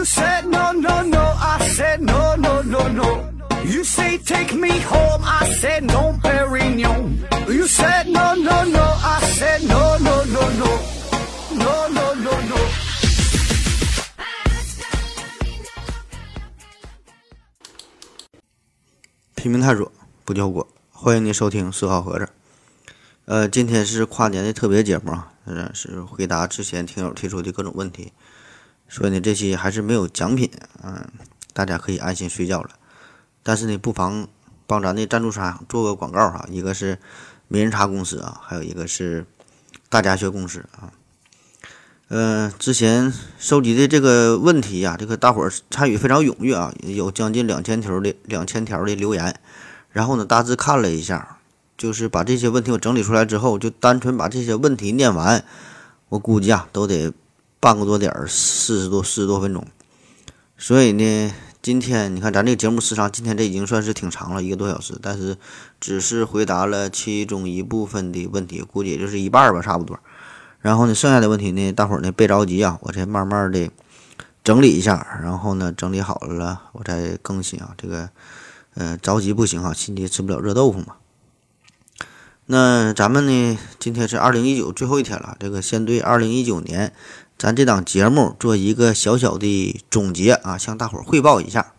[0.00, 1.20] You said no, no, no.
[1.20, 3.28] I said no, no, no, no.
[3.66, 5.22] You say take me home.
[5.22, 7.18] I said no, Perignon.
[7.46, 8.80] You said no, no, no.
[8.80, 10.80] I said no, no, no, no.
[11.52, 12.56] No, no, no, no.
[19.34, 19.92] 拼命探索，
[20.24, 20.66] 不叫过。
[20.90, 22.26] 欢迎您收听四号盒子。
[23.26, 28.10] 呃，今天是跨年的特别节目啊，呃，是回答之前听友提出的各种问题。
[28.90, 30.50] 所以呢，这期还是没有奖品，
[30.82, 31.08] 嗯，
[31.54, 32.70] 大家可以安心睡觉了。
[33.44, 34.26] 但是呢，不妨
[34.66, 36.98] 帮咱的赞助商做个广告哈，一个是
[37.46, 39.24] 名人茶公司啊，还有一个是
[39.88, 40.92] 大家学公司啊。
[42.08, 49.38] 呃，之前收集的这个问题呀，这个大伙儿参与非常踊跃啊，有将近两千条的两千条的留言。
[49.92, 51.38] 然后呢，大致看了一下，
[51.78, 55.44] 就是把这些问题我整理出来之后，就单纯把这些问题念完，
[56.08, 57.12] 我估计啊，都得
[57.60, 59.64] 半个多点儿，四十多四十多分钟。
[60.56, 65.36] 所以呢，今天你看咱这个节目时长，今天这已经算是挺长了，一个多小时，但是
[65.78, 69.98] 只是回答了其中一部分的问题，估计也就是一半儿吧，差不多。
[70.60, 73.70] 然后呢，剩下的问题呢，大伙儿呢别着急啊，我再慢慢的
[74.42, 77.74] 整理一下，然后呢整理好了，我再更新啊。
[77.76, 78.10] 这个，
[78.74, 80.96] 呃，着急不行啊，心急吃不了热豆腐嘛。
[82.46, 86.92] 那咱们呢，今天是二零一九最后一天了，这个先对二零一九年
[87.40, 91.72] 咱这档节目做一个小小的总结啊，向大伙儿汇报一下。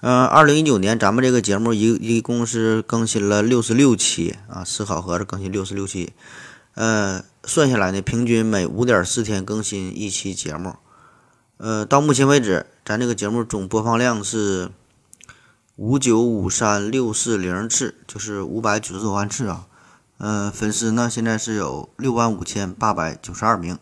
[0.00, 6.14] 嗯，二零一九年咱们这个节目一一共是更新了六十六期啊，思考盒子更新六十六期，
[6.72, 10.76] 呃，算下来呢，平均每五点四天更新一期节目。
[11.58, 14.70] 呃，到目前为止，咱这个节目总播放量是
[15.76, 19.66] 五九五三六四零次，就是五百九十多万次啊。
[20.16, 23.78] 呃，粉丝呢现在是有六万五千八百九十二名。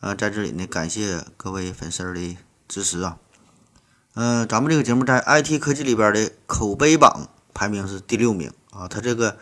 [0.00, 2.36] 呃，在这里呢，感谢各位粉丝的
[2.68, 3.18] 支持啊。
[4.14, 9.36] 嗯、咱们这个节目在 IT 科技里边的口碑榜排名是第六名啊，它这个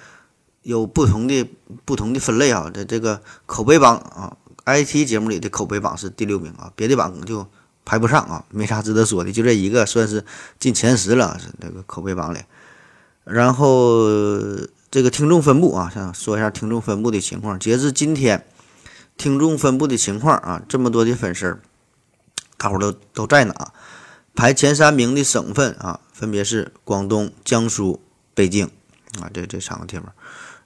[0.62, 1.48] 有不同的
[1.84, 7.46] 不同的分类啊，在这个口碑榜啊，IT 节目里的口碑榜是第六名啊，别的榜就
[7.84, 10.24] 排不上啊，没啥值得说的，就这一个算是
[10.58, 12.38] 进前十了，是这个口碑榜里。
[13.24, 14.04] 然后
[14.90, 18.46] 这个听众分布啊，想说一下听众分布的情况，截至今天，
[19.16, 21.58] 听众分布的情况啊，这么多的粉丝，
[22.56, 23.72] 大伙儿都都在哪？
[24.34, 28.02] 排前三名的省份啊，分别是广东、江苏、
[28.34, 28.66] 北京
[29.18, 30.12] 啊，这这三个地方。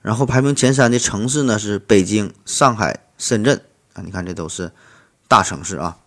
[0.02, 3.62] 然后排名前三的城市呢是北京、上海、深圳
[3.92, 4.72] 啊，你看这都是
[5.28, 5.98] 大城市啊。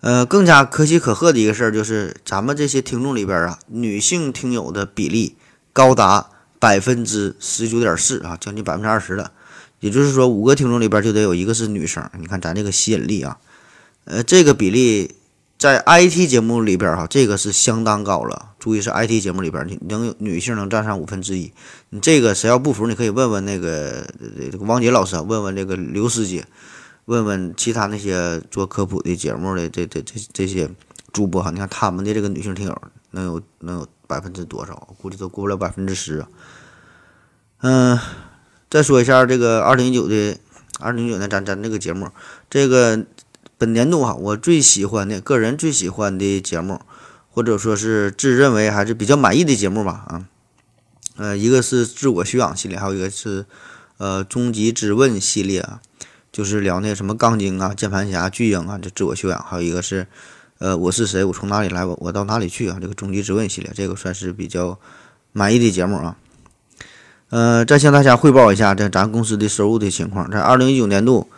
[0.00, 5.36] 呃，更加可喜可贺的一个事儿就是，咱们这些听众里边啊，女性听友的比例
[5.72, 6.28] 高达
[6.58, 9.32] 百分之十九点四啊，将近百分之二十了。
[9.84, 12.02] 也就是说，五个听众里边就得有一个是女生。
[12.18, 13.36] 你看咱这个吸引力啊，
[14.04, 15.14] 呃，这个比例。
[15.56, 18.50] 在 IT 节目里边哈，这个是相当高了。
[18.58, 21.50] 注意是 IT 节目里边，你能有女性能占上五分之一。
[21.90, 24.04] 你这个谁要不服，你可以问问那个
[24.50, 26.44] 这个王杰老师，问问这个刘师姐，
[27.06, 30.68] 问问其他那些做科普的节目的这这这这些
[31.12, 31.50] 主播哈。
[31.50, 34.88] 你看他们的这个女性听友能有能有百分之多少？
[35.00, 36.26] 估计都过不了百分之十。
[37.62, 37.98] 嗯，
[38.74, 40.36] 再说一下这个二零一九的
[40.80, 42.10] 二零一九年咱咱这个节目，
[42.50, 43.04] 这个。
[43.56, 46.80] 本年度哈，我最喜欢的个人最喜欢的节目，
[47.30, 50.26] 或者说是自认为还是比较满意的节目吧啊，
[51.16, 53.46] 呃，一个是自我修养系列，还有一个是
[53.98, 55.80] 呃终极之问系列啊，
[56.32, 60.08] 就是聊那什么杠精啊、键盘侠、巨婴啊，这自我修养，还有一个是
[60.58, 64.80] 呃我是谁，我从哪里来，我我到哪里去啊，这个终极之问系列，这个算是比较
[65.32, 66.16] 满意的节目啊。
[67.34, 71.28] 呃，再向大家汇报一下这咱公司的收入的情况，在二零一九年度。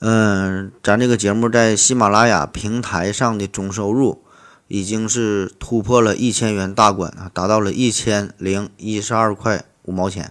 [0.00, 4.22] 嗯，咱这个节目在喜马拉雅平台上的总收入
[4.66, 10.30] 已经是突破了一千元大关啊，达到了一千零一十二块五毛钱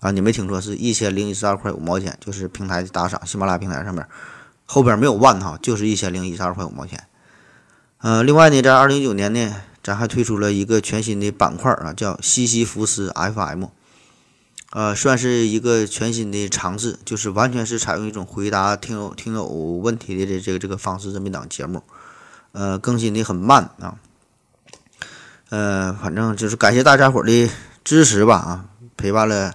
[0.00, 0.10] 啊！
[0.10, 4.04] 你没听错，是一千零一十二块五毛钱，就是平台的打赏，喜马拉雅平台上面
[4.66, 7.04] 后边没有万哈，就是一千零一十二块五毛钱。
[7.98, 13.66] 呃，另外呢，在二零一九年呢，咱还推出了一个全新的板块啊，叫西西弗斯 FM。
[14.74, 21.84] 呃，算是一个全新的尝试，就是完全是采用一种回答听友听友问题的这这个这个方式这么一档节目，
[22.50, 23.94] 呃，更新的很慢啊，
[25.50, 27.48] 呃，反正就是感谢大家伙的
[27.84, 28.64] 支持吧啊，
[28.96, 29.54] 陪伴了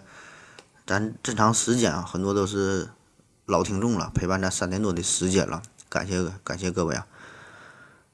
[0.88, 2.88] 咱这长时间啊，很多都是
[3.46, 7.06] 老听众了，陪伴咱三年多的时间了，感谢感谢各位啊，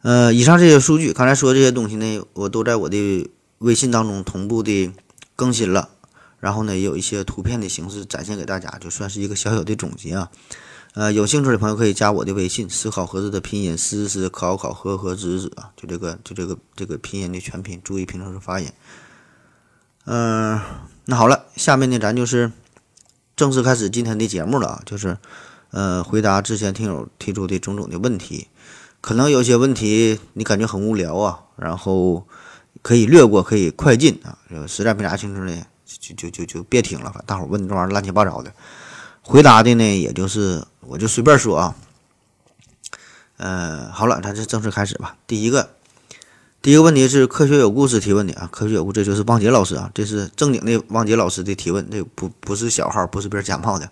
[0.01, 3.29] 呃，以上这些数据，刚才说这些东西呢，我都在我的
[3.59, 4.91] 微信当中同步的
[5.35, 5.89] 更新了。
[6.45, 10.29] 然后呢，也有一些图片的形式展现给大家，就算是一个小小的总结啊。
[10.93, 18.69] 呃，有兴趣的朋友可以加我的微信“思考盒子”的拼音“思思考考和和子子”啊，就这个就这个这个拼音的全拼，注意平常时发音。
[20.05, 20.61] 嗯，
[21.05, 22.51] 那好了，下面呢，咱就是
[23.35, 25.17] 正式开始今天的节目了啊，就是
[25.71, 28.49] 呃，回答之前听友提出的种种的问题。
[29.01, 32.27] 可能有些问题你感觉很无聊啊，然后
[32.83, 34.37] 可以略过，可以快进啊，
[34.67, 37.13] 实在没啥兴趣呢，就就就就别听了。
[37.25, 38.51] 大伙儿问这玩意儿乱七八糟的，
[39.21, 41.75] 回答的呢，也就是我就随便说啊。
[43.37, 45.17] 呃，好了，咱这正式开始吧。
[45.27, 45.69] 第一个。
[46.61, 53.87] 第一个问题是科学有故事提问的啊，科学有故这就是汪杰老师啊，这是正经的汪杰老师的提问，这不不是小号，不是别人假冒的。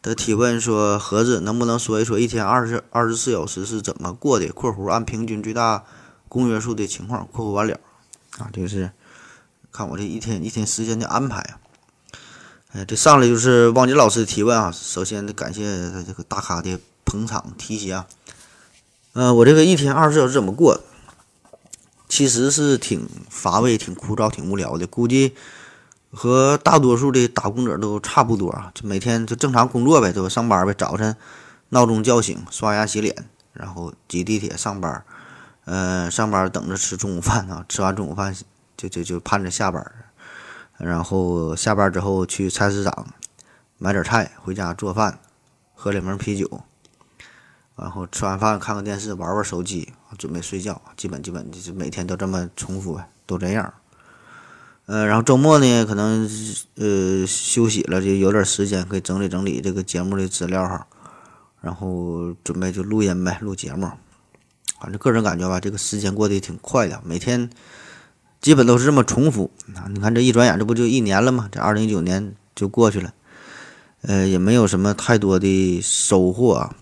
[0.00, 5.82] 他提问说：盒子能不能说一说一天二十二十四小时是怎么过的？（括弧按平均最大
[6.28, 7.80] 公约数的情况）（括弧完了）
[8.38, 8.92] 啊，就是
[9.74, 11.58] 看我这一天一天时间的安排啊。
[12.70, 14.70] 哎，这上来就是汪杰老师的提问啊。
[14.70, 18.06] 首先得感谢他这个大咖的捧场提携啊。
[19.14, 20.80] 呃，我这个一天二十四小时怎么过？
[22.08, 25.34] 其实是挺乏味、挺枯燥、挺无聊的，估计
[26.12, 28.70] 和大多数的打工者都差不多啊。
[28.72, 30.28] 就每天就正常工作呗，对吧？
[30.28, 31.16] 上班呗，早晨
[31.70, 35.04] 闹钟叫醒，刷牙洗脸，然后挤地铁上班。
[35.64, 38.36] 呃，上班等着吃中午饭啊，吃完中午饭
[38.76, 39.84] 就就就盼着下班。
[40.78, 43.06] 然后下班之后去菜市场
[43.78, 45.18] 买点菜，回家做饭，
[45.74, 46.62] 喝两瓶啤酒。
[47.76, 50.80] 然后吃完饭看看电视，玩玩手机，准备睡觉。
[50.96, 53.74] 基本基本就是每天都这么重复呗，都这样。
[54.86, 56.28] 呃，然后周末呢，可能
[56.74, 60.86] 呃休息了，就有点时间可以整理整理这个节目的资料哈。
[61.60, 63.90] 然后准备就录音呗，录节目。
[64.78, 67.48] 反正个人感觉吧，这个时间过得挺快的，每天
[68.44, 69.50] 基本都是这么重复。
[69.74, 71.48] 啊，你看这一转眼，这不就一年了吗？
[71.50, 73.14] 这二零一九年就过去了，
[74.02, 76.76] 呃，也没有什么太多的收获啊。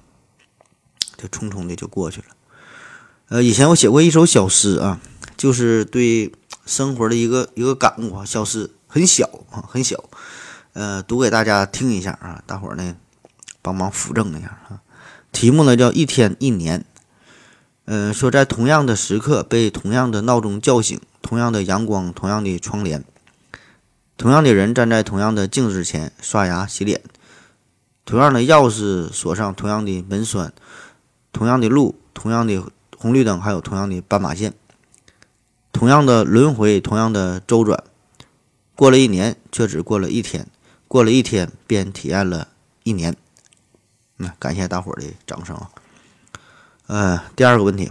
[1.16, 2.26] 就匆匆的就过去了。
[3.28, 5.00] 呃，以前我写过一首小诗啊，
[5.36, 6.32] 就是对
[6.66, 8.24] 生活的一个一个感悟啊。
[8.24, 10.02] 小诗很小啊，很小。
[10.72, 12.96] 呃，读给大家听一下啊，大伙儿呢
[13.62, 14.82] 帮忙辅正一下啊。
[15.30, 16.84] 题目呢叫一天一年。
[17.84, 23.04] 嗯，说在同样的时刻被同样的闹钟叫醒，同样的阳光，同样的窗帘，
[24.16, 27.02] 同样的人站在同样的镜子前刷牙洗脸，
[28.04, 30.52] 同样的钥匙锁上同样的门栓。
[31.34, 32.62] 同样的路，同样的
[32.98, 34.52] 红绿灯，还有同样的斑马线，
[35.72, 37.82] 同样的轮回，同样的周转，
[38.76, 40.46] 过了一年，却只过了一天，
[40.86, 42.48] 过了一天，便体验了
[42.82, 43.16] 一年。
[44.18, 45.70] 那感谢大伙儿的掌声啊！
[46.86, 47.90] 呃，第二个问题，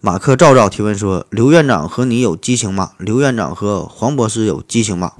[0.00, 2.92] 马克赵赵提问说：刘院长和你有激情吗？
[2.98, 5.12] 刘院长和黄博士有激情吗？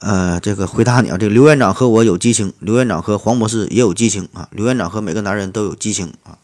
[0.00, 6.38] 呃，这个回答你啊，这个刘院长和我有激情，刘院长和黄博士也有激情啊，刘院长和每个男人都有激情啊，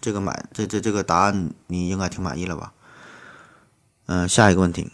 [0.00, 2.72] 这个满这这这个答案你应该挺满意了吧？
[4.06, 4.90] 嗯，下一个问题，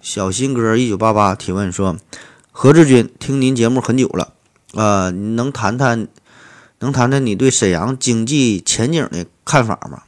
[0.00, 1.96] 小新哥一九八八提问说，
[2.52, 4.32] 何志军听您节目很久了，
[4.74, 6.06] 啊，能谈谈
[6.78, 10.02] 能谈谈你对沈阳经济前景的看法吗？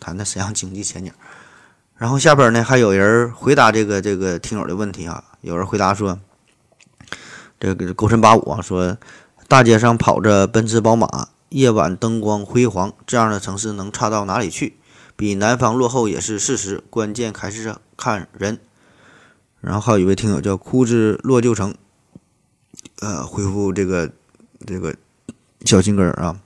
[0.00, 1.12] 谈谈沈阳经济前景。
[1.96, 6.20] 然后下边呢还有人回答这个这个听友的问题啊，有人回答说。
[7.60, 8.98] 这个勾陈八五啊说，
[9.48, 14.76] 大街上跑着奔驰宝马，夜晚灯光辉煌，这样的城市能差到哪里去？
[15.16, 18.58] 比南方落后也是事实，关键还是看人。
[19.62, 21.74] 然后还有一位听友叫枯枝落旧城，
[23.00, 24.12] 呃，回复这个
[24.66, 24.94] 这个
[25.64, 26.38] 小心根儿啊，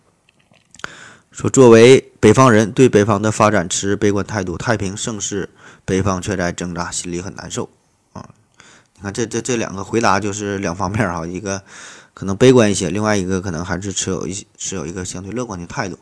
[1.33, 5.51] 说作为北方人，对北方的发展持悲观态度，太平盛世，
[5.85, 7.69] 北方却在挣扎，心里很难受
[8.13, 8.29] 啊。
[8.95, 11.63] 你看，这这这两个回答就是两方面哈， 一个
[12.15, 15.99] 可能悲观一些，另外一个可能还是持有一些持有一个相对乐观的态度。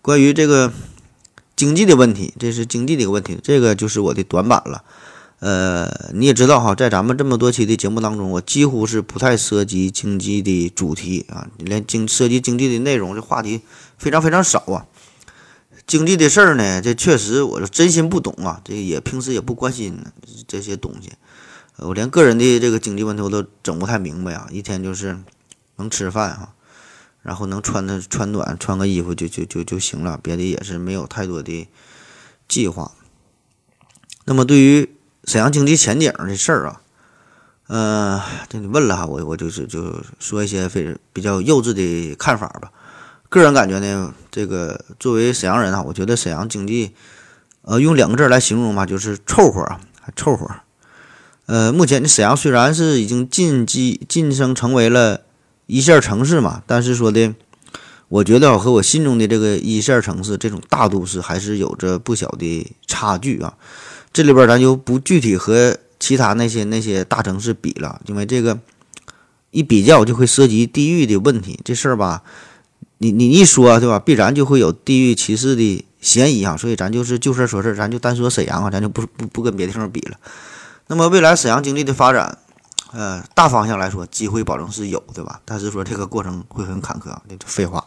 [0.00, 0.72] 关于这个
[1.54, 4.84] 经济的问题，这是经济的一个问题，这个就是我的短板了。
[5.42, 13.62] 呃，你也知道哈，在咱们这么多期的节目当中，我几乎是不太涉及经济的主题啊，连经涉及经济的内容这话题
[13.98, 14.86] 非常非常少啊。
[15.84, 19.98] 经济的事儿呢，这确实我是真心不懂啊，这也平时也不关心
[20.46, 21.10] 这些东西。
[21.78, 24.46] 我连个人的这个经济问题我都整不太明白啊！
[24.52, 25.18] 一天就是
[25.74, 26.54] 能吃饭哈，
[27.20, 31.66] 然后能穿的穿暖，穿个衣服就就就就行了，别的也是没有太多的
[32.46, 32.92] 计划。
[34.24, 34.88] 那么对于
[35.24, 36.80] 沈阳经济前景的事儿啊，
[37.68, 42.72] 呃，这你问了哈，我我就是就说一些非比较幼稚的看法吧。
[43.28, 46.92] 个人感觉呢，这个作为沈阳人啊，我觉得沈阳经济，
[47.62, 49.80] 呃，用两个字来形容吧，就是凑合啊，
[50.16, 50.50] 凑合。
[51.46, 55.22] 呃，目前的沈阳虽然是已经晋级晋升成为了
[55.66, 57.32] 一线城市嘛，但是说的，
[58.08, 63.54] 我觉得和我心中的这个一线城市这种大都市还是有着不小的差距啊。
[64.12, 68.58] 这里边咱就不具体和其他那些那些大城市比了，因为这个
[69.50, 72.22] 一比较就会涉及地域的问题，这事儿吧，
[72.98, 76.56] 你你一说对吧，必然就会有地域歧视的嫌疑啊。
[76.56, 80.16] 所以咱就是就事说事，咱就单说沈阳啊，咱就不不不跟别的地方比了。
[80.88, 82.38] 那么未来沈阳经济的发展。
[82.94, 85.40] 呃，大方向来说，机会保证是有，对吧？
[85.46, 87.82] 但是说这个过程会很坎坷，这废话。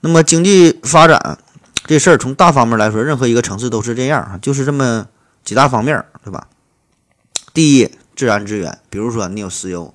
[0.00, 1.38] 那么经济发展
[1.84, 5.06] 这事儿，从大方面来说，任何一个城市都是这样啊，就是这么
[5.48, 6.46] 几大方面，对吧？
[7.54, 9.94] 第一，自然资源，比如说你有石油、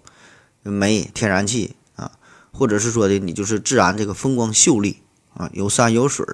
[0.64, 2.14] 煤、天然气啊，
[2.52, 5.04] 或者是说的你就是自然这个风光秀丽
[5.36, 6.26] 啊，有山有水，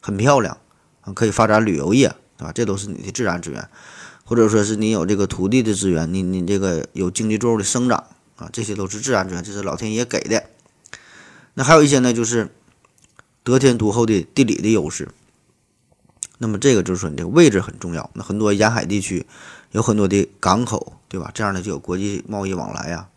[0.00, 0.56] 很漂亮
[1.02, 2.52] 啊，可以发展旅游业，对吧？
[2.54, 3.68] 这都是你的自然资源。
[4.24, 10.44] 或者说是你有这个土地的资源，你你这个有经济作物的生长啊，这些都是自然资源，这是老天爷给的。
[11.52, 12.48] 那还有一些呢，就是
[13.44, 15.10] 得天独厚的地理的优势。
[16.42, 18.10] 那么这个就是说你这个位置很重要。
[18.14, 19.24] 那很多沿海地区
[19.70, 21.30] 有很多的港口，对吧？
[21.32, 23.08] 这样的就有国际贸易往来呀。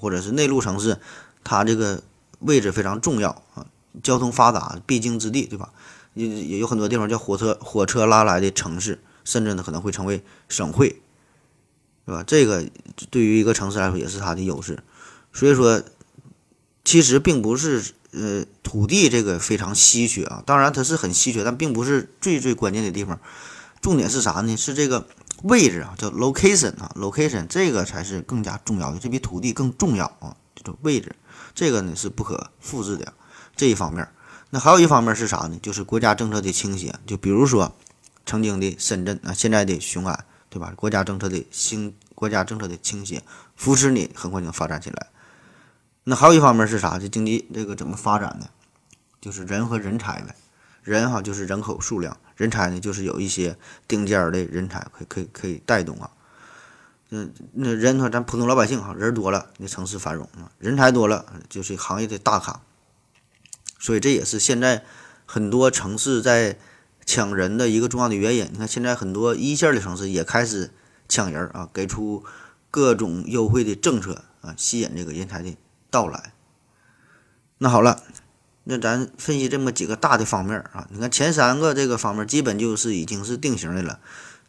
[0.00, 0.98] 或者是内陆城市，
[1.44, 2.02] 它这个
[2.38, 3.66] 位置非常重要啊，
[4.02, 5.68] 交通发达，必经之地，对吧？
[6.14, 8.98] 也也有很多地方叫火车火车拉来的城市。
[9.22, 10.88] 甚至呢可能会成为省会，
[12.06, 12.24] 是吧？
[12.26, 12.64] 这个
[13.10, 14.82] 对于一个城市来说也是它的优势。
[15.32, 15.82] 所以说，
[16.84, 23.18] 其实并不是呃土地这个非常稀缺啊，当然它是很稀缺，但并不是最最关键的地方。
[23.80, 24.56] 重点是啥呢？
[24.56, 25.06] 是这个
[25.42, 30.36] 位置啊，叫 location 啊，location 这个才是更加重要的，这比土地更重要啊。
[30.54, 31.14] 这种位置，
[31.54, 33.12] 这个呢是不可复制的
[33.56, 34.06] 这一方面。
[34.50, 35.58] 那还有一方面是啥呢？
[35.62, 37.74] 就是国家政策的倾斜，就比如说。
[38.26, 40.72] 曾经的深圳啊，现在的雄安，对吧？
[40.76, 43.20] 国家政策的兴，国家政策的倾斜，
[43.56, 45.08] 扶持你很快就发展起来。
[46.04, 46.98] 那还有一方面是啥？
[46.98, 48.48] 这经济这个怎么发展呢？
[49.20, 50.34] 就是人和人才呗。
[50.82, 56.10] 人哈就是人口数量，人才呢就是有一些顶尖的人才可以可以可以带动啊。
[57.10, 62.60] 嗯，那人说咱普通老百姓哈，人多了，那城市繁荣啊；人才多了，就是行业的大咖。
[63.78, 64.84] 所以这也是现在
[65.26, 66.58] 很多城市在。
[67.06, 70.70] 抢人的一个重要的原因，你看现在很多一线的城市也开始
[71.08, 72.22] 抢人啊，给出
[72.70, 75.56] 各种优惠的政策啊，吸引这个人才的
[75.90, 76.32] 到来。
[77.58, 78.02] 那好了，
[78.64, 83.98] 那咱分析这么几个大的方面啊，你看前三个这个方面基本就是已经是定型的了。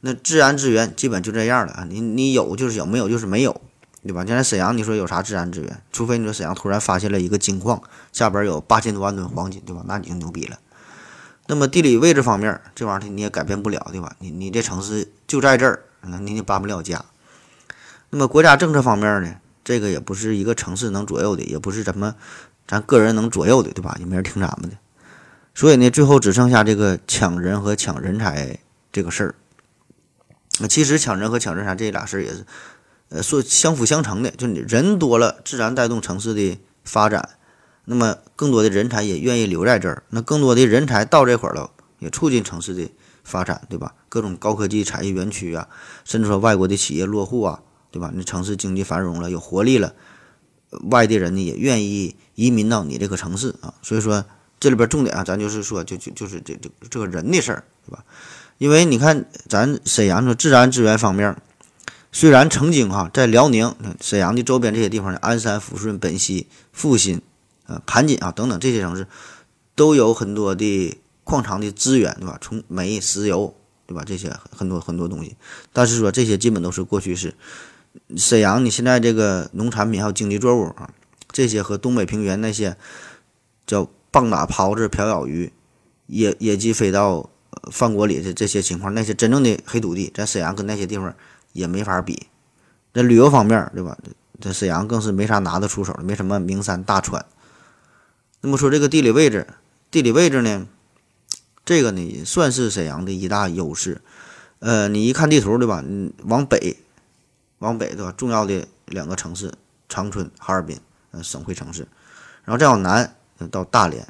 [0.01, 3.61] 那自然资源基本就这样了啊，你你有就是有，没有就是没有，
[4.03, 4.25] 对吧？
[4.25, 5.81] 现在沈阳你说有啥自然资源？
[5.91, 9.83] 除非你说沈阳突然发现了一个金矿，下边有八千多万吨黄金，对吧？
[9.85, 10.57] 那你就牛逼了。
[11.47, 14.15] 那么地理位置方面，这玩意儿你也改变不了，对吧？
[14.19, 17.03] 你你这城市就在这儿，那你也搬不了家。
[18.09, 22.13] 那么国家政策方面呢，这个也不是一个城市能左右的，也不是咱们
[22.67, 23.95] 咱个人能左右的，对吧？
[23.99, 24.77] 也没人听咱们的。
[25.53, 28.59] 所以呢，最后只剩下这个抢人和抢人才
[28.91, 29.35] 这个事儿。
[30.59, 32.45] 那其实抢人和抢人才这俩事儿也是，
[33.09, 37.29] 呃，说相辅相成的，就你人多了，自然带动城市的发展。
[37.85, 40.03] 那么，更多的人才也愿意留在这儿。
[40.09, 42.89] 那更多的人才到这块儿了，也促进城市的
[43.23, 43.95] 发展，对吧？
[44.07, 45.67] 各种高科技产业园区啊，
[46.05, 48.11] 甚至说外国的企业落户啊，对吧？
[48.15, 49.93] 你城市经济繁荣了，有活力了，
[50.89, 53.73] 外地人呢也愿意移民到你这个城市啊。
[53.81, 54.25] 所以说，
[54.59, 58.03] 这里边重点啊，咱就是说，就就就是这这这个人的事儿，对吧？
[58.57, 61.35] 因为你看，咱沈阳的自然资源方面，
[62.11, 67.21] 虽然曾经哈在辽宁、沈阳的周边这些地方，鞍山、抚顺、本溪、阜新。
[67.85, 69.07] 盘锦啊，等等这些城市
[69.75, 72.37] 都有很多的矿藏的资源，对吧？
[72.41, 73.55] 从煤、石油，
[73.87, 74.03] 对吧？
[74.05, 75.37] 这些很多很多东西，
[75.71, 77.33] 但是说这些基本都是过去式。
[78.15, 80.89] 沈阳，你现在这个农产品还有经济作物啊，
[81.31, 82.77] 这些和东北平原那些
[83.65, 85.51] 叫棒打狍子、瓢舀鱼、
[86.07, 87.29] 野野鸡飞到
[87.71, 91.13] 饭锅里的这些情况，那些真正的黑土地，在沈阳跟那些地方
[91.53, 92.27] 也没法比。
[92.93, 93.97] 在旅游方面，对吧？
[94.41, 97.25] 在沈阳更是没啥拿得出手的，没什么名山大川。
[98.41, 99.47] 那么说这个地理位置，
[99.91, 100.65] 地理位置呢，
[101.63, 104.01] 这个呢算是沈阳的一大优势。
[104.59, 105.83] 呃，你一看地图，对吧？
[105.87, 106.77] 你往北，
[107.61, 108.11] 往北对吧？
[108.17, 109.53] 重要的两个城市，
[109.87, 110.79] 长春、哈尔滨，
[111.11, 111.87] 呃，省会城市。
[112.43, 113.15] 然后再往南
[113.51, 114.07] 到大连，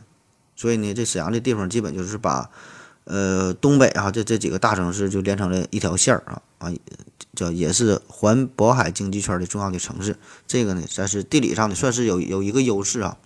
[0.55, 2.49] 所以呢，这沈阳这地方基本就是把，
[3.03, 6.71] 呃，东北啊这这几个大城市就连成了一条线儿啊啊，
[7.35, 10.17] 叫也是环渤海经济圈的重要的城市。
[10.47, 13.17] 这个呢，算是地理上的算是有有一个优势啊。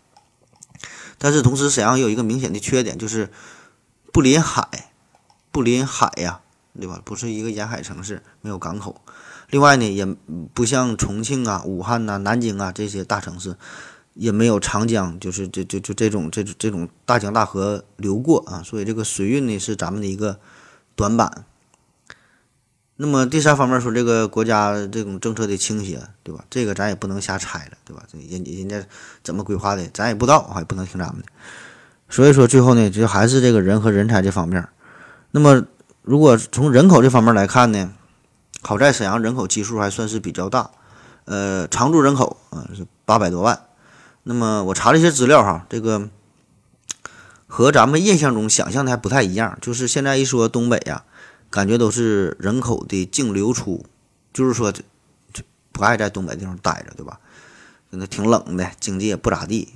[1.17, 3.29] 但是同时，沈阳有一个明显的缺点，就是
[4.11, 4.91] 不临海，
[5.51, 6.41] 不临海呀，
[6.77, 6.99] 对吧？
[7.05, 9.01] 不是一个沿海城市，没有港口。
[9.49, 10.05] 另外呢，也
[10.53, 13.55] 不像重庆啊、武汉呐、南京啊这些大城市，
[14.13, 20.39] 也没有长江，就是这就就这种这这种大江大河流过啊，所以这个水运呢是咱们的一个
[20.95, 21.45] 短板。
[22.97, 26.45] 那么第三方面说，这个国家这种政策的倾斜，对吧？
[26.49, 28.03] 这个咱也不能瞎猜了，对吧？
[28.09, 28.81] 这人人家
[29.21, 31.27] 怎么规划的，咱也不知道啊，也不能听咱们的。
[32.07, 34.65] 所以说最后呢，就还是这个人和人才这方面。
[35.31, 35.65] 那么
[36.03, 37.91] 如果从人口这方面来看呢，
[38.67, 40.71] 好在沈阳人口基数还算是比较大，
[41.25, 43.61] 呃，常住人口啊是八百多万。
[44.23, 46.09] 那么我查了一些资料哈，这个
[47.45, 49.55] 和咱们印象中想象的还不太一样。
[49.61, 51.03] 就是现在一说东北呀，
[51.51, 53.85] 感觉都是人口的净流出，
[54.33, 54.81] 就是说这
[55.31, 57.19] 这不爱在东北地方待着，对吧？
[57.91, 59.73] 那挺冷的，经济也不咋地。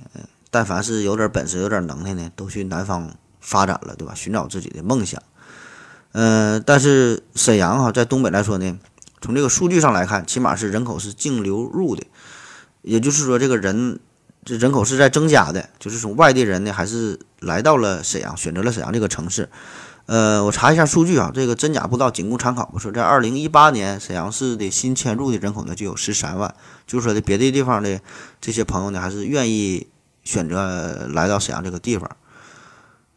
[0.50, 4.16] 但凡是有点本事、有点能耐呢，都去南方发展了，对吧？
[4.16, 5.22] 寻找自己的梦想。
[6.12, 8.78] 嗯，但是沈阳哈，在东北来说呢，
[9.20, 12.04] 从这个数据上来看，起码是人口是净流入的，
[12.82, 14.00] 也就是说，这个人。
[14.42, 19.50] 这人口是在增加的，就是从外地人呢，还是来到了沈阳，选择了沈阳这个城市。
[20.06, 22.70] 呃，我查一下数据啊，这个真假不知道，仅供参考。
[22.72, 26.54] 我说在二零一八年，沈阳市的新迁入的人口呢就有十三万，
[26.86, 28.00] 就是说的别的地方的
[28.40, 29.86] 这些朋友呢，还是愿意
[30.24, 32.10] 选择来到沈阳这个地方。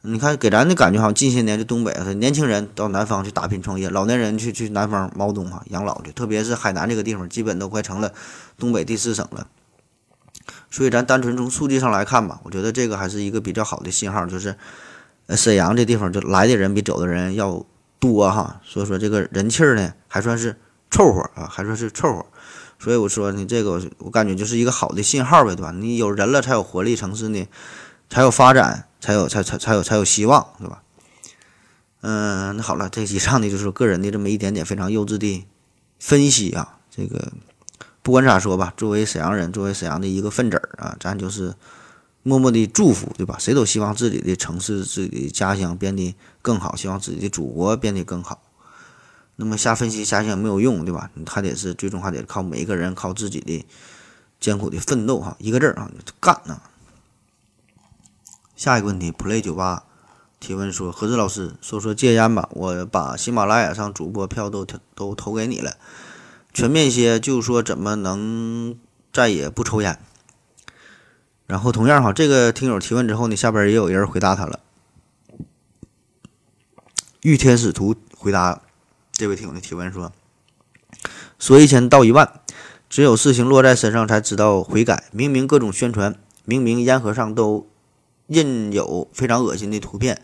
[0.06, 8.12] 你看，给咱的感觉好像近些年这东北啊，年轻人到南方去打拼创业，老年人去去南方毛东哈养老去，特别是海南这个地方，基本都快成了
[8.60, 9.48] 东北第四省了。
[10.70, 14.58] 所以咱单纯从数据上来看吧，我觉得这个还是一个比较好的信号，就是
[15.28, 17.66] 呃沈阳这地方就来的人比走的人要
[17.98, 20.58] 多哈，所以说这个人气儿呢还算是
[20.92, 22.26] 凑合啊，还算是凑合。
[22.78, 25.72] 所以我说你这个我感觉就是一个好的信号呗，对吧？
[25.72, 27.48] 你有人了才有活力，城市呢
[28.10, 30.82] 才有发展，才有才才才有才有希望，对吧？
[32.00, 35.46] 嗯，那好了，这以上呢就是个人的这么一点点非常幼稚的
[36.00, 37.34] 分析啊，这个。
[38.02, 41.54] 不管咋说吧，作为沈阳人，作为沈阳的一个分子儿啊，咱就是
[42.22, 43.36] 默默的祝福，对吧？
[43.38, 48.42] 谁都希望自己的城市、自己的家乡变得更好，希望自己的祖国变得更好。
[49.36, 51.12] 那么瞎分析瞎想没有用，对吧？
[51.16, 53.66] 你还得是最终还得靠每一个人，靠自己的
[54.39, 56.62] 艰苦的奋斗哈，一个字儿啊，干呐！
[58.56, 59.84] 下一个问题，play 酒吧
[60.39, 65.78] 提问说：何志老师，说说戒烟吧，我把喜马拉雅上主播票都都投给你了。
[66.54, 68.78] 全面些，就说怎么能
[69.12, 69.98] 再也不抽烟？
[71.48, 74.60] 然后同样哈，这个听友提问之后呢，下边也有人回答他了。
[77.22, 78.62] 御天使图回答
[79.12, 80.12] 这位听友的提问说：
[81.39, 82.42] 说一千道一万，
[82.89, 85.06] 只有事情落在身上才知道悔改。
[85.12, 87.68] 明明各种宣传，明明烟盒上都
[88.28, 90.22] 印有非常恶心的图片，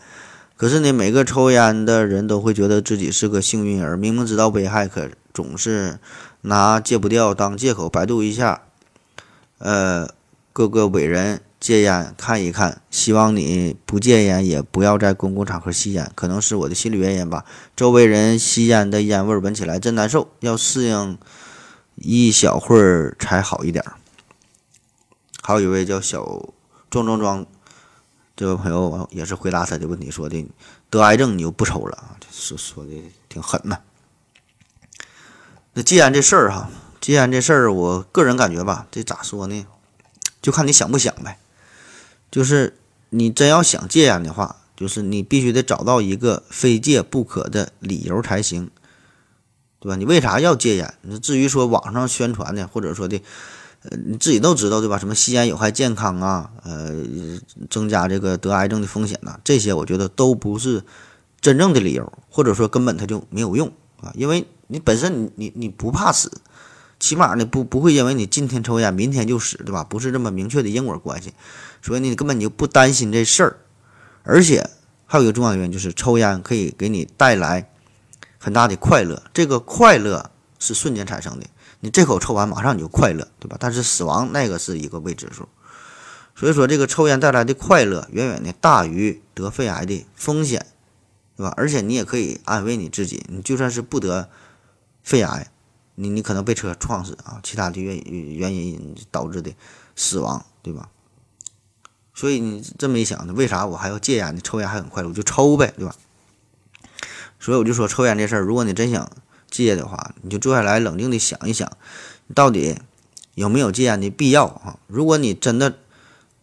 [0.56, 3.96] 可是呢，每个抽烟的人都会觉得自己是个幸运儿。
[3.96, 5.98] 明明知道危害，可总是
[6.42, 7.88] 拿戒不掉当借口。
[7.88, 8.62] 百度一下，
[9.58, 10.08] 呃，
[10.52, 12.80] 各个伟人戒烟看一看。
[12.90, 16.10] 希望你不戒烟，也不要在公共场合吸烟。
[16.14, 17.44] 可能是我的心理原因吧。
[17.76, 21.18] 周围人吸烟的烟味闻起来真难受，要适应
[21.96, 23.84] 一小会儿才好一点。
[25.42, 26.50] 还有一位叫小
[26.90, 27.46] 壮壮壮
[28.40, 30.46] 这位朋友也是回答他的问题，说的
[30.88, 32.16] 得癌症你就不抽了啊？
[32.32, 32.90] 说说的
[33.28, 33.80] 挺狠呐。
[35.74, 36.70] 那戒烟这事儿哈，
[37.02, 39.66] 戒烟这事儿，我个人感觉吧，这咋说呢？
[40.40, 41.38] 就看你想不想呗。
[42.30, 42.78] 就是
[43.10, 48.70] 你真要想戒烟的话，就是你必须得找到一个非戒不可的理由才行，
[49.80, 49.96] 对吧？
[49.96, 50.94] 你为啥要戒烟？
[51.02, 53.22] 那至于说网上宣传的，或者说的，
[53.82, 54.98] 呃，你自己都知道对吧？
[54.98, 57.04] 什么吸烟有害健康啊，呃，
[57.68, 60.82] 增加这个得癌症的风险呐，这些我觉得都不是
[61.40, 64.46] 真正的理由，或者说根本它就没有用啊，因为。
[64.72, 66.30] 你本身你你你不怕死，
[67.00, 69.82] 起码呢不不会因为你今天抽烟明天就死，对吧？
[69.82, 71.34] 不是这么明确的因果关系，
[71.82, 73.56] 所以你根本就不担心这事儿。
[74.22, 74.70] 而且
[75.06, 77.68] 还有一个重要原因就是抽烟可以给你带来
[78.38, 81.46] 很大的快乐，这个快乐是瞬间产生的，
[81.80, 83.56] 你这口抽完马上你就快乐，对吧？
[83.58, 85.48] 但是死亡那个是一个未知数，
[86.34, 90.66] 所以说这个抽烟带来的快乐远远的大于得肺癌的风险，
[91.36, 91.52] 对吧？
[91.56, 94.30] 而且你也可以安慰你自己，你就算是不得。
[95.02, 95.50] 肺癌，
[95.94, 99.50] 你你可能被车撞死啊，其他的原原因导致的
[99.96, 100.90] 死亡，对吧？
[102.14, 104.40] 所以你这么一想呢，为啥我还要戒烟呢？
[104.44, 105.96] 抽烟还很快乐，我就抽呗，对吧？
[107.40, 109.10] 所以我就说抽烟这事儿，如果你真想
[109.50, 111.70] 戒的话，你就坐下来冷静的想一想，
[112.26, 112.76] 你到底
[113.34, 114.78] 有没有戒烟的必要啊？
[114.86, 115.78] 如果你真的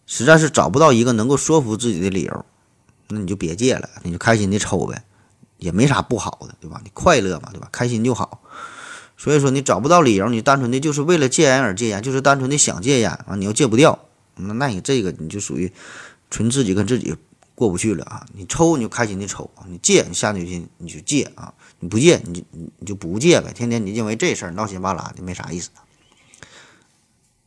[0.06, 2.44] 实在是找不到一个能够说服自己的理由，
[3.08, 5.02] 那你就别戒了，你就开心的抽呗。
[5.58, 6.80] 也没啥不好的，对吧？
[6.84, 7.68] 你快乐嘛，对吧？
[7.72, 8.42] 开心就好。
[9.16, 13.98] 所以说你找不到理由，你单纯的就是为了戒烟而戒烟，就是单纯的想戒烟啊，你又戒不掉
[14.36, 15.72] 那那你这个你就属于
[16.30, 17.16] 纯自己跟自己
[17.56, 18.24] 过不去了啊！
[18.34, 21.52] 你抽你就开心的抽，你戒你下决心你就戒啊！
[21.80, 25.70] 你不戒你就你就不戒呗，天天你因为这事儿闹心巴拉的没啥意思。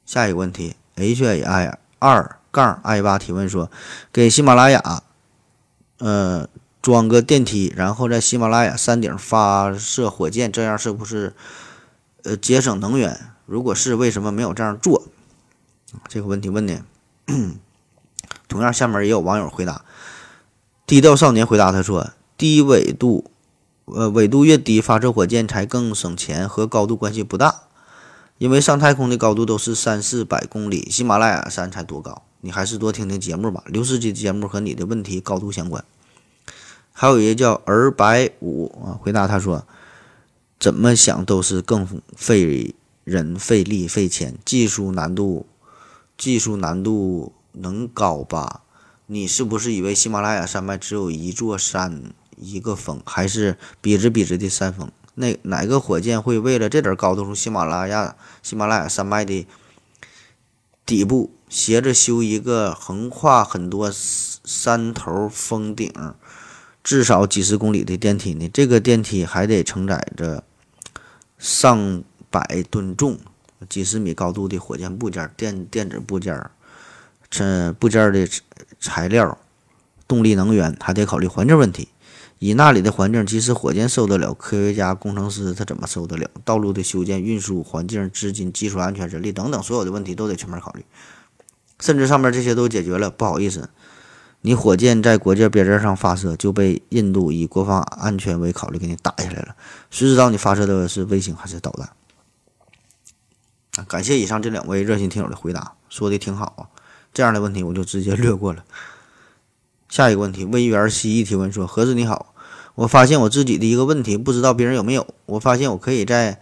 [0.05, 3.71] 下一个问题，H A I 二杠 I 八提问说，
[4.11, 5.03] 给喜马拉雅，
[5.99, 6.49] 呃。
[6.81, 11.35] 装个电梯，然后在喜马拉雅山顶发射火箭，这样是不是
[12.23, 13.35] 呃节省能源？
[13.45, 15.03] 如果是，为什么没有这样做？
[16.07, 16.83] 这个问题问的，
[18.47, 19.85] 同样下面也有网友回答。
[20.87, 23.29] 低调少年回答他说：低纬度，
[23.85, 27.63] 呃纬度越低，发射火箭才更省钱，和高度关系不大。
[28.37, 32.23] 因为上太空的高度都是三四百公里，喜马拉雅山才多高？
[32.41, 33.63] 你还是多听听节目吧。
[33.67, 35.85] 刘司机的节目和你的问题高度相关。
[36.91, 39.65] 还有一个叫儿白五啊，回答他说
[40.59, 45.45] ：“怎么想都是更费人、费力、费钱，技术难度，
[46.17, 48.61] 技术难度能高吧？
[49.05, 52.11] 你是不是以为喜马拉雅山脉只有一座山、
[52.41, 54.91] 一个峰，还是笔直笔直的山峰？
[55.15, 59.47] 那哪个火箭会为了这点高度从喜马拉雅喜马拉雅山脉的
[60.85, 65.93] 底部斜着修一个横跨很多山头峰顶？”
[66.83, 68.49] 至少几十公里的电梯呢？
[68.51, 70.43] 这个电梯还得承载着
[71.37, 73.19] 上百吨重、
[73.69, 76.49] 几十米高度的火箭部件、电电子部件、
[77.29, 78.27] 这部件的
[78.79, 79.37] 材料、
[80.07, 81.89] 动力能源，还得考虑环境问题。
[82.43, 86.27] 以那里的环境，即使火箭受得了，科学家、工程师他怎么受得了？
[86.43, 90.83] 道路的修建、运输、环境、资金、技术安全、人力等等所有的问题都得全面考虑。
[91.79, 93.69] 甚至上面这些都解决了，不好意思。
[94.41, 99.55] 你火箭在国界边界上发射，就被印度以国防安全为考虑给你打下来了。
[99.91, 101.91] 谁知道你发射的是卫星还是导弹？
[103.85, 106.65] 感谢以上这两位热心听友的回答，说的挺好啊。
[107.13, 108.63] 这样的问题我就直接略过了。
[109.89, 112.30] 下一个问题，魏源蜥蜴提问说：“盒子你好，
[112.75, 115.07] 我发现我自己的一个问题，不知道别人有没有。
[115.25, 116.39] 我发现我可以在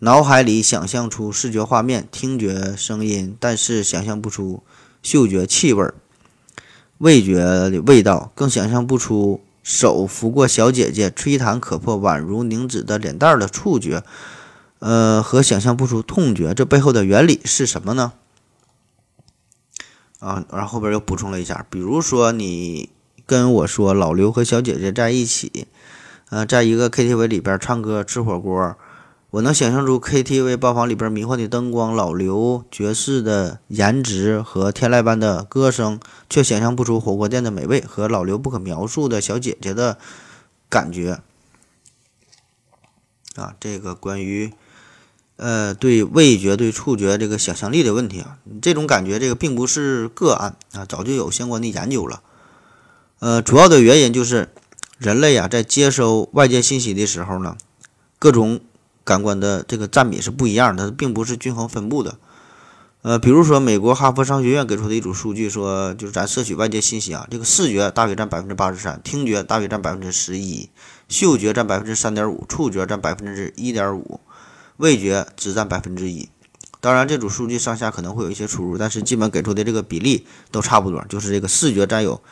[0.00, 4.62] 脑海里想象出视觉画面、听觉声音，但是想象不出
[5.02, 5.90] 嗅觉气味。”
[6.98, 14.04] 味觉的味道，更想象不出手拂过小姐姐吹弹可破、宛如凝脂的脸蛋的触觉，
[14.78, 18.12] 呃，和想象不出痛觉，这背后的原理是什么呢？
[20.20, 22.90] 啊，然后后边又补充了一下，比如说你
[23.26, 25.66] 跟我说老刘和小姐姐在一起，
[26.30, 28.76] 呃，在一个 KTV 里边唱歌吃火锅。
[29.30, 35.98] 我能想象出 KTV 包房里边迷幻的灯光、老刘绝世的颜值和天籁般的歌声，
[36.30, 39.98] 却想象不出火锅店的美味和老刘不可描述的小姐姐的
[40.68, 41.18] 感觉。
[43.34, 44.52] 啊，这个关于
[45.34, 52.22] 呃对味觉、对触觉这个想象力的问题啊，这种感觉这个并不是个案啊，早就有相关的研究了。
[53.18, 54.50] 呃，主要的原因就是
[54.98, 57.56] 人类啊在接收外界信息的时候呢，
[58.18, 58.60] 各种。
[59.06, 62.16] 感官的这个占比是不一样的，它并不是均衡分布的。
[63.02, 70.70] 呃，比如说美国哈佛商学院给出的一组数据说，就是咱摄取外界信息啊，这个视觉大约占百分之八十三，听觉大约占百分之十一，
[71.06, 74.20] 嗅觉占百分之三点五，触觉占百分之一点五，
[74.78, 76.30] 味觉只占百分之一。
[76.80, 82.22] 当然，这组数据上下可能会有一些出入，但是基本给出的这个比例都差不多，就是这个视觉占有。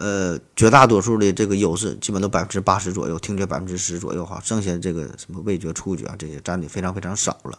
[0.00, 7.58] 呃，绝大多数的这个优势基本都百分之八十左右，听觉百分之十左右哈，剩下这个什么味觉、触觉啊，这些占的非常非常少了。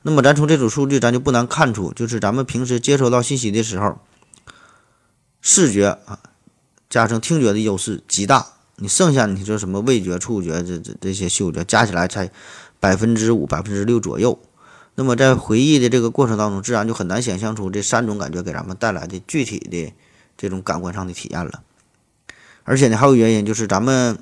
[0.00, 3.98] 那么咱从这组数据，咱就不难看出，就是咱们平时接收到信息的时候，
[5.42, 6.18] 视觉啊
[6.88, 12.30] 加上听觉的优势极大，你剩下你说什么味觉、触觉这这这些嗅觉加起来才
[12.80, 14.38] 百分之五、百分之六左右。
[14.94, 19.92] 那么在回忆的这个过程当中，自然就很难想象出这三种感觉给咱们带来的具体的
[20.38, 21.64] 这种感官上的体验了。
[22.66, 24.18] 而且呢，还有原因，就是咱们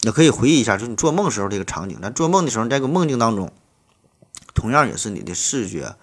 [0.00, 1.98] 也可以回忆一下，就是你做梦时候这个场景。
[2.00, 3.52] 咱做梦的时候，在这个梦境当中，
[4.54, 5.94] 同样也是你的视觉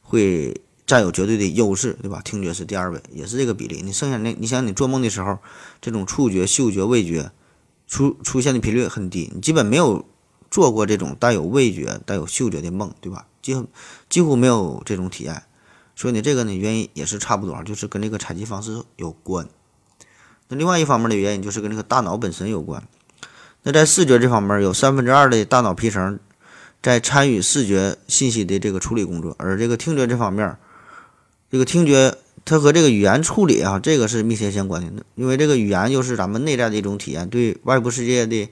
[0.00, 2.22] 会占有绝对的优势，对吧？
[2.24, 3.82] 听觉是第二位，也是这个比例。
[3.84, 5.38] 你剩下那，你想你做梦的时候，
[5.82, 7.30] 这种触觉、嗅觉、味觉
[7.86, 10.06] 出出现的频率很低，你基本没有
[10.50, 13.26] 做过这种带有味觉、带有嗅觉的梦，对吧？
[13.42, 13.66] 几乎
[14.08, 15.42] 几乎没有这种体验。
[15.94, 19.46] 所以呢，这个呢原因也是差不多，就是跟这个采集方式有关。
[20.48, 22.82] 那另外一方面的原因就是跟这个大脑本身有关。
[23.62, 26.18] 那在视觉这方面，有三分之二的大脑皮层
[26.80, 30.56] 在参与视觉信息的这个处理工作，而这个听觉这方面，
[31.50, 35.02] 这个听觉它和这个语言处理啊，这个是密切相关的。
[35.16, 38.48] 因为这个语言又是咱们内在的一种体验，对外部世界的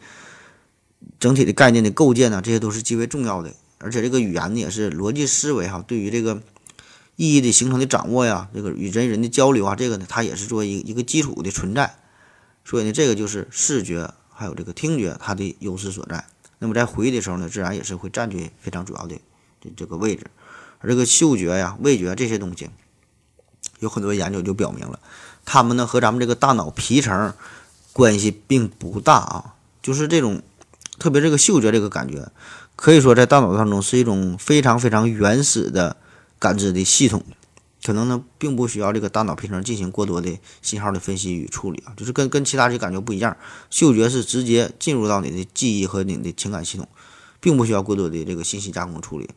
[1.20, 3.50] 整体的概念的构建呢，这些都是极为重要的。
[3.78, 6.42] 而且这个语言呢，也是逻辑思维哈，对于这个
[7.16, 11.96] 意义的形成的掌握呀，这个与人与人的交流啊，这个呢，它也是作为一一个基础的存在。
[12.64, 16.26] 所以呢，这个就是视觉还有这个听觉它的优势所在。
[16.58, 19.16] 那么在回忆的时候呢，自然也是会占据非常主要的
[19.60, 20.26] 这这个位置。
[20.80, 22.68] 而这个嗅觉呀、味觉这些东西，
[23.80, 25.00] 有很多研究就表明了，
[25.44, 27.32] 它们呢和咱们这个大脑皮层
[27.92, 29.54] 关系并不大啊。
[29.80, 30.42] 就是这种，
[30.98, 32.28] 特别这个嗅觉这个感觉，
[32.74, 35.96] 可以说在大脑当中是一种非常非常原始的
[36.46, 37.24] 感知的系统，
[37.84, 41.92] 可能呢并不需要这个大脑皮层进行过多的信号的分析与处理啊。
[41.96, 43.36] 就是跟跟其他的感觉不一样，
[43.68, 46.86] 嗅觉是直接进入到你的记忆和你的情感系统，
[47.40, 49.28] 并不需要过多的这个信息加工处理。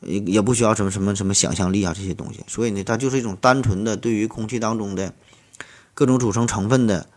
[0.00, 5.14] 也也不需要什么什么什么想象力啊这些东西，所以呢，它就是一种单纯的对于空气当中的
[5.94, 7.08] 各种组成成分的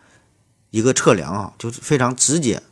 [0.72, 2.63] 一个测量啊，就是非常直接。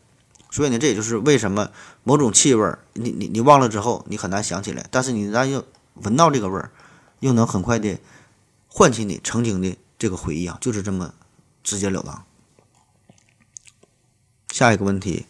[0.49, 1.69] 所以呢，这也就是为什么
[2.05, 5.65] 某种气味，你你你忘了之后，你很难想起来，但是你然又
[6.03, 6.71] 闻到这个味儿，
[7.19, 7.99] 又能很快的
[8.67, 11.13] 唤起你曾经的这个回忆啊，就是这么
[11.63, 12.23] 直截了当。
[14.51, 15.25] 下一个问题，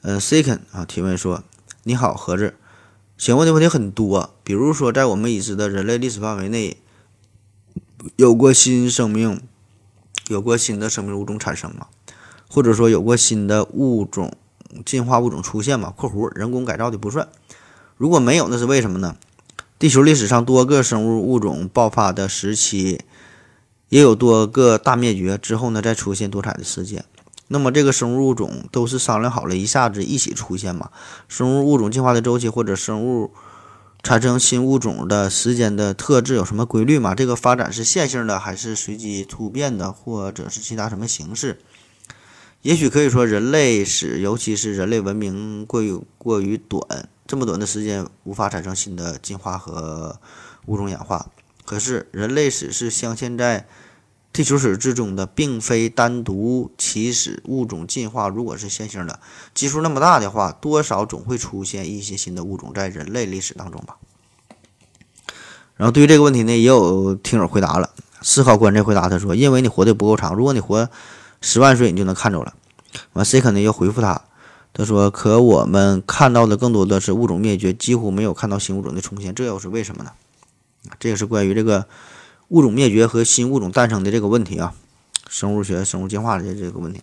[0.00, 1.42] 呃，second 啊提问说：
[1.82, 2.54] 你好，何子。
[3.18, 6.76] 想问的问题很多，比如说，在我们已知的人类历史范围内，
[8.16, 9.40] 有过新生命，
[10.28, 11.86] 有过新的生命物种产生吗？
[12.48, 14.36] 或者说，有过新的物种
[14.84, 17.28] 进化物种出现吗？（括弧人工改造的不算）
[17.96, 19.16] 如果没有，那是为什么呢？
[19.82, 23.00] 地球历史上多个生物物种爆发的时期，
[23.88, 27.04] 也有多个大灭绝之后呢，再出现多彩的世界。
[27.48, 30.92] 那么这个生物物种都是商量好了一下子一起出现吗？
[31.26, 33.32] 生物物种进化的周期或者生物
[34.04, 37.16] 产生新物种的时间的特质有什么规律吗？
[37.16, 41.58] 这个发展是线性的还是随机突变的，或者是其他什么形式？
[42.62, 50.18] 也许可以说人类史，尤其是人类文明过于过于短，这么短的时间无法产生新的进化和
[50.66, 51.26] 物种演化。
[51.64, 53.66] 可是人类史是镶嵌在。
[54.34, 59.20] 地球史之中的并非单独起始物种进化，如果是线性的
[59.52, 63.98] 基数那么大的话，多少总会出现一些新的物种在人类历史当中吧。
[65.76, 67.90] 然后对于这个问题呢，也有听友回答了，
[68.22, 70.88] 思考观这回答他说：“因为你活得不够长，如果你活
[71.42, 72.54] 十万岁，你就能看着了。”
[73.12, 74.22] 完，C 肯定又回复他，
[74.72, 80.12] 他说：“可我们看到的更多的是物种灭绝，几乎没有看到新物种的出现，这又是为什么呢？”
[80.98, 81.86] 这个是关于这个。
[82.48, 84.74] 物种灭绝和新物种诞生的这个问题啊，
[85.26, 87.00] 生物学、生物进化的这个问题，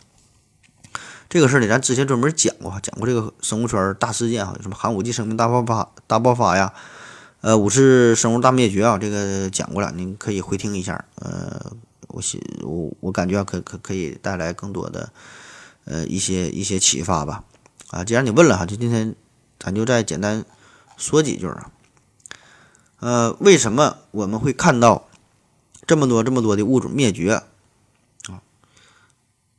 [1.27, 6.71] 这个事儿呢，咱之前专门讲过，讲过这个生物圈大事件啊，什么寒武纪生命大爆发、大爆发呀，
[7.41, 11.03] 呃，五次生物大灭绝啊，这个讲过了，您可以回听一下。
[11.15, 11.59] 呃，
[12.09, 15.09] 我希我我感觉可可可以带来更多的
[15.85, 17.43] 呃一些一些启发吧。
[17.89, 19.15] 啊，既然你问了哈，就今天
[19.59, 20.45] 咱就再简单
[20.97, 21.71] 说几句啊。
[22.99, 25.05] 呃，为什么我们会看到？
[25.87, 27.31] 这么多这么多的物种灭绝，
[28.27, 28.43] 啊，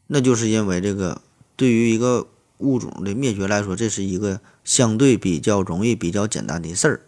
[0.06, 1.20] 那就是因为这个
[1.56, 7.00] 对于一个物种的灭绝来说，这是一个相对比较容易、比较简单的事儿，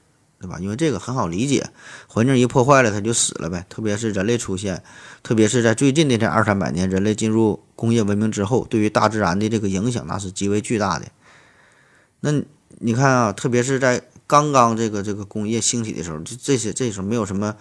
[0.42, 0.58] 对吧？
[0.60, 1.70] 因为这个很好理解，
[2.08, 3.64] 环境一破坏了，它就死了呗。
[3.70, 4.82] 特别是人类出现，
[5.22, 11.06] 特别是在最近的这二三百年，人类进入工业文明之后，对于大自然的这个影响那是极为巨大的。
[12.20, 12.32] 那
[12.80, 17.54] 你看啊，特别是在刚刚这个这个工业兴起的时候，这这些这时候没有什么。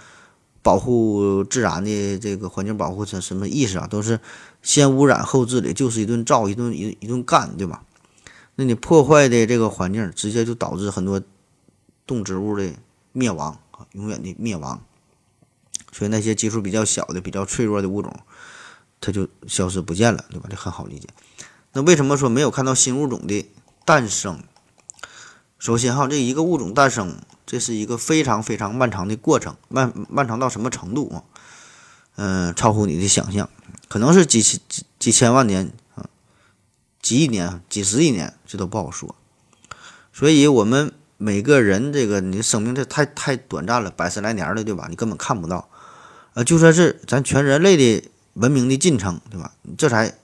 [0.64, 3.88] 保护自然的这个环境保护什什么意识啊？
[3.88, 4.20] 都是
[4.62, 7.82] 先污染后治理，就是一顿造一顿一一顿干，对吧？
[8.54, 11.20] 那你破坏的这个环境，直接就导致很多
[12.12, 12.74] 动植物的
[13.14, 14.84] 灭亡啊，永远的灭亡。
[15.94, 18.14] 所以那些基数比较小的、比较脆弱的物种，
[19.00, 20.50] 它就消失不见了，对吧？
[20.50, 21.08] 这很好理解。
[21.72, 23.50] 那为什么说没有看到新物种的
[23.86, 24.44] 诞生？
[25.58, 27.18] 首先哈，这一个物种诞生。
[27.46, 31.24] 这是一个非常非常漫长的过程，漫漫长到什么程度啊？
[32.16, 33.50] 嗯，超乎你的想象，
[33.90, 36.08] 可能是几千几几千万年啊，
[37.02, 39.16] 几亿年、几十亿年，这都不好说。
[40.14, 44.88] 所以，我们每个人这个你生命这太太短暂了，百十来年了，对吧？
[44.90, 45.70] 你根本看不到。
[46.34, 49.54] 呃，就说是咱全人类的文明的进程，对吧？
[49.78, 50.16] 这才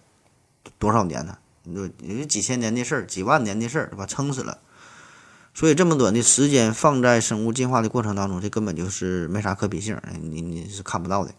[0.79, 1.37] 多少年呢？
[1.61, 4.07] 你说也就几千年的事儿，几万年的事儿，对吧？
[4.07, 4.57] 撑死了。
[5.53, 11.31] 所以这么短的时间放在生物进化的过程当中，这根本就是没啥可比性，你你是看不到的。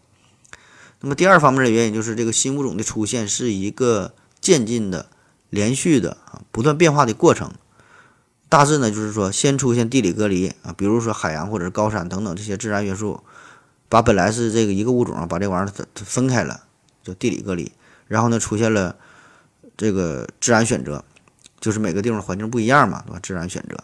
[1.01, 5.09] 那么第二方面的原因就是这个新物种的出现是一个渐进的、
[5.49, 7.51] 连续的啊不断变化的过程。
[8.49, 13.23] 大致呢就是说，先出现地理隔离啊，比如说海洋或者是高山等等这些自然元素，
[13.87, 16.63] 把本来是这个一个物种啊，把这玩意儿它分开了，
[17.03, 17.71] 叫地理隔离。
[18.07, 18.95] 然后呢出现了
[19.77, 21.05] 这个自然选择，
[21.59, 23.19] 就是每个地方环境不一样嘛，对吧？
[23.21, 23.83] 自然选择。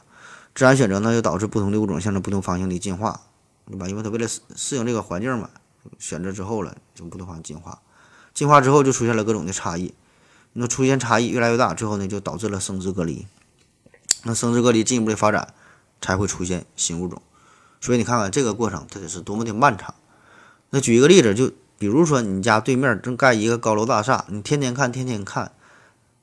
[0.56, 3.22] 自然选择呢，又导致不同的物种向着不同方向的进化，
[3.70, 3.88] 对吧？
[3.88, 5.50] 因为它为了适适应这个环境嘛，
[6.00, 7.80] 选择之后了，就不同方向进化，
[8.34, 9.94] 进化之后就出现了各种的差异。
[10.54, 13.28] 那出现差异越来越大，最后呢就导致了生殖隔离。
[14.28, 15.54] 那生殖隔离进一步的发展，
[16.02, 17.22] 才会出现新物种。
[17.80, 19.94] 所以你看看这个过程，它得是多么的漫长。
[20.72, 25.52] 那举一个例子，就比如说你家对面正盖一个高楼大厦，你天天看，天天看，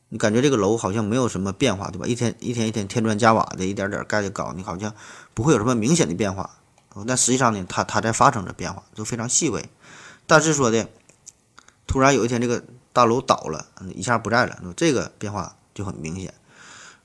[0.08, 2.06] 你感觉这个楼好像没有什么变化，对吧？
[2.06, 4.92] 一天一天一天添砖加瓦的，一点点盖的高，你好像
[5.32, 6.58] 不会有什么明显的变化。
[7.06, 9.64] 但实际上呢，它它在发生着变化，就非常细微。
[10.26, 10.88] 但是说的，
[11.86, 16.34] 突然有一天这个大楼倒了，一下不在了，这个变化就很明显。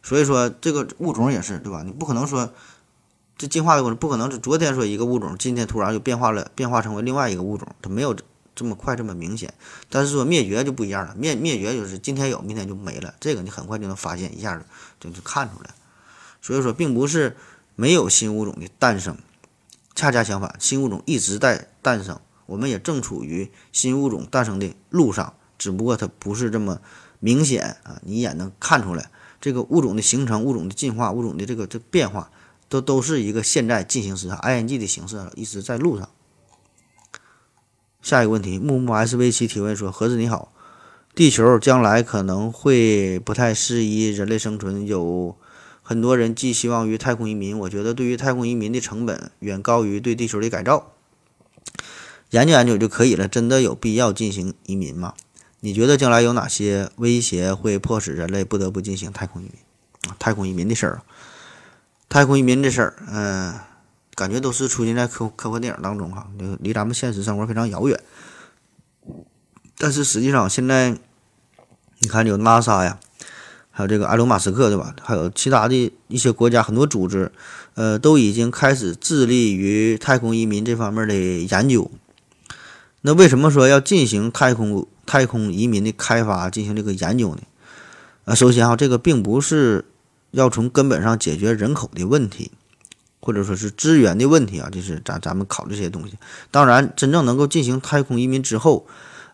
[0.07, 1.83] 所以说这个物种也是，对吧？
[1.83, 2.53] 你不可能说。
[3.39, 8.15] 这进化的过程不可能是昨天说一个物种，今天突然就变化了，变化成为另外一个物种，它没有
[8.55, 9.53] 这么快这么明显。
[9.91, 14.65] 但是说灭绝就不一样了，灭灭绝就是今天有，明天就没了，这个你很快就能发现，一下子
[14.99, 15.69] 就就看出来。
[16.41, 17.37] 所以说，并不是
[17.75, 19.15] 没有新物种的诞生，
[19.93, 26.81] 恰恰相反，新物种一直在诞生，我们也正处于新物种诞生的路上，只不过它不是这么
[27.19, 32.31] 明显啊，你一眼能看出来这个物种的形成、物种的进化、物种的这个这变化。
[32.69, 36.09] 都都是一个现在进行时，ing 的形式一直在路上。
[38.01, 40.51] 下一个问题，木木 SV 七提问说：盒子你好，
[41.15, 45.37] 地球将来可能会不太适宜人类生存，有
[45.81, 47.57] 很多人寄希望于太空移民。
[47.57, 50.91] 我觉得对于太空移民的成本远高于对地球的改造，
[52.31, 53.29] 研究研究就可以了。
[53.29, 55.13] 真的有必要进行移民吗？
[55.59, 59.53] 你觉得将来有哪些威胁会迫使人类不得不进行太空移民？
[60.09, 61.01] 啊，太空移民的事儿。
[62.09, 63.53] 太空移民这事儿，嗯，
[64.15, 67.99] 感觉都是出现在科科幻电影当中哈，就离咱们现实生活非常遥远。
[69.77, 70.97] 但是实际上，现在
[71.99, 72.97] 你看，有 NASA 呀，
[73.71, 74.95] 还有这个埃隆·马斯克，对吧？
[75.01, 77.31] 还有其他的一些国家，很多组织，
[77.73, 81.91] 呃，都已经开始致力于太空移民这方面的研究。
[83.01, 87.41] 那为什么说要进行太空太空移民的开发，进行这个研究呢？
[88.25, 89.85] 啊，首先哈，这个并不是。
[90.31, 92.51] 要从根本上解决人口的问题，
[93.21, 96.15] 或者说是资源的问题啊，就是咱咱们考虑这些东西。
[96.51, 98.85] 当然，真正能够进行太空移民之后，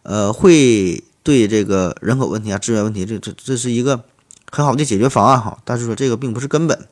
[0.03, 4.03] 呃，会对这个人口问题啊、资源问题，这这这是一个
[4.51, 5.57] 很好的解决方案哈。
[5.65, 6.87] 但是说这个并不是根本，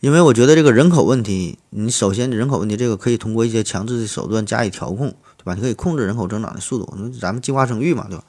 [0.00, 5.54] 因为我觉得这个人口问题，你首先人口问题这个可以通过一些强制的手段加以调控，对吧？
[5.54, 8.24] 你可以控制人口增长的速度，咱们计划生育嘛，对吧？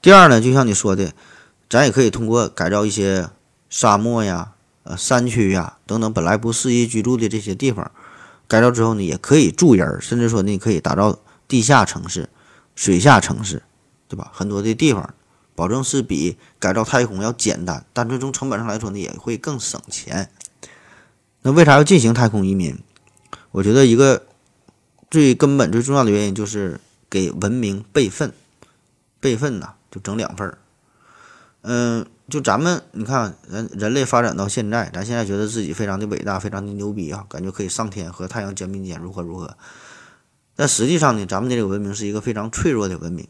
[0.00, 1.12] 第二呢，就像你说的，
[1.68, 3.28] 咱也可以通过改造一些。
[3.74, 7.90] 沙漠呀，呃，山区呀，等等，本来不适宜居住的这些地方，
[8.46, 12.28] 改造之后呢，也可以住人，甚至说你可以打造地下城市、
[12.76, 13.62] 水下城市，
[14.08, 14.30] 对吧？
[14.34, 15.14] 很多的地方，
[15.54, 20.30] 保证是比改造太空要简单，但最终成本上来说呢，也会更省钱。
[21.42, 22.78] 那为啥要进行太空移民？
[23.50, 24.26] 我觉得一个
[25.10, 28.32] 最根本、最重要的原因就是给文明备份，
[29.20, 30.58] 备份呐，就整两份儿，
[31.62, 32.06] 嗯。
[32.30, 39.54] 就咱们，你看人人类发展到现在，咱现在觉得自己非常的伟大，非常的牛逼啊，感觉可以上天和太阳肩并肩，如何如何？
[40.56, 43.28] 但实际上呢，咱们的这个文明是一个非常脆弱的文明，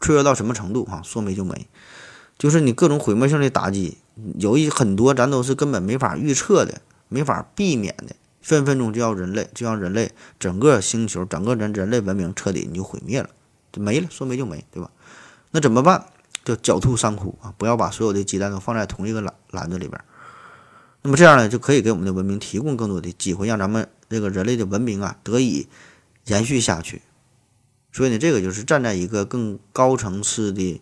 [0.00, 0.84] 脆弱到什么程度？
[0.84, 1.66] 哈，说没就没，
[2.38, 3.98] 就是你各种毁灭性的打击，
[4.38, 13.30] 有一很多咱都是根本没法预测的，没法避免的，分分钟就要人类，就让人类整个星球，整个人人类文明彻底你就毁灭了，
[13.72, 14.90] 就没了，说没就没，对吧？
[15.50, 16.06] 那怎么办？
[16.44, 17.52] 叫狡兔三窟啊！
[17.58, 20.00] 不要把所有的鸡蛋都放在同一个篮篮子里边。
[21.02, 25.66] 那么这样呢，就可以给我们的文明提供更多的机会，让咱们这个人类的文明啊得以
[26.26, 27.02] 延续下去。
[27.92, 30.80] 所以呢，这个就是站在一个更高层次的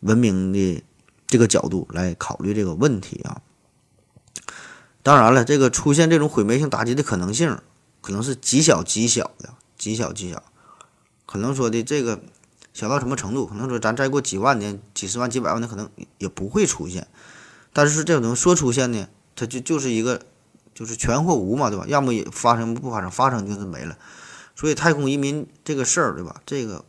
[0.00, 0.82] 文明的
[1.28, 3.42] 这个角度来考虑这个问题啊。
[5.06, 7.56] 当然了，这个出现这种毁灭性打击的可能性，
[8.00, 10.42] 可能是极小极小的，极小极小，
[11.26, 12.20] 可能说的这个。
[12.74, 13.46] 小到什么程度？
[13.46, 15.88] 可能说咱再过几万年、几十万、几百万年，可能
[16.18, 17.06] 也不会出现。
[17.72, 19.08] 但是这种能说出现呢？
[19.36, 20.20] 它就就是一个，
[20.74, 21.86] 就是全或无嘛，对吧？
[21.86, 23.96] 要么也发生，不发生，发生就是没了。
[24.56, 26.42] 所以太空移民这个事儿，对吧？
[26.44, 26.84] 这个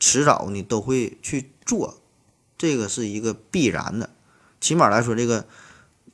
[0.00, 2.00] 迟早你都会去做，
[2.56, 4.08] 这个是一个必然的。
[4.60, 5.46] 起码来说，这个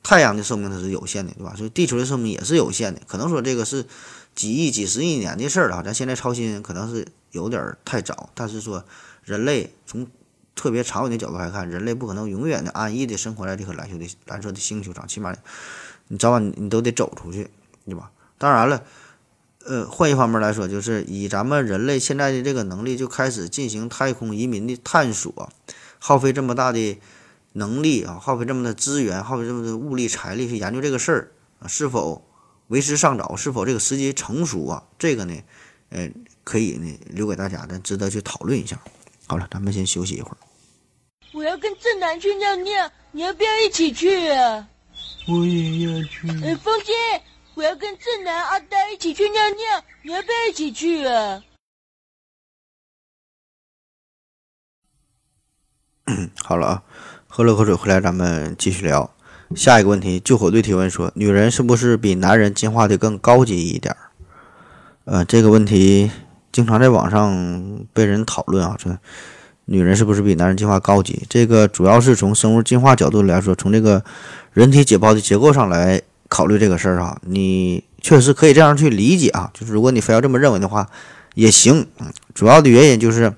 [0.03, 1.53] 太阳的寿命它是有限的，对吧？
[1.55, 3.01] 所以地球的寿命也是有限的。
[3.07, 3.85] 可能说这个是
[4.35, 5.81] 几亿、几十亿年的事儿了。
[5.83, 7.07] 咱现在操心，可能是。
[7.31, 8.83] 有点儿太早，但是说
[9.23, 10.05] 人类从
[10.53, 15.33] 特别长远的角度来看，人类不可能永远的安逸的生活在这颗蓝球的蓝色的星球上，起码
[16.09, 17.49] 你早晚你都得走出去，
[17.85, 18.11] 对吧？
[18.37, 18.83] 当然了，
[19.63, 25.49] 呃，换一方面来说，就是以咱们人类现在的这个能力，就开始进行太空移民的探索，
[25.99, 26.97] 耗费这么大的
[27.53, 32.25] 能力啊，耗费这么多资源，耗费这么多物力财力去研究这个事儿啊，是否
[32.67, 34.83] 为时尚早，是否这个时机成熟啊？
[34.97, 35.43] 这个呢，
[35.89, 36.09] 呃，
[36.43, 38.79] 可以呢留给大家，咱值得去讨论一下。
[39.27, 40.37] 好了，咱们先休息一会儿。
[41.33, 44.67] 我要跟正南去尿尿，你要不要一起去啊？
[45.27, 46.27] 我也要去。
[46.43, 46.93] 呃，风姐，
[47.53, 51.43] 我要跟正南、阿呆一起去尿尿，你要不要一起去啊？
[56.43, 56.83] 好了啊，
[57.33, 59.09] 喝了口水回来，咱们继续聊
[59.55, 60.19] 下一个问题。
[60.19, 63.95] 救火队提问说：女人是不是比男人进化的更高级一点？
[65.05, 66.11] 呃，这个问题
[66.51, 68.97] 经常在网上被人讨论啊，说
[69.63, 71.23] 女人是不是比男人进化高级？
[71.29, 74.03] 这个主要是从生物进化角度来说，从这个
[74.51, 77.17] 人体解剖的结构上来考虑这个事儿啊。
[77.25, 80.85] 你确实可以这样去理解啊，就是如果你非要这么认为的话，
[81.35, 81.87] 也行。
[82.35, 83.33] 主要的原因就是。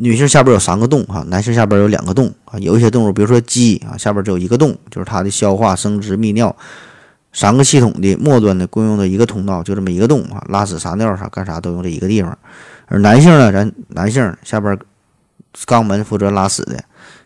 [0.00, 2.56] 女性下边有三个洞啊，男性下边有两个洞啊。
[2.60, 6.54] 有一些动物，比如说鸡啊，下边只有一个洞，就是它的消化、生殖、泌尿
[7.32, 10.40] 三个系统的末端的共用的一个通道，就这么一个洞啊。
[10.50, 12.38] 拉屎、撒尿啥干啥都用这一个地方。
[12.86, 14.78] 而男性呢，咱男性下边
[15.66, 16.78] 肛门负责拉屎的，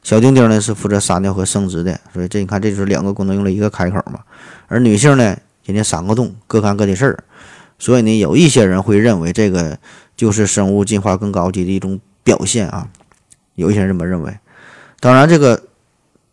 [0.03, 2.01] 小丁丁呢是负责撒尿和生殖的。
[2.15, 4.21] 所以这你看，这就是两个功能用了一个开口嘛。
[4.69, 7.23] 而女性呢，人家三个洞，各干各的事儿。
[7.79, 9.79] 所以呢，有一些人会认为这个
[10.17, 12.01] 就是生物进化更高级的一种。
[12.25, 12.89] 表现啊，
[13.55, 14.39] 有一些人这么认为，
[15.01, 15.63] 当然这个，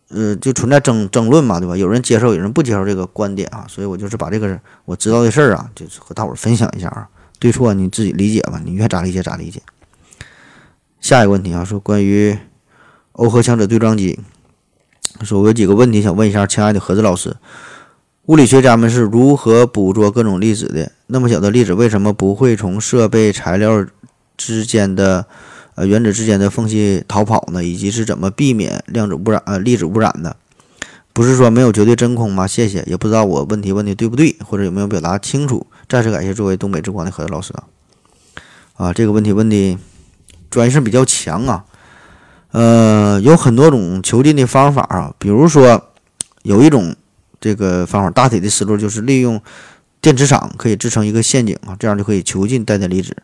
[0.08, 1.76] 呃，就存在争争论嘛，对吧？
[1.76, 9.60] 有人接受，有人不接受这个观点啊，所以我就是把这个我知道的事儿啊，就是和大伙儿分享一下啊，对错你自己理解吧，你愿咋理解咋理解。
[11.00, 12.38] 下一个问题啊，说关于
[13.12, 14.20] 欧和强者对撞机，
[15.22, 17.36] 说我有几个问题想问一下，亲爱的盒子老师，
[18.26, 20.92] 物理学家们是如何捕捉各种粒子的？
[21.08, 23.84] 那么小的粒子为什么不会从设备材料
[24.36, 25.26] 之间的？
[25.80, 30.36] 呃，原子之间的缝隙逃跑呢，以及是怎么避免量子污染、呃粒子污染的？
[31.14, 32.46] 不是说没有绝对真空吗？
[32.46, 35.66] 谢谢，也不知道我问题问的对不对，或者有没有表达清楚。
[35.88, 37.64] 再次感谢作为东北之光的何老师啊！
[38.74, 39.78] 啊，这个问题问的
[40.50, 41.64] 专业性比较强啊。
[42.50, 45.82] 呃，有很多种囚禁的方法啊，比如说
[46.42, 46.94] 有一种
[47.40, 49.40] 这个方法，大体的思路就是利用
[50.02, 53.16] 电磁场可以制成一个陷阱啊，这样就可以囚禁带电离子。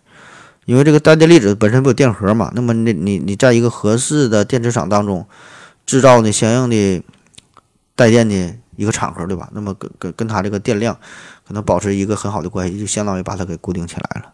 [0.66, 5.26] 因为这个带电粒子本身不有电荷嘛，那么你你你在一个合适的电磁场当中
[5.86, 7.02] 制造呢相应的
[7.94, 9.48] 带电的一个场合，对吧？
[9.52, 10.98] 那么跟跟跟它这个电量
[11.46, 14.32] 可能保持一个很好的关系，就相当于把它给固定起来了。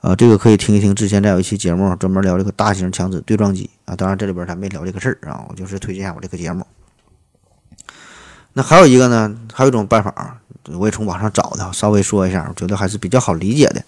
[0.00, 6.66] 啊，这个可以听一听之前在有一期节目专门聊这个大型强子对撞机啊，当然这里边咱没聊这个事儿啊，我就是推荐一下我这个节目。
[8.54, 10.40] 那还有一个呢，还有一种办法，
[10.72, 13.84] 我也从网上找的，稍微说一下，我觉得还是比较好理解的。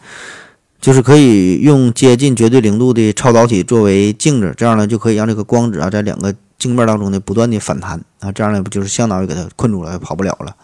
[0.83, 10.57] 就是可以用接近绝对零度的超导体作为镜子，这样呢就可以让这个光子啊在两个镜面当中呢不断的反弹啊，这样呢不就是相当于给它困住了，跑不了了。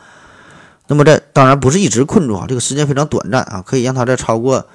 [0.89, 4.66] 那么这当然不是一直困住啊，这个时间非常短暂啊，可以让它在超过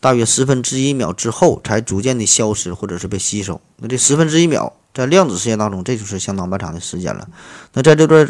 [0.00, 3.60] 大约十分之一秒之后才逐渐的消失或者是被吸收。
[3.76, 7.28] 那这十分之一秒在量子世界当中，这就是相当漫长的时间了。
[7.74, 8.26] 那在这段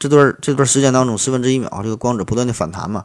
[0.00, 3.04] 这段这段时间当中，十分之一秒这个光子不断的反弹嘛，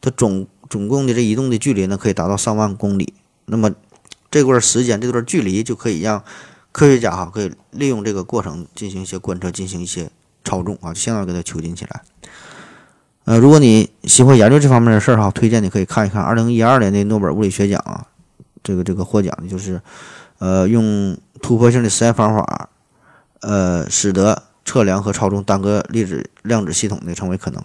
[0.00, 0.46] 它总。
[0.72, 3.12] 总共的这移动的距离呢，可以达到上万公里。
[3.44, 3.74] 那么
[4.30, 6.24] 这段时间、这段距离就可以让
[6.72, 10.10] 科学家哈，可以利用这个过程进行一些观测、进行一些
[10.42, 12.00] 操纵啊，就相当于给它囚禁起来。
[13.24, 18.06] 呃，如果你喜欢研究这方面的事儿哈，推荐你可以看一看二零一二年的诺贝尔物理学奖啊，
[18.62, 19.78] 这个这个获奖的就是
[20.38, 22.70] 呃，用突破性的实验方法，
[23.42, 27.62] 呃，使得测量和操纵单个粒子量子系统的成为可能。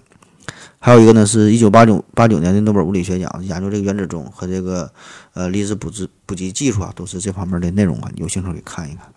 [0.79, 4.91] 还有一个呢，是一九八九八九年的诺贝尔物理学奖，研究这个原子钟和这个
[5.33, 8.09] 呃粒子补制补给技术啊，都是这方面的内容啊。
[8.15, 9.11] 有兴趣可以看一看。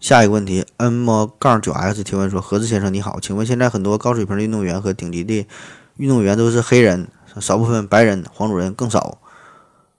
[0.00, 5.46] 下一个问题，n 么杠九 x 提问说：何子先生你好，请问现在很多高水平的运动员和顶级的
[5.98, 7.06] 运动员都是黑人，
[7.38, 9.18] 少部分白人、黄种人更少。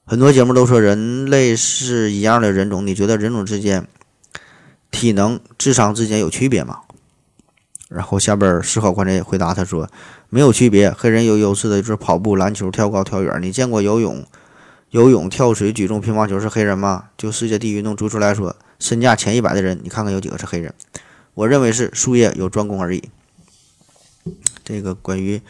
[0.03, 3.87] 很多节目都说人类是一样的人种，你觉得人种之间
[4.89, 6.79] 体能、智商之间有区别吗？
[7.93, 9.85] 然后下边思考观察回答他说
[10.31, 13.37] ：“没有区别，黑人有优势的就是跑步、篮球、跳高、跳远。
[13.41, 14.25] 你见过游泳、
[14.91, 17.09] 游泳、跳水、举重、乒乓球是黑人吗？
[17.17, 20.73] 就世界第一运动足球来说，身价前一百的人，你看看有几个是黑人？
[21.33, 23.03] 我认为是术业有专攻而已。
[24.63, 25.41] 这个关于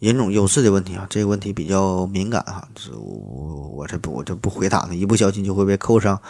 [0.00, 6.20] 人种优势的问题啊，这个问题比较敏感哈，是我我这不我这不回答了，一不小心就会被扣上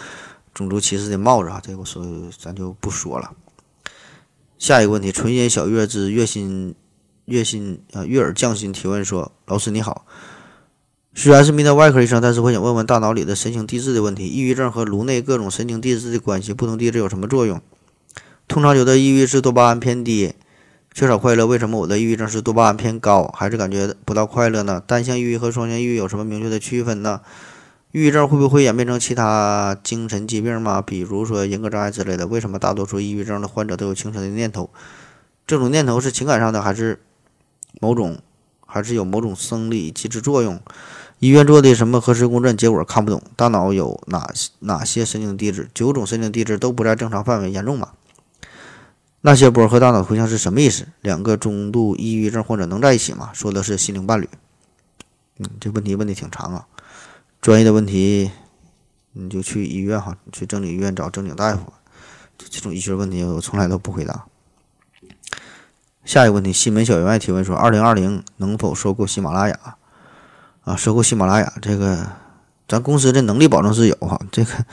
[0.52, 3.32] 种族歧视的帽子啊，这个所以咱就不说了。”
[4.64, 6.74] 下一个问题，纯音小月之月薪
[7.26, 10.06] 月薪啊，月耳降薪提问说：“老师你好，
[11.14, 14.26] 虽然是泌尿外科医生，但是我想问问大脑里的神经递质的问题。
[14.26, 17.60] 抑郁症和颅内各种神经递质的关系，不同递质有什么作用？
[18.48, 20.32] 通常觉得抑郁是多巴胺偏低，
[20.94, 24.82] 缺少快乐，为什么我的抑郁症是多巴胺偏高，还是感觉不到快乐呢？
[24.86, 27.20] 单向抑郁和双向抑郁有什么明确的区分呢？
[27.94, 30.82] 抑郁症会不会演变成其他精神疾病吗？
[30.82, 32.26] 比如说人格障碍之类的？
[32.26, 34.68] 为什么大多数抑郁症的患者都有轻生的念头？
[35.46, 36.98] 这种念头是情感上的，还是
[37.80, 38.18] 某种，
[38.66, 40.60] 还是有某种生理机制作用？
[41.20, 43.22] 医院做的什么核磁共振，结果看不懂。
[43.36, 44.28] 大脑有哪
[44.58, 45.70] 哪些神经递质？
[45.72, 47.92] 九种神经递质都不在正常范围，严重吗？
[49.20, 50.88] 那些波和大脑图像是什么意思？
[51.00, 53.30] 两个中度抑郁症患者能在一起吗？
[53.32, 54.28] 说的是心灵伴侣。
[55.38, 56.66] 嗯，这问题问的挺长啊。
[57.44, 58.30] 专业的问题，
[59.12, 61.74] 你就去医院哈，去正经医院找正经大夫。
[62.38, 64.24] 这种医学问题我从来都不回答。
[66.06, 69.76] 下一个问题，西门小员外提问说：二零二零能否收购喜马拉雅？
[70.62, 72.12] 啊，收购喜马拉雅这个，
[72.66, 74.64] 咱公司的能力保证是有哈，这个，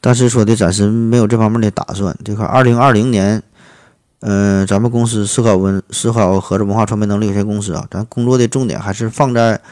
[0.00, 2.18] 但是说的暂时没有这方面的打算。
[2.24, 3.40] 这块二零二零年。
[4.22, 9.62] 嗯，咱们公司思考文思考合作文化传媒能力有限公司啊，咱工作的重点还是放在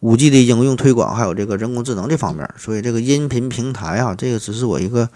[0.00, 2.48] 五 G 的应用推广，还有这个人工智能这方面。
[2.56, 5.08] 所以这个音频平台啊，这个只是我一个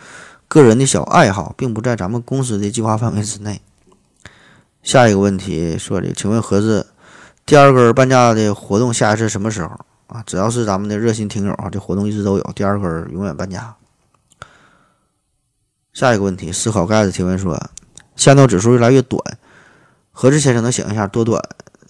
[0.48, 3.60] 个人的小爱好，并不在咱们公司的计划范围之内。
[4.82, 6.88] 下一个问题说的，请问盒子
[7.46, 9.78] 第二根半价的活动下一次什么时候
[10.08, 10.22] 啊？
[10.26, 13.76] 只要是咱们的热心听友啊，这活动一直都有，第二根永远半价。
[15.92, 17.60] 下一个问题，思考盖子提问说。
[18.14, 19.18] 下尿指数越来越短，
[20.12, 21.42] 何志先生能想一下多短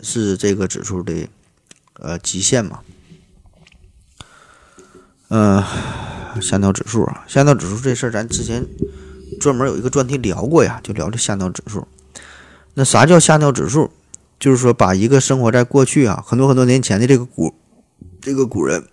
[0.02, 1.28] 是这个指数的
[2.02, 2.80] 呃极限嘛？
[5.28, 5.64] 嗯，
[6.42, 8.66] 下尿指数啊，下尿指数这事儿咱之前
[9.40, 11.88] 专门有一个专题聊过呀，就聊这下尿指数。
[12.74, 13.90] 那啥叫下尿指数？
[14.38, 17.54] 就是说把一个生活在过去啊很多很多年前的这个古
[18.20, 18.84] 这个古人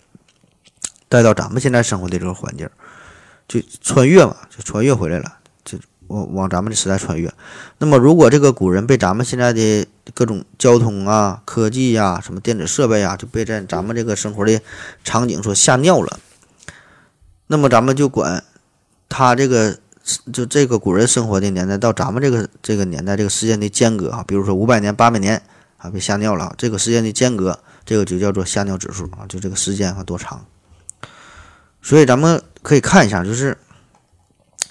[1.08, 2.70] 带到咱们现在生活的这个环境，
[3.48, 5.39] 就穿越嘛，就穿越回来了。
[6.10, 7.32] 往往咱们的时代穿越，
[7.78, 14.60] 那么如果这个古人被咱们现在的各种交通啊、科技呀、什么电子设备啊，就被在咱们这个生活的
[15.04, 16.18] 场景所吓尿了，
[17.46, 18.42] 那么咱们就管
[19.08, 19.78] 他这个
[20.32, 25.40] 就这个古人生活的年代到咱们这个这个年代这个时间的间隔啊，比如说五百年、八百年
[25.76, 30.44] 啊，被吓尿了，这个时间的间隔，这个就叫做吓尿指数啊，就这个时间啊多长。
[31.80, 33.56] 所以咱们可以看一下，就是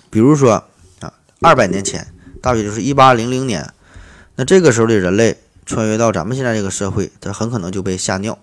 [0.09, 0.65] 比如说。
[1.41, 2.07] 二百年前，
[2.41, 3.73] 大约就是一八零零年，
[4.35, 8.37] 那这个时候的人类穿越到咱们现在这个社会，他很可能就被吓尿，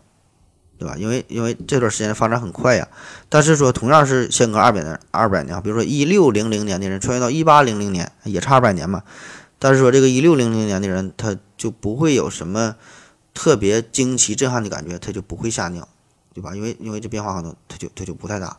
[0.78, 0.96] 对吧？
[0.96, 2.88] 因为因为这段时间发展很快呀。
[3.28, 9.02] 但是说同样是相隔二百年，二百年，比如说一六零零年的人穿越到一八零零年，也差二百年嘛。
[9.58, 12.76] 但是说这个一六零零年的人，他就不会有什么
[13.34, 15.86] 特别惊奇震撼的感觉，他就不会吓尿，
[16.32, 16.54] 对吧？
[16.54, 18.56] 因为因为这变化可能他就他就不太大。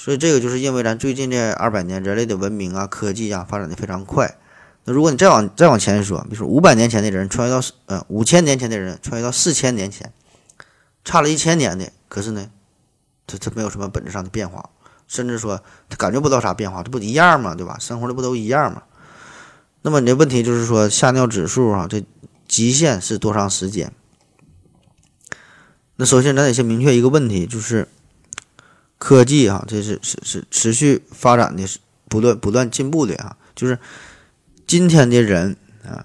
[0.00, 4.38] 所以这个就是因为咱最近这二百年，人类的文明啊、科技啊发展的非常快。
[4.84, 10.12] 那如果你再往再往前说，比如说五百年前的人穿越到呃五千年前的人穿越到四千年前，
[11.04, 12.48] 差了一千年的，可是呢，
[13.26, 14.70] 他他没有什么本质上的变化，
[15.08, 17.56] 甚至说他感觉不到啥变化，这不一样吗？
[17.56, 17.76] 对吧？
[17.80, 18.84] 生活的不都一样吗？
[19.82, 22.04] 那么你的问题就是说，下尿指数啊，这
[22.46, 23.92] 极限是多长时间？
[25.96, 27.88] 那首先咱得先明确一个问题，就是。
[28.98, 31.78] 科技啊，这是是是持续发展的，是
[32.08, 33.36] 不断不断进步的啊。
[33.54, 33.78] 就是
[34.66, 36.04] 今天的人啊，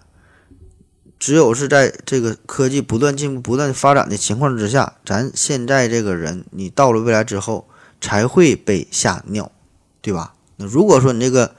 [1.20, 7.68] 只有是在这个科技不断进步、不断发展的情况之下，咱现在这个人，你到了未来之后
[8.00, 9.52] 才会被吓尿，
[10.02, 10.36] 对吧？
[10.58, 11.56] 那如果说你这个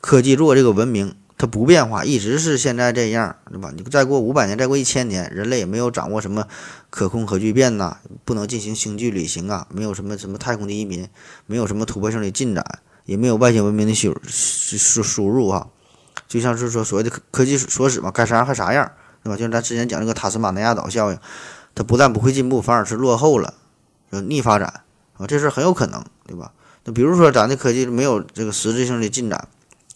[0.00, 3.72] 科技，如果这个文明，它不变化，一直是现在这样，对吧？
[3.74, 6.46] 你再过五百年，再过一千年，人类也没有掌握什么
[6.90, 11.08] 可控核聚变呐，不能进行星际旅行啊，没有什么什么太空的移民，
[11.46, 12.62] 没有什么突破性的进展，
[13.06, 15.68] 也没有外星文明的输输输入啊，
[16.28, 18.92] 就像是说所谓的科科技所使嘛，该啥样还啥样，
[19.24, 19.36] 对吧？
[19.36, 21.18] 就像咱之前讲这个塔斯马尼亚岛效应，
[21.74, 23.54] 它不但不会进步，反而是落后了，
[24.10, 24.82] 逆发展
[25.16, 26.52] 啊，这事很有可能，对吧？
[26.84, 29.48] 那比如说咱的科技没有这个实质性的进展。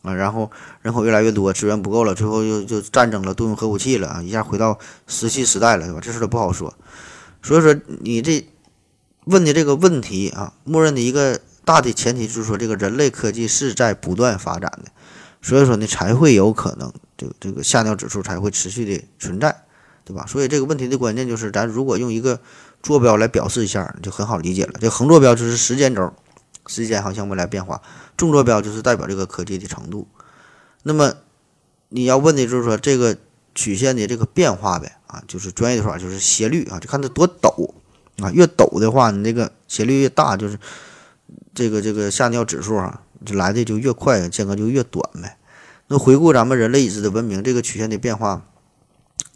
[0.05, 0.51] 啊，然后
[0.83, 6.01] 人口越来越多，资源不够了，最后又就战争了，动用核武器了啊，一下回到石器时代了，对吧？
[6.03, 6.73] 这事都不好说。
[7.43, 8.47] 所以说，你这
[9.25, 14.91] 问的这个问题啊，默认的一个大的前提就是说，这个人类科技是在不断发展的，
[15.41, 19.65] 所以说呢，才会有可能这个这个下尿指数才会持续的存在，
[20.05, 20.27] 对吧？
[20.29, 22.39] 所以这个问题的关键就是，咱如果用一个
[22.83, 24.75] 坐标来表示一下，就很好理解了。
[24.79, 26.13] 这横坐标就是时间轴。
[26.67, 27.81] 时间航向未来变化，
[28.17, 30.07] 纵坐标就是代表这个科技的程度。
[30.83, 31.15] 那么
[31.89, 33.17] 你要问的就是说这个
[33.55, 37.71] 曲线的这个变化呗啊，就是专业的说法就是斜率啊，就看它多陡
[38.19, 40.59] 啊，越陡的话，你这个斜率越大，就是
[41.55, 45.37] 这个这个下尿指数啊，就来的就越快，间隔就越短呗。
[45.87, 48.43] 那回顾咱们人类已知的文明，这个曲线的变化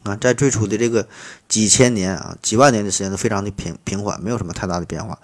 [0.03, 1.07] 啊，在最初的这个
[1.49, 5.19] 几千年啊、几万年的时间都非常的平平缓，没有什么太大的变化。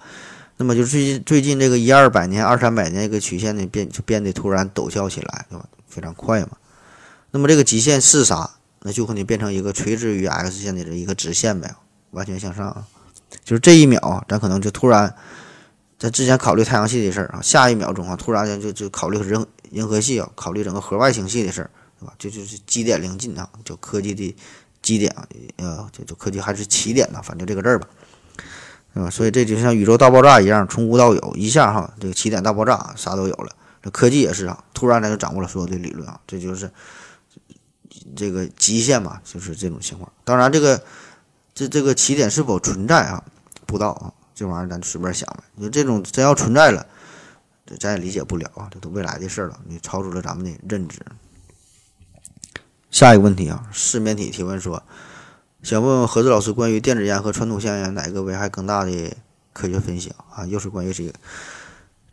[0.57, 5.65] 那么就最近最近这个一二百年、二三百年，这个曲线呢变就变得突然陡峭起来，对吧？
[5.87, 6.51] 非常快嘛。
[7.31, 8.49] 那么这个极限是啥？
[8.83, 11.75] 那就可能变成一个垂直于 x 线的这一个直线呗，
[12.11, 12.85] 完全向上。
[13.43, 15.13] 就是这一秒，咱可能就突然，
[15.99, 22.13] 咱之前考虑太阳系的事儿啊，下一秒钟啊，突然间就就考虑人银河系啊，考虑整个核外星系的事儿，对吧？
[22.17, 24.33] 就就是基点临近啊，就科技的
[24.81, 25.27] 基点啊，
[25.57, 27.87] 呃，就就科技还是起点呢，反正这个字儿吧。
[28.95, 33.53] 啊，所以这就像宇宙大爆炸一样，从无到有，一下哈，这个起点大爆炸，啥都有了。
[33.83, 36.71] 这科技也是啊，突然咱就掌握了所有的理论啊，这就是
[38.15, 40.09] 这个极限嘛，就是这种情况。
[40.23, 40.81] 当然，这个
[41.53, 43.21] 这这个起点是否存在啊，
[43.65, 45.43] 不知道啊，这玩意儿咱随便想呗。
[45.61, 46.87] 就这种真要存在了，
[47.65, 51.01] 这咱也理解不了啊，这都未来的事了，你超出了咱们的认知。
[52.91, 54.81] 下一个问题啊，四面体提问说。
[55.65, 58.91] 想问问何子老师关于电子烟和传统香烟哪个危害更大的
[59.51, 60.45] 科学分享啊？
[60.45, 61.11] 又是关于这个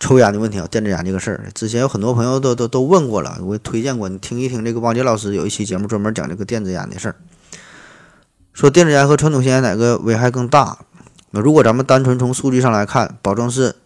[0.01, 7.17] 抽烟的问题啊，电子烟这个事儿，之前有很多朋友都都都问过了，我推荐过你听一听这个王杰老师有一期节目专门讲这个电子烟的事儿，
[8.55, 10.79] 说电子烟和传统香烟哪个危害更大？
[11.33, 13.77] 那如果咱们单纯从数据上来看，保证是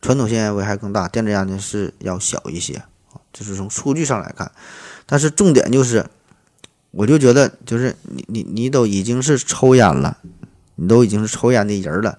[0.00, 2.76] 传统香烟危害更大，电子烟呢是要小一些
[3.12, 4.50] 啊，就是从数据上来看，
[5.04, 6.06] 但是重点就是。
[6.92, 10.18] 我就觉得，就是你你你都已经是抽烟了，
[10.74, 12.18] 你都已经是抽烟的人了，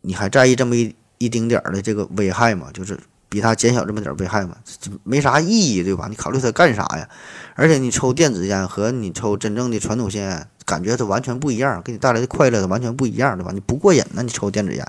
[0.00, 2.68] 你还在意这么一一丁点儿的这个危害吗？
[2.72, 2.98] 就是
[3.28, 4.56] 比它减小这么点儿危害吗？
[4.80, 6.06] 这没啥意义，对吧？
[6.08, 7.08] 你考虑它干啥呀？
[7.54, 13.52] 而且你抽电子烟和你抽真正的传统香烟，感觉它完全不一样，给你带来的快乐它完全不一样，对吧？
[13.54, 14.84] 你不过瘾呢，你抽电子烟，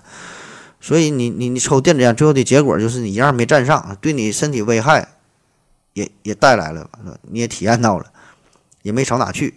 [0.82, 5.10] 所以你你你抽电子烟，最后的结果就是你一样没占上，对你身体危害
[5.94, 6.90] 也也带来了，
[7.30, 8.06] 你也体验到了。
[8.82, 9.56] 也没少哪去，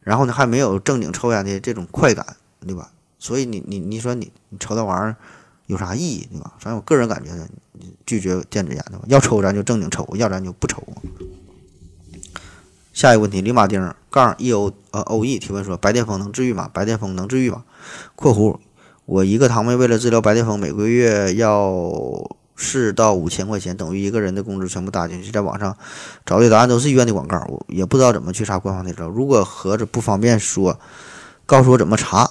[0.00, 2.24] 然后呢，还没有正经抽烟的这种快感，
[2.66, 2.90] 对吧？
[3.18, 5.16] 所以你你你说你你抽那玩意儿
[5.66, 6.52] 有啥意义，对吧？
[6.58, 7.46] 反正我个人感觉呢，
[8.04, 10.82] 拒绝电子烟的，要抽咱就正经抽，要咱就不抽。
[12.92, 16.68] 下一个问题，李马丁杠 e o 呃 o e 提问说：白癜风能治愈吗？
[16.72, 17.64] 白癜风能治愈吗
[18.14, 18.58] ？（括弧
[19.06, 21.80] 我一个堂妹为了治疗白癜风，每个月要。）
[22.56, 25.76] 四到五千块钱等于一个人的工资全部搭进去，在网上
[26.24, 29.08] 找的答案都是医院的广告，我也不知道怎么去查官方的资料。
[29.08, 30.78] 如果盒子不方便说，
[31.46, 32.30] 告诉我怎么查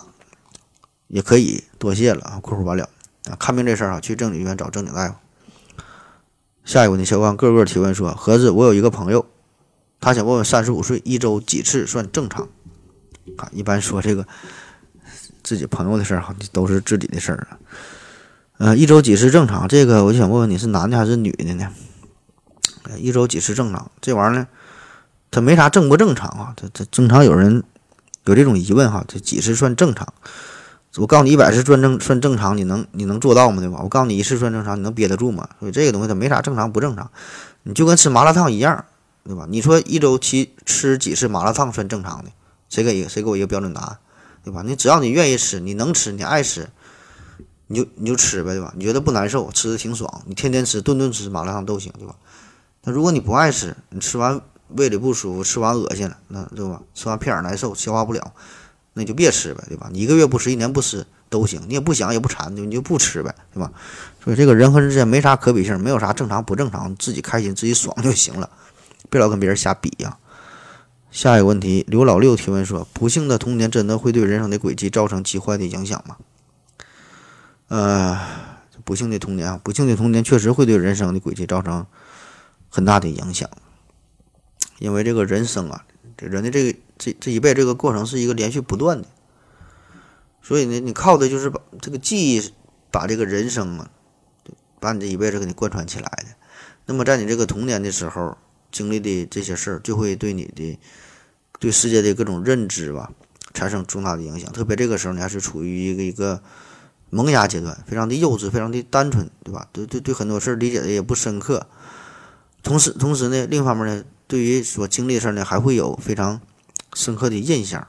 [1.07, 2.39] 也可以，多谢了啊！
[2.41, 2.88] 括弧完了
[3.30, 5.15] 啊，看病这事儿啊，去正经医院找正经大夫。
[6.63, 9.26] 下一个问题，小光个个提问说：盒子，我有一个朋友，
[9.99, 12.47] 他想问问三十五岁一周几次算正常？
[13.38, 14.26] 啊，一般说这个
[15.43, 17.59] 自己朋友的事儿哈，都是自己的事儿啊。
[18.62, 19.68] 呃，一周几次正常？
[19.68, 21.72] 这个我就想问问你是男的还是女的呢？
[22.95, 23.89] 一周几次正常？
[23.99, 24.45] 这玩意儿呢，
[25.32, 26.53] 它没啥正不正常啊？
[26.55, 27.64] 它它正常有人
[28.26, 30.14] 有这种疑问哈，这几次算正常？
[30.97, 33.62] 我告诉你，一百次算正算正常，你能你能做到吗？
[33.62, 33.80] 对吧？
[33.82, 35.49] 我告诉你，一次算正常，你能憋得住吗？
[35.59, 37.09] 所以这个东西它没啥正常不正常，
[37.64, 38.86] 你就跟吃麻辣烫一样，
[39.24, 39.47] 对吧？
[39.49, 42.30] 你说一周期吃几次麻辣烫算正常的？
[42.70, 43.97] 谁给一个谁给我一个标准答案，
[44.43, 44.62] 对吧？
[44.64, 46.70] 你只要你愿意吃，你能吃，你爱吃。
[47.72, 48.74] 你就你就吃呗，对吧？
[48.76, 52.13] 你觉得不难受，吃的挺爽，你天天吃，顿顿吃麻辣烫都行，对吧？
[52.84, 54.41] 那如果你不爱吃，你吃完
[54.76, 56.82] 胃里不舒服，吃完恶心了，那对吧？
[56.93, 58.34] 吃完屁眼难受，消化不了，
[58.93, 59.89] 那你就别吃呗，对吧？
[59.93, 63.72] 你一个月不吃，一年不吃都行，你也不想也不馋，就你就不吃呗，对吧？
[64.24, 68.49] 所以这个人和人之间没啥可比性，没有啥正常不正常，自己开心自己爽就行了，
[69.09, 70.17] 别老跟别人瞎比呀。
[71.09, 76.15] 下一个问题，刘老六提问说：不幸的童年真的会对人生的轨迹造成极坏的影响吗？
[77.72, 78.19] 呃，
[78.84, 81.88] 不幸的童年啊，不幸的童年确实会对人生的轨迹造成
[82.69, 83.49] 很大的影响，
[84.80, 85.86] 因为这个人生啊，
[86.17, 89.07] 这人的这个这这一辈这个过程是一个连续不断的，
[90.41, 92.51] 所以呢，你靠的就是把这个记忆，
[92.91, 93.89] 把这个人生啊，
[94.82, 96.26] 把你这一辈子给你贯穿起来的。
[96.88, 98.38] 那么在你这个童年的时候
[98.69, 100.78] 经历的这些事儿，就会对你的
[101.57, 103.13] 对世界的各种认知吧
[103.53, 104.51] 产生重大的影响。
[104.51, 106.43] 特别这个时候，你还是处于一个一个。
[107.12, 109.68] 萌芽阶段非常的幼稚，非常的单纯，对吧？
[109.72, 111.68] 对对对，很多事儿理解的也不深刻。
[112.64, 116.39] 同时同时呢，另一方面呢，对于所经历的事儿呢，还会有非常
[116.93, 117.88] 深刻的印象。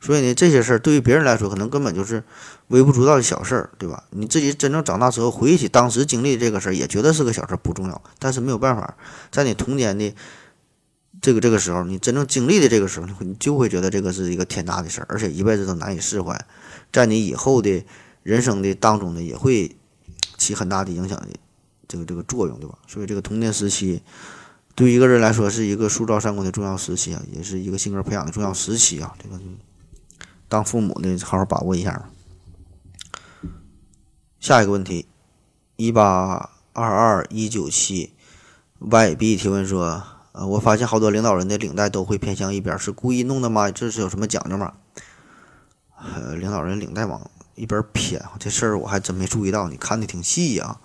[0.00, 2.22] 所以呢，这些事儿对于别人来说，可能根本就是
[2.68, 4.04] 微不足道的小事儿，对吧？
[4.10, 8.02] 你自己真正长大之后，回忆起当时经历这个事儿，也觉得是个小事儿，不重要。
[8.18, 8.96] 但是没有办法，
[9.32, 10.14] 在你童年的
[11.22, 16.38] 这个这个时候，你真正经历的这个时候，你就会觉得这个是一个天大的事儿，而且一辈子都难以释怀。
[16.92, 17.84] 在你以后的。
[18.24, 19.76] 人生的当中呢，也会
[20.36, 21.28] 起很大的影响的
[21.86, 22.76] 这个这个作用，对吧？
[22.88, 24.02] 所以这个童年时期
[24.74, 29.14] 对于一个人来说，是一个塑造三观的重要时期啊，也是一个性格培养的重要时期啊。
[29.22, 29.40] 这个
[30.48, 32.08] 当父母的好好把握一下。
[34.40, 35.06] 下一个问题，
[35.76, 38.12] 一八二二一九七
[38.80, 40.02] ，YB 提问说，
[40.32, 43.70] 呃，我发现好多领导人的领带都会偏向一边，是故意弄的吗？
[43.70, 44.74] 这是有什么讲究吗？
[45.96, 50.76] 呃，领导人领带往一边偏，这事儿我还真没注意到，你看的挺细呀。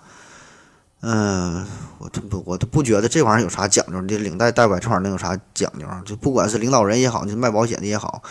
[1.02, 1.66] 嗯，
[1.96, 4.02] 我都不，我都不觉得这玩意儿有啥讲究。
[4.02, 6.02] 这领带戴歪这玩意儿能有啥讲究啊？
[6.04, 8.22] 就不管是领导人也好，你卖保险的也好，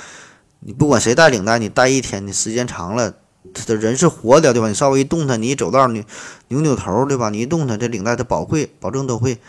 [0.59, 3.11] 你不管谁戴领带，你戴一天，你时间长了，
[3.55, 4.67] 他的人是活的，对吧？
[4.67, 6.05] 你稍微一动它，你一走道，你
[6.49, 7.31] 扭扭头，对吧？
[7.31, 9.39] 你一动它，这领带它保会保证都会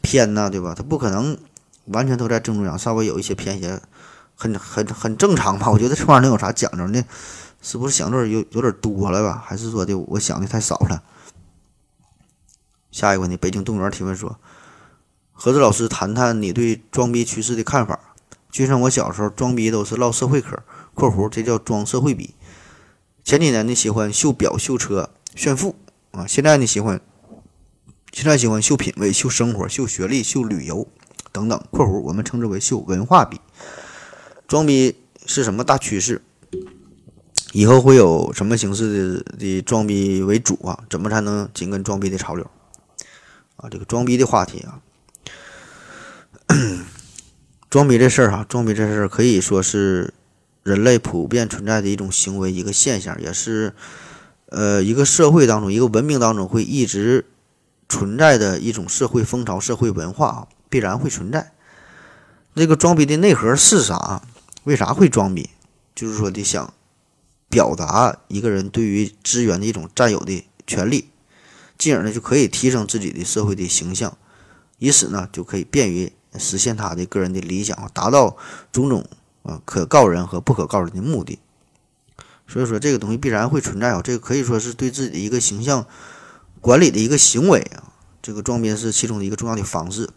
[0.00, 0.74] 偏呐，对吧？
[0.76, 1.36] 它不可能
[1.86, 3.80] 完全都在正中央，稍微有一些偏斜，
[4.36, 5.68] 很很很正常吧？
[5.68, 7.04] 我觉得这玩意儿能有啥讲究呢？
[7.62, 9.42] 是不是想的有有点多了吧？
[9.46, 11.02] 还是说的我想的太少了？
[12.90, 14.38] 下一个问题，北京动物园提问说
[15.32, 18.14] ：“何子老师，谈谈你对装逼趋势的看法。
[18.50, 22.34] 就像我小时候，装逼都是唠社会嗑（括弧这叫装社会逼）。
[23.24, 25.76] 前几年呢，喜欢秀表、秀车、炫富
[26.10, 26.26] 啊。
[26.26, 27.00] 现在呢，喜欢
[28.12, 30.86] 现在喜欢秀品味、秀生活、秀学历、秀旅游
[31.30, 33.40] 等等（括弧我们称之为秀文化逼）。
[34.46, 36.20] 装逼是什么大趋势？
[37.52, 40.80] 以后会有什么形式的的装逼为主啊？
[40.90, 42.50] 怎么才能紧跟装逼的潮流？”
[43.56, 44.80] 啊，这个装逼的话题啊，
[47.70, 50.12] 装逼这事儿哈，装逼这事儿可以说是
[50.62, 53.74] 人类普遍存在的一种行为，一个现象，也是
[54.46, 57.26] 呃一个社会当中、一个文明当中会一直
[57.88, 61.52] 存在的一种社会风潮、社会文化，必然会存在。
[62.54, 64.22] 那个装逼的内核是啥？
[64.64, 65.50] 为啥会装逼？
[65.94, 66.72] 就是说的想
[67.52, 71.10] 表达一个人对于资源的一种占有的权利。
[71.76, 74.16] 进而呢，就可以提升自己的社会的形象，
[74.78, 78.36] 以此呢，就可以便于实现他的个人的理想，达到
[78.70, 79.04] 种种
[79.42, 81.38] 啊可告人和不可告人的目的。
[82.48, 85.84] 所以说，这个东西必然会存在啊，这个可以说是对自己的一个形象
[86.60, 87.92] 管理的一个行为啊。
[88.22, 90.08] 这个装逼是其中的一个重要的方式。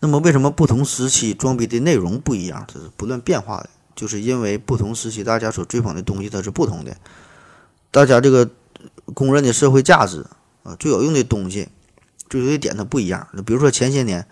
[0.00, 2.64] 那么，为什么不同时期装逼的内容不一样？
[2.66, 6.96] 这是不断变化的，就是因为不同时期大家所追捧的东西它是不同的，
[7.90, 8.48] 大家这个。
[9.14, 10.24] 公认的社会价值
[10.62, 11.68] 啊，最有用的东西，
[12.28, 13.26] 追求的点它不一样。
[13.32, 14.24] 那比如说前些年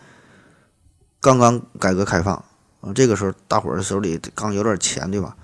[1.20, 2.44] 刚刚改革开放
[2.80, 5.36] 啊，这个时候大伙儿手里刚有点钱，对吧？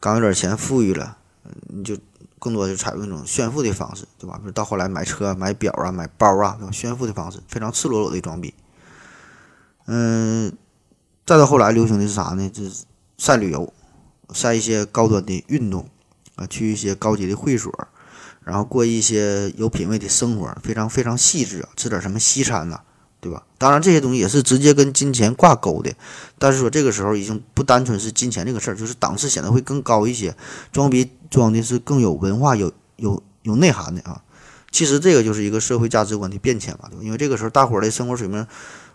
[0.00, 1.18] 刚有点钱，富裕了，
[1.66, 1.98] 你就
[2.38, 4.36] 更多就采用一种炫富的方式，对吧？
[4.38, 6.72] 比如到后来买车、买表啊、买包啊，对吧？
[6.72, 8.54] 炫富的方式，非常赤裸裸的装逼。
[9.86, 10.56] 嗯，
[11.26, 12.48] 再到后来流行的是啥呢？
[12.50, 12.84] 就是
[13.18, 13.70] 晒旅游，
[14.32, 15.86] 晒一些高端的运动
[16.36, 17.70] 啊，去一些高级的会所。
[18.44, 22.80] 然后过一些有品位的生活，非常非常细致啊，吃点什么西餐呐，
[23.20, 23.42] 对吧？
[23.58, 25.92] 当然这些东西也是直接跟金钱挂钩的，
[26.38, 30.34] 但是说这个时候已经不单纯是金钱这个事儿，就是档次显得会更高一些，
[30.72, 34.22] 装逼装的是更有文化、有有有内涵的啊。
[34.70, 37.02] 其实这个就是一个社会价值观的变迁嘛，对吧？
[37.04, 38.46] 因为这个时候大伙儿的生活水平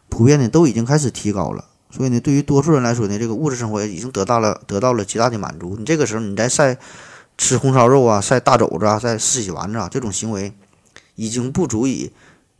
[0.09, 1.65] 普遍的都已经开始提高了，
[1.95, 5.75] 所以呢，对于多数人来说呢，这个物质生活已经得到了得到了极大的满足。
[5.77, 6.77] 你这个时候你再晒。
[7.35, 10.53] 吃红烧肉啊，晒大肘子啊，晒四喜丸子啊，这种行为
[11.15, 12.11] 已经不足以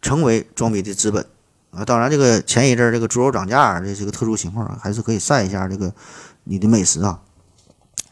[0.02, 1.24] 成为装逼的资本
[1.70, 1.86] 啊。
[1.86, 5.94] 当然，这个前一阵这个猪肉涨价这是个特殊情况，还是可以晒一下这个
[6.46, 7.22] 你的美食啊。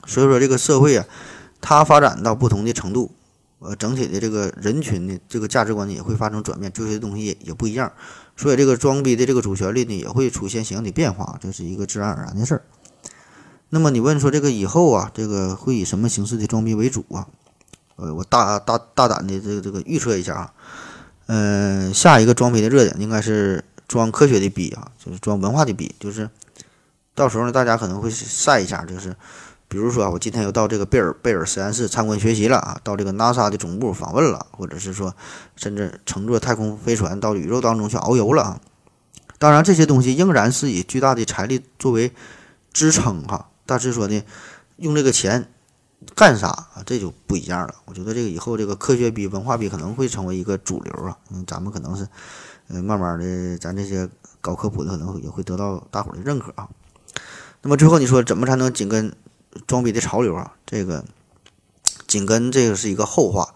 [0.05, 1.03] 所以说，这个社会啊，
[1.61, 3.09] 它发展到不同的程度，
[3.57, 7.91] 呃，整体的这个人群的这个价值观呢也会发生转变，追求的东西也不一样。
[8.35, 12.63] 所以，这个装逼的这个主旋律呢也会出现相应的变化，这是一个自然而然的事儿。
[13.69, 17.27] 那么你问说这个以后啊，这个会以什么形式的装逼为主啊？
[17.95, 20.53] 呃，我大大大胆的这个这个预测一下啊，
[21.27, 26.29] 嗯，下一个装逼的热点应该是装科学的逼啊，就是装文化的逼，就是
[27.13, 29.15] 到时候呢，大家可能会晒一下，就是
[29.71, 35.15] 比如说啊，我今天又到这个贝尔贝尔实验室参观学习了啊，到这个 NASA 的总部访问了，或者是说
[35.55, 38.59] 甚至乘坐太空飞船到宇宙当中去遨游了啊。
[39.39, 42.11] 当然，这些东西仍然是以巨大的财力作为
[42.73, 43.47] 支撑哈。
[43.65, 44.21] 但是说呢，
[44.75, 45.47] 用这个钱
[46.15, 46.83] 干啥啊？
[46.85, 47.73] 这就不一样了。
[47.85, 51.17] 我觉得这个以后这个科学比文化比可能会成为一个主流啊。
[51.29, 52.05] 嗯，咱们可能是，
[52.67, 54.09] 嗯，慢慢的，咱这些
[54.41, 56.67] 搞科普的可能也会得到大伙的认可啊。
[57.61, 59.13] 那么最后你说怎么才能紧跟
[59.67, 60.53] 装逼的潮流啊？
[60.65, 61.05] 这个
[62.07, 63.53] 紧跟这个是一个后话。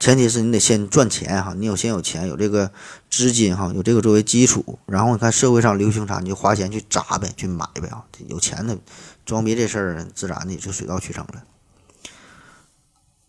[0.00, 2.72] 前提是你得先赚钱哈，你有先有钱，有这个
[3.08, 8.02] 资金哈，有这个作为基础，然后你看社会上流行啥，你就花钱去砸呗，去买呗啊。
[8.26, 8.76] 有钱的
[9.24, 11.44] 装逼这事儿，自然的就水到渠成了。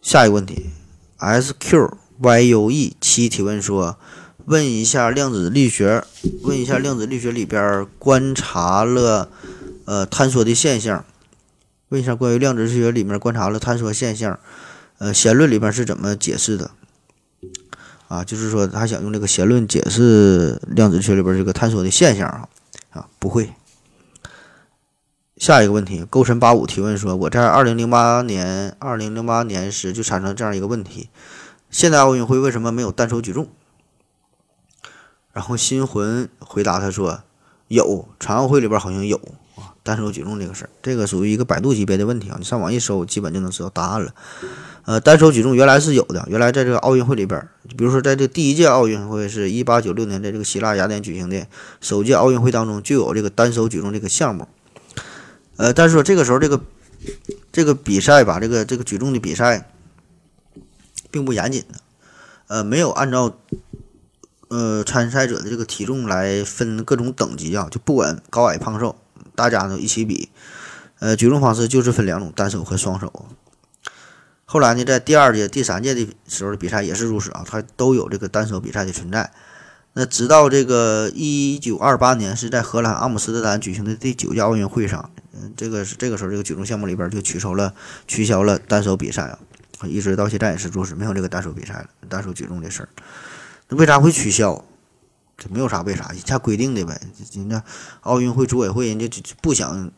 [0.02, 0.72] 下一个问题
[1.18, 4.00] ，S Q Y U E 七提问说，
[4.46, 6.04] 问一下量子力学，
[6.42, 9.30] 问一下量子力学里边观察了
[9.86, 11.06] 呃坍缩的现象，
[11.94, 14.40] 问一下关于量子力学里面观察了坍缩现象，
[14.98, 16.72] 呃弦论里边是怎么解释的？
[18.08, 22.50] 啊，就是说他想用这个弦论解释量子力学里边这个坍缩的现象啊
[22.90, 23.54] 啊不会。
[25.38, 31.10] 下一个问题，勾神八五提问说：“我在二零零八年，二零零八年时就产生这样一个问题，
[31.70, 33.50] 现代奥运会为什么没有单手举重？”
[35.32, 37.22] 然后新魂回答他说
[37.70, 39.22] ：“有，残奥会里边好像有，
[39.84, 44.16] 单手举重这个事儿，这个属于一个百度级别的问题啊，你上网一搜，基本就能知道答案了。
[44.86, 51.46] 呃，单手举重原来是有的，原来在这个奥运会里边，比如说在这第一届奥运会是一八九六年在这个希腊雅典举行的
[51.82, 54.48] 首届奥运会当中就有这个单手举重这个项目。
[55.58, 56.62] 呃，但是说这个时候这个
[57.52, 59.70] 这个比赛吧，这个这个举重的比赛
[61.12, 61.80] 并不严谨的，
[62.48, 63.34] 呃，没有按照。”
[64.50, 68.96] 呃，参赛者的这个体重来分各种等级啊，就不管高矮胖瘦，
[69.36, 70.30] 大家都一起比。
[71.00, 73.26] 呃，举重方式就是分两种，单手和双手。
[74.46, 79.32] 后来呢，在第二届、第三届的时候的比赛也是如此啊，它都有这个单手比赛的存在。
[79.94, 87.74] 那直到这个一九二八年是在荷兰阿姆斯特丹举行的第九届奥运会上，嗯，这个是这个时候这个举重项目里边就取消了
[88.08, 89.38] 取消了单手比赛啊，
[89.86, 92.90] 一直到现在也是如此，没有这个单手比赛了，单手举重这事儿。
[93.70, 94.64] 那为啥会取消？
[95.44, 97.02] 这没有啥为啥，人家规定的呗。
[97.34, 97.62] 人家
[98.02, 99.92] 奥运会组委会人家就不想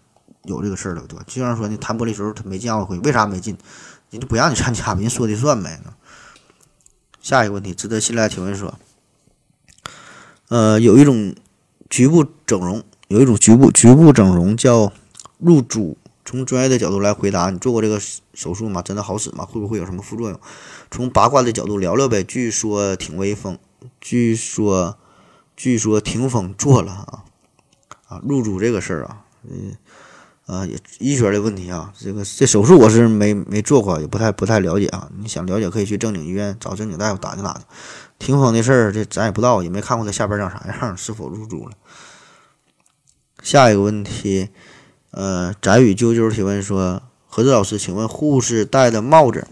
[0.43, 1.24] 有这个事儿了，对吧？
[1.28, 3.56] 就像说你弹玻璃球他没进奥运会，为啥没进？
[4.10, 5.80] 人家不让你参加，人说的算呗。
[7.22, 8.80] 下一个问题值得信赖提问说，
[10.48, 11.36] 呃，有一种
[11.89, 14.91] 局部整容，有一种局部局部整容叫
[15.38, 15.98] 入珠。
[16.28, 18.02] 从专业的角度来回答，你做过这个
[18.34, 18.82] 手术吗？
[18.82, 19.46] 真的好使吗？
[19.46, 20.39] 会不会有什么副作用？
[20.89, 22.24] 从八卦的角度聊聊呗。
[22.24, 23.60] 据说挺威风，
[24.02, 24.98] 据说，
[25.56, 27.24] 据说霆锋做了啊
[28.08, 29.76] 啊入主这个事儿啊，嗯
[30.45, 35.10] 啊也医学的问题啊，这个这手术我是没没做过，也不太不太了解啊。
[35.18, 37.64] 你想了解可以去正经医院找正经大夫打听打听。
[38.20, 41.72] 霆锋的事儿这咱也不知道，也没看过他下边长啥样，是否入珠了？
[43.41, 44.49] 下一个问题。
[45.12, 49.47] 呃，翟宇啾啾提问说：“何子老师，请问护士戴的帽子，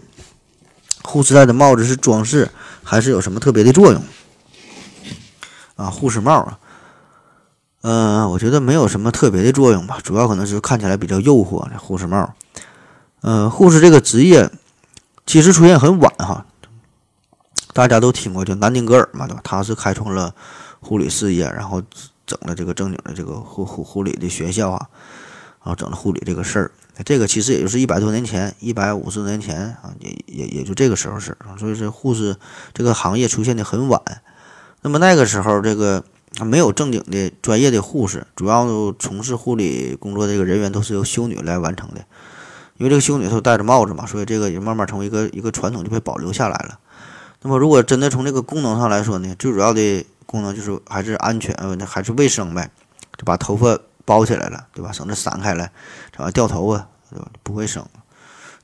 [1.02, 2.50] 护士戴的帽子是装饰
[2.82, 4.02] 还是有什么特别的作用？”
[5.76, 6.58] 啊，护士帽啊，
[7.82, 11.68] 嗯，我觉得没有什么特别的作用吧，主要可能是看起来比较诱惑。
[11.70, 12.34] 这护士帽，
[13.22, 14.50] 嗯，护士这个职业
[15.26, 16.46] 其实出现很晚哈，
[17.72, 19.40] 大家都听过，就南丁格尔嘛，对吧？
[19.42, 20.34] 他是开创了
[20.80, 21.82] 护理事业，然后
[22.26, 24.88] 整了这个正经的这个护护护理的学校啊。
[25.62, 26.70] 然后整了护理这个事儿，
[27.06, 31.34] 这个其实也就是一百多年前，一百五十年前啊，也也也就这个时候事。
[31.58, 32.36] 所以说，护士
[32.74, 33.98] 这个行业出现的很晚。
[34.84, 36.04] 那么那个时候，这个
[36.44, 42.04] 没有正经的专业的护士，主要从事护理工作的这个人员都是由修女来完成的。
[42.76, 46.78] 因为这个修女她戴着帽子嘛，所以这个也慢慢成为一个一个传统，就被保留下来了。
[47.42, 52.70] 那么如果真的从这个功能上来说呢，最主要的功能就是还是安全，还是卫生呗，
[53.16, 53.76] 就把头发。
[54.06, 54.92] 包起来了，对吧？
[54.92, 55.66] 省得散开了，
[56.14, 57.26] 整个掉头发，对吧？
[57.42, 57.82] 不会生。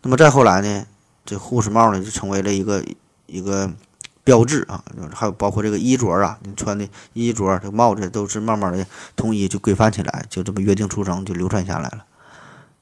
[0.02, 0.84] 那么再后来呢，
[1.24, 2.84] 这护士帽呢就成为了一个
[3.24, 3.70] 一个
[4.30, 4.84] 标志啊。
[5.12, 12.04] 还有包括这个衣着啊，你穿的衣着、这帽子都是慢慢的统一就规范起来，就这么约定俗成就流传下来了。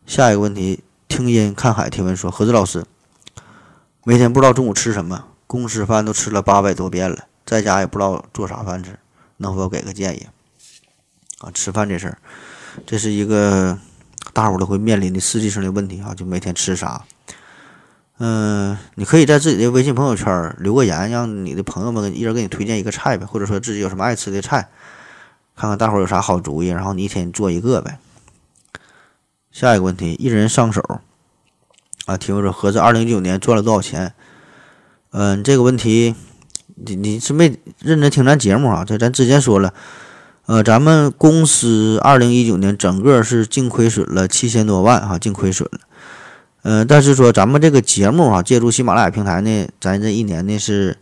[0.04, 2.84] 下一个问题，听音看海提问说：何子老师，
[4.04, 8.98] 每天不知道中午吃什么，公司饭都吃了八百多遍了，在家也不知道做啥饭吃，
[9.38, 10.26] 能否给个建议？
[11.38, 12.18] 啊，吃饭这事儿。
[12.86, 13.78] 这是一个
[14.32, 17.04] 大伙都会面临的实际性的问题啊，就每天吃啥？
[18.18, 24.68] 嗯，你可以在自己的微信朋友圈留个言，让你的朋友们一人给你推荐一个菜呗，或者说自己有什么爱吃的菜，
[25.56, 27.98] 看看大伙儿有啥好主意，然后你一天做一个呗。
[29.52, 31.00] 下一个问题，一人上手
[32.06, 34.12] 啊，提问说合着二零一九年赚了多少钱？
[35.10, 36.14] 嗯，这个问题
[36.74, 38.84] 你你是没认真听咱节目啊？
[38.84, 39.72] 这咱之前说了。
[40.46, 45.80] 呃，咱们公司二零一九年整个是净亏损了七千多万哈，净亏损了。
[46.68, 50.98] 呃，但是说咱们这个节目啊，借助喜马拉雅平台呢，咱这一年呢是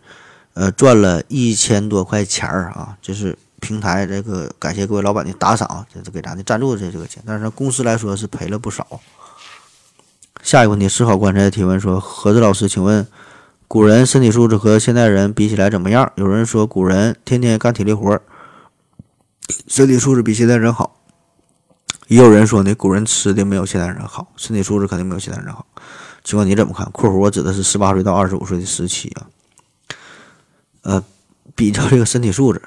[0.53, 7.21] 呃赚了一千多块钱儿啊，就是平台这个感谢各位老板的打赏，这是给咱的赞助的这个钱。
[7.27, 9.01] 但是公司来说是赔了不少。
[10.41, 13.05] 下一个问题，思考观察提问说，何子老师，请问
[13.67, 16.09] 古人身体素质和现代人比起来怎么样？
[16.15, 18.21] 有人说古人天天干体力活儿。
[19.67, 20.95] 身体素质比现代人好，
[22.07, 25.65] 也有人说呢，古人吃的没有现代人好，身体素质肯定没有现代人好。
[26.23, 29.27] 请问你怎么看？（括弧我指的是十八岁到二十五岁的时期啊。）
[30.83, 31.03] 呃，
[31.55, 32.61] 比较这个身体素质。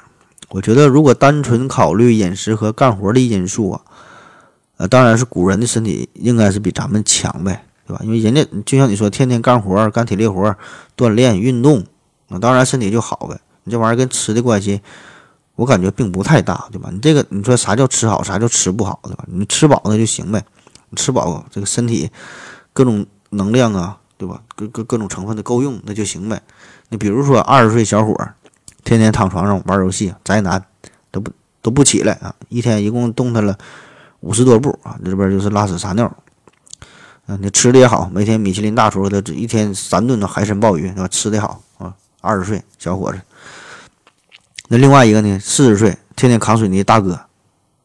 [0.51, 3.81] 我觉得如果单纯考虑饮食和干活的因素啊，
[4.79, 8.01] 呃，当然是古人的身体应该是比咱们强呗，对吧？
[8.05, 10.57] 因为人家就像你说，天天干活、干体力活、
[10.97, 11.85] 锻炼、运动，
[12.29, 13.39] 那当然身体就好呗。
[13.65, 14.81] 你这玩意儿跟吃的关系，
[15.61, 16.89] 我感觉并不太大，对吧？
[16.91, 19.25] 你这个你说啥叫吃好，啥叫吃不好，对吧？
[19.29, 20.43] 你吃饱了就行呗，
[20.89, 22.11] 你吃饱这个身体
[22.73, 24.41] 各种能量啊，对吧？
[24.57, 26.41] 各各各种成分的够用，那就行呗。
[26.89, 28.35] 你比如说二十岁小伙儿。
[28.83, 30.65] 天天躺床上玩游戏，宅男
[31.11, 31.31] 都不
[31.61, 32.35] 都不起来啊！
[32.49, 33.57] 一天一共动弹了
[34.21, 36.07] 五十多步啊，这边就是拉屎撒尿。
[37.27, 41.07] 啊，你吃的也好，每天米其林大厨的一天三顿的海参鲍鱼，是吧？
[41.09, 43.21] 吃的好啊，二十岁小伙子。
[44.73, 47.19] 那另外一个呢，四十岁天天扛水泥大哥，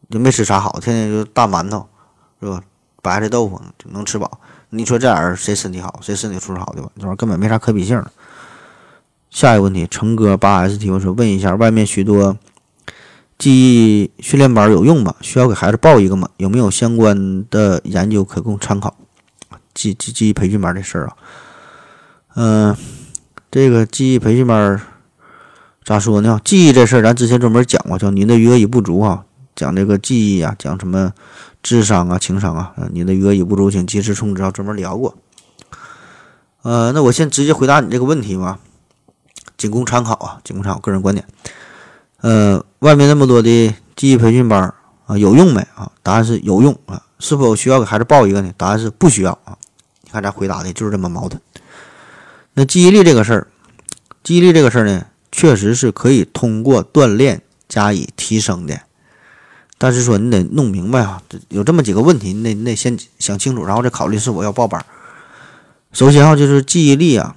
[0.08, 1.90] 就没吃啥好，天天就大馒头，
[2.40, 2.62] 是吧？
[3.02, 4.40] 白菜豆腐就能吃饱。
[4.70, 6.90] 你说这俩人谁身体好，谁身体素质好，对吧？
[6.96, 8.00] 这玩意儿根本没啥可比性。
[9.32, 12.38] 下一个问题，成哥八 S 提问说：问一下，外面许多
[13.40, 15.16] 记忆训练班有用吗？
[15.22, 16.30] 需要给孩子报一个吗？
[16.38, 18.96] 有没有相关的研究可供参考？
[19.74, 21.18] 记记记忆培训班这事儿啊，
[22.36, 22.78] 嗯，
[23.50, 24.80] 这个记忆培训班
[25.86, 26.42] 咋说呢？
[26.44, 29.24] 记忆这事儿，咱之前专门讲过，叫您的余额已不足啊，
[29.56, 31.14] 讲这个记忆啊，讲什么
[31.62, 35.16] 智商啊、情商啊，您的余额已不足，请及时充值啊，专门聊过。
[36.64, 38.58] 呃，那我先直接回答你这个问题吧。
[39.58, 41.24] 仅供参考啊，仅供参考，个人观点。
[42.22, 44.74] 呃，外面那么多的记忆培训班
[45.06, 45.92] 啊，有用没啊？
[46.02, 47.00] 答案是有用啊。
[47.20, 48.52] 是否需要给孩子报一个呢？
[48.58, 49.56] 答案是不需要啊。
[50.02, 51.40] 你看咱回答的就是这么矛盾。
[52.56, 53.48] 那记忆力这个事儿，
[54.24, 55.06] 记忆力这个事儿呢，
[55.36, 58.80] 确实是可以通过锻炼加以提升的。
[59.78, 64.86] 但是说你得弄明白啊，有这么几个问题，你得你得先想清楚，然后再考虑是否要报班。
[65.92, 67.36] 首先啊，就是记忆力啊，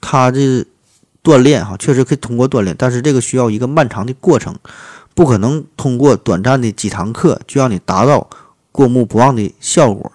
[0.00, 0.66] 它这。
[1.24, 4.56] 锻炼哈，确实可以通过锻炼，但是这个需要一个漫长的过程，
[5.14, 8.28] 不可能通过短暂的几堂课就让你达到
[8.72, 10.10] 过目不忘的效果。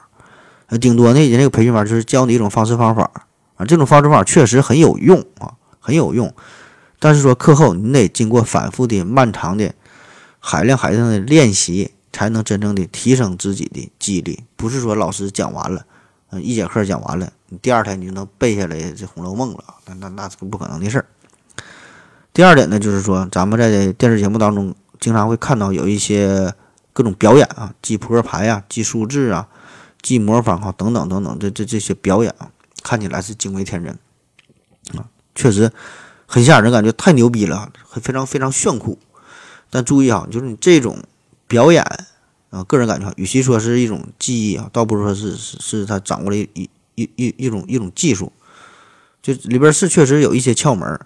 [0.65, 3.09] 呃，顶多呢，人这个培训班就是教你一种方式方法
[3.55, 6.33] 啊，这种方式方法确实很有用啊，很有用。
[6.99, 9.73] 但是说课后你得经过反复的、漫长的、
[10.39, 14.43] 海量海量的练习，才能真正的提升自己的记忆力。
[14.55, 15.85] 不是说老师讲完了，
[16.31, 17.31] 嗯，一节课讲完了。
[17.49, 21.05] 你第二天你就能背下来这《红楼梦》了，那那那是不可能的事儿。
[22.33, 26.53] 第二点呢，就是说咱们在电视节目当中经常会看到有一些
[26.93, 29.47] 各种表演啊，记扑克牌呀、记数字啊、
[30.01, 32.51] 记魔方啊等等等等，这这这些表演啊，
[32.83, 33.97] 看起来是惊为天人
[34.97, 35.71] 啊，确实
[36.27, 38.99] 很吓人，感觉太牛逼了，很非常非常炫酷。
[39.71, 41.01] 但注意啊，就是你这种
[41.47, 41.83] 表演
[42.51, 46.69] 啊，个人感觉，与其说是一种技艺啊，倒不如说是是是他掌握了一。
[46.99, 48.33] 一一一种一种技术，
[49.21, 50.99] 就里边是确实有一些窍门。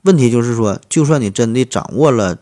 [0.00, 2.38] 问题就是说，就算你真的掌握了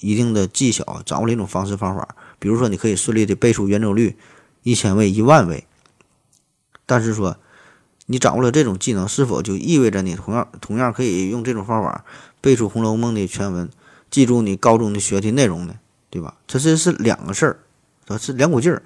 [0.00, 2.08] 一定的技巧，掌握了一种方式方法，
[2.38, 4.16] 比如说你可以顺利的背出圆周率
[4.62, 5.66] 一千位、一万位，
[6.86, 7.36] 但是说
[8.10, 12.04] 你掌握了这种技能，是否就意味着你同样同样可以用这种方法
[12.40, 13.68] 背出《红楼梦》的全文，
[14.10, 15.74] 记住你高中的学习内容呢？
[16.10, 16.34] 对吧？
[16.46, 17.58] 这这是两个事儿，
[18.06, 18.82] 这是两股劲儿。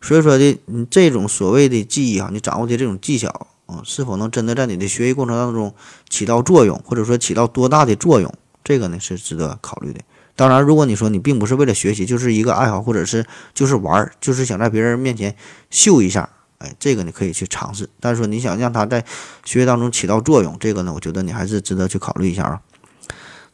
[0.00, 5.72] 所以说的，你这种所谓的记忆啊，你掌握的这种技巧啊，是否能真的在你的学习过程当中
[6.08, 10.00] 起到作用，或者说起到多大的作用，这个呢是值得考虑的。
[10.34, 15.34] 当然，如果你说你并不是为了学习，就是一个爱好，或者是就是玩儿，就是想在别人面前
[15.70, 16.28] 秀一下，
[16.58, 17.88] 哎，这个你可以去尝试。
[18.00, 19.04] 但是说你想让他在
[19.44, 22.60] 学习当中起到作用，这个呢，我觉得你还是值得去考虑一下啊。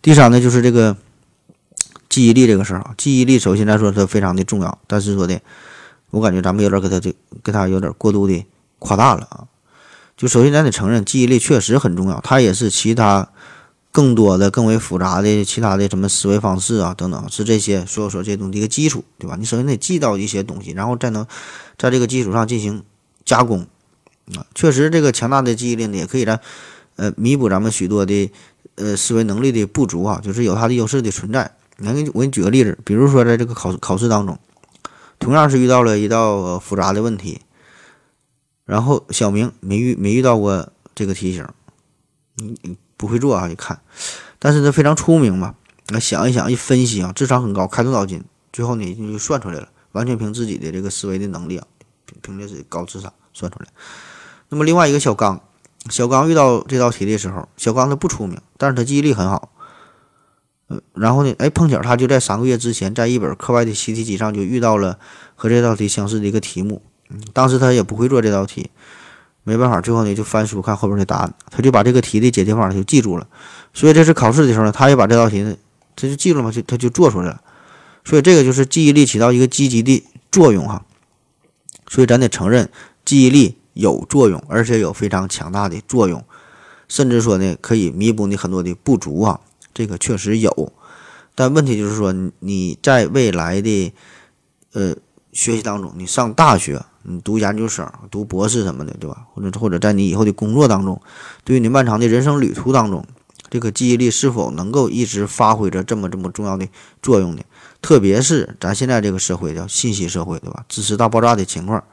[0.00, 0.96] 第三呢，就是这个
[2.08, 5.40] 记忆力这个事儿啊，记忆力首先来说它非常的重要，但是说的。
[6.10, 8.46] 我感觉咱们有点给他这给他有点过度的
[8.78, 9.48] 夸大了啊！
[10.14, 13.30] 就首先咱得承认，记忆力确实很重要，它也是其他
[13.90, 19.36] 更多的、更为复杂的其他的什么思维方式啊等等，是这些所有说这些东西的一个基础，对吧？
[19.38, 21.26] 你首先得记到一些东西，然后再能
[21.78, 22.82] 在这个基础上进行
[23.24, 23.66] 加工
[24.34, 24.46] 啊。
[24.54, 26.38] 确实，这个强大的记忆力呢，也可以让
[26.96, 28.30] 呃弥补咱们许多的
[28.76, 31.56] 呃思维能力的不足啊，就是有它的优势的存在。
[31.78, 34.38] 能给我给你举个例子，比如说在这个考考试当中。
[35.18, 37.42] 同样是遇到了一道复杂的问题，
[38.64, 41.46] 然后小明没遇没遇到过这个题型，
[42.34, 43.46] 你你不会做啊？
[43.46, 43.80] 你看，
[44.40, 45.54] 但是他非常聪明嘛，
[45.90, 51.64] 那想一想一分析啊，智商很高，开动脑筋，最后呢就算出来了，完全凭自己的这个思维的能力啊，
[52.20, 53.68] 凭借自己高智商算出来。
[54.48, 55.40] 那么另外一个小刚，
[55.88, 59.50] 小刚遇到这道题的时候，小刚他不出名，但是他记忆力很好。
[60.94, 61.34] 然后呢？
[61.38, 64.98] 哎，碰巧他就在三个月之前，在一本课外的习题集上就遇到了
[65.34, 66.80] 和这道题相似的一个题目。
[67.10, 68.70] 嗯，当时他也不会做这道题，
[69.44, 73.26] 没办法，最后呢就翻书看后边的答案，他就把这个题的解题方法就记住了。
[73.74, 75.54] 所以这次考试的时候呢，他也把这道题呢，
[75.94, 77.42] 他就记住了嘛，就他就做出来了。
[78.04, 80.82] 所以这个就是记忆力起到一个积极的作用哈。
[81.92, 82.70] 所以咱得承认，
[83.04, 86.24] 记忆力有作用，而且有非常强大的作用，
[86.88, 89.38] 甚至说呢可以弥补你很多的不足啊。
[89.74, 90.72] 这个确实有，
[91.34, 93.92] 但问题就是说你在未来的
[94.72, 94.96] 呃
[95.32, 96.82] 学习当中，你上大学。
[97.04, 99.26] 你读研究生、读博士什么的，对吧？
[99.34, 101.02] 或者或者在你以后的工作当中，
[101.42, 103.04] 对于你漫长的人生旅途当中，
[103.50, 106.68] 这个记忆力是否能够一直发挥着这么这么重要的
[107.02, 107.42] 作用呢？
[107.82, 110.64] 特别是咱现在这个社会叫信息社会，对吧？
[110.68, 111.84] 知识大爆炸的情况，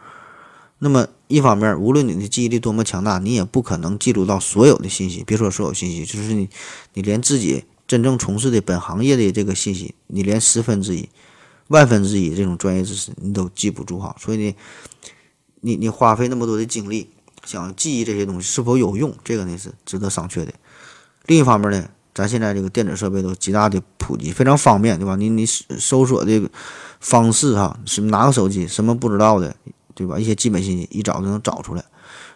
[0.78, 5.24] 那么一方面，无论你的记忆力多么强大，你也不可能记录到所有的信息。
[5.26, 6.48] 别说所有信息，就是你，
[6.94, 11.10] 你连自己真正从事的本行业的这个信息，你连十分之一。
[11.70, 14.56] 万分之一这种专业知识你都记不住哈，所以呢，
[15.62, 17.12] 你你花费那么多的精力
[17.46, 20.52] 想记忆这些东西是否有用，这个呢是值得商榷的。
[21.28, 25.16] 另一方面呢，咱现在这个电子设备都极大的普及，非常方便，对吧？
[25.16, 26.50] 你你搜索的
[27.00, 29.56] 方式哈，是拿个手机，什么不知道的，
[29.94, 30.20] 对吧？
[30.20, 31.84] 一些基本信息一找就能找出来。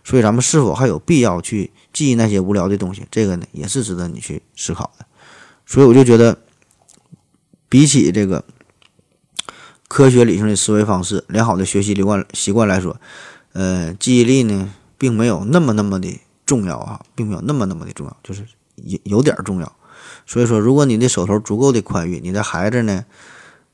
[0.04, 3.06] 所以咱们是否还有必要去记忆那些无聊的东西？
[3.10, 5.06] 这个呢也是值得你去思考的。
[5.66, 6.38] 所以我就觉得，
[7.70, 8.44] 比起这个。
[9.90, 13.00] 科学理性的思维方式，良好的学习习惯习惯来说，
[13.52, 18.44] 呃，记忆力呢，并没有那么那么的重要啊，并没有那么那么的重要，就是
[18.76, 19.76] 有有点重要。
[20.26, 23.06] 所以说，如果你的手头足够的宽裕，你的孩子呢，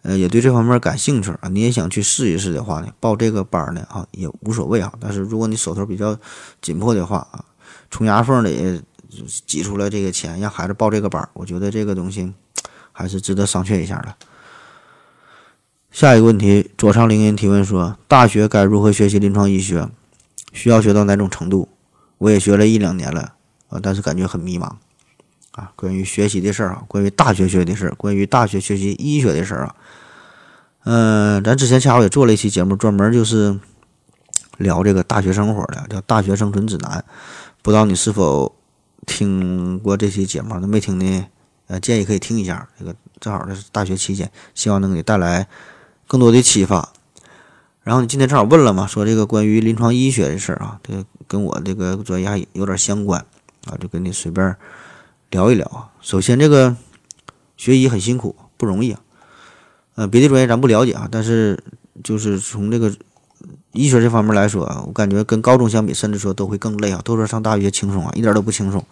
[0.01, 4.91] 呃，也对这方面感兴趣啊，你也想去试一试的话呢，报这个班呢，啊，也无所谓啊。
[4.99, 6.17] 但是如果你手头比较
[6.61, 7.45] 紧迫的话啊，
[7.91, 8.81] 从牙缝里
[9.45, 12.33] 挤出来这个钱让孩子报这个班，我觉得这个东西
[12.91, 14.15] 还是值得商榷一下的。
[15.91, 19.89] 下一个问题，左上凌云提问说：大学该如何学习临床医学？
[20.53, 21.69] 需要学到哪种程度？
[22.19, 23.33] 我也学了一两年了
[23.69, 24.73] 啊，但是感觉很迷茫
[25.59, 25.71] 啊。
[25.75, 29.75] 关于学习的事儿啊，关于大学学的事儿，关于大学学习医学的事儿啊，
[30.85, 33.59] 嗯，咱之前恰好也做了一期节目，专门就是
[34.57, 36.99] 聊这个大学生活的，叫《大学生存指南》。
[37.61, 38.55] 不知道你是否
[39.05, 40.57] 听过这期节目？
[40.59, 41.25] 那没听的，
[41.67, 42.67] 呃，建议可以听一下。
[42.79, 45.47] 这个正好是大学期间，希望能给你带来。
[46.11, 46.89] 更多的启发，
[47.83, 53.23] 然后你今天正好问了嘛，说这个关于临床医学的事儿啊，这跟我这个专业还有点相关
[53.67, 54.55] 啊，就跟你随便
[55.29, 55.89] 聊一聊啊。
[56.01, 56.75] 首先，这个
[57.57, 58.99] 学医很辛苦，不容易啊。
[59.95, 61.63] 呃，别的专业咱不了解啊，但是
[62.03, 62.93] 就是从这个
[63.73, 67.01] 医学这方面来说啊，我感觉跟高中相比，甚至说都会更累啊。
[67.03, 68.85] 都说上大学轻松啊，一点都不轻松。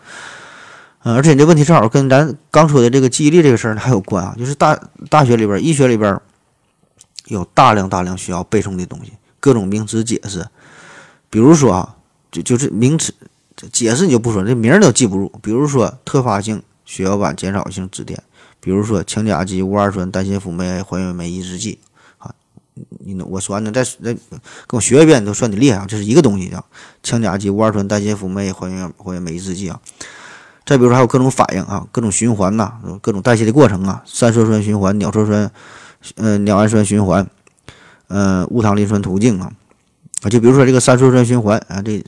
[1.04, 4.80] 嗯，而且你这问题正好跟咱刚说的这个记忆力这个事儿还有关啊，就是大
[5.10, 6.20] 大学里边医学里边。
[7.26, 9.12] 有大量大量需要背诵的东西，
[9.42, 10.48] 各种名词解释，
[11.30, 11.98] 比如说啊，
[12.32, 13.14] 就就是名词
[13.58, 15.30] 这解释你就不说，这名儿都记不住。
[15.42, 18.16] 比如说特发性血小板减少性紫癜，
[18.62, 21.80] 比如说羟甲基戊二酸单辛辅酶还原酶抑制剂
[22.18, 22.32] 啊，
[23.00, 24.18] 你我说完，你再再跟
[24.70, 25.86] 我学一遍，你都算你厉害啊！
[25.86, 26.64] 这是一个东西啊，
[27.04, 29.82] 羟甲基戊二酸单辛辅酶还原还原酶抑制剂啊。
[30.66, 35.52] 再比如说还有各种反应啊，各种循环呐，各种代谢的过程啊，三羧酸循环、鸟羧酸。
[36.16, 37.28] 呃，鸟氨酸循环，
[38.08, 39.52] 呃，戊糖磷酸途径啊，
[40.30, 42.04] 就比如说这个三羧酸循环啊，这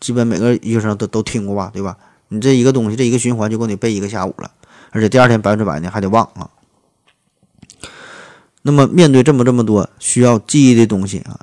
[0.00, 1.96] 基本每个医学生都都听过吧，对吧？
[2.28, 4.50] 你这一个东西，这一个循环就够你背一个下午了，
[4.90, 6.50] 而且第二天百分之百呢还得忘啊。
[8.62, 11.38] 那么面对这么这么多需要记忆的东西啊，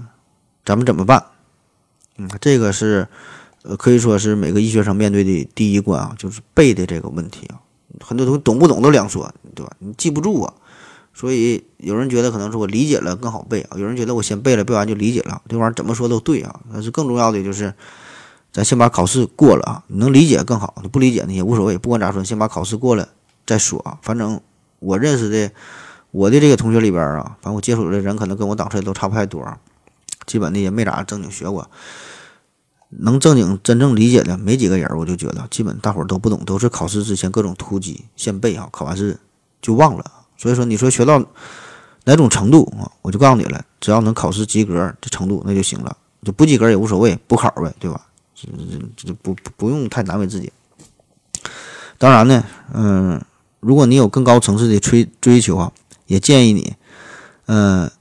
[0.65, 1.23] 咱们怎么办？
[2.17, 3.07] 嗯，这个是
[3.63, 7.61] 呃可以说是每个医学生面对的第一关啊，就是背的这个问题啊。
[7.99, 9.71] 很多东西懂不懂都两说，对吧？
[9.79, 10.53] 你记不住啊。
[11.13, 16.61] 所以有人觉得可能是我理解了更好背啊，有人觉得我先背了背完就理解了，这玩意儿怎么说都对啊。
[16.73, 17.73] 但是更重要的就是，
[18.51, 23.09] 咱先把考试过了啊，能理解更好，不理解呢也无所谓，不管咋说，先把考试过了
[23.45, 23.97] 再说啊。
[24.01, 24.39] 反正
[24.79, 25.51] 我认识的
[26.11, 29.45] 我的这个同学里边啊，反正我接触的人可能跟我档次都差不太多，
[30.25, 31.69] 基本的也没咋正经学过，
[32.89, 39.19] 能正经真正理解的没几个人，我就觉得基本大伙儿都不懂，都是考试之前各种突击先背啊，考完试
[39.61, 40.05] 就忘了。
[40.41, 41.23] 所以说，你说学到
[42.05, 42.89] 哪种程度啊？
[43.03, 45.95] 我就告诉你了，只要能考试及格这程度，那就行了。
[46.23, 48.07] 就不及格也无所谓，补考呗，对吧？
[48.33, 50.51] 这这这不不用太难为自己。
[51.99, 52.43] 当然呢，
[52.73, 53.23] 嗯，
[53.59, 55.71] 如果你有更高层次的追追求啊，
[56.07, 56.73] 也建议你，
[57.45, 57.91] 嗯，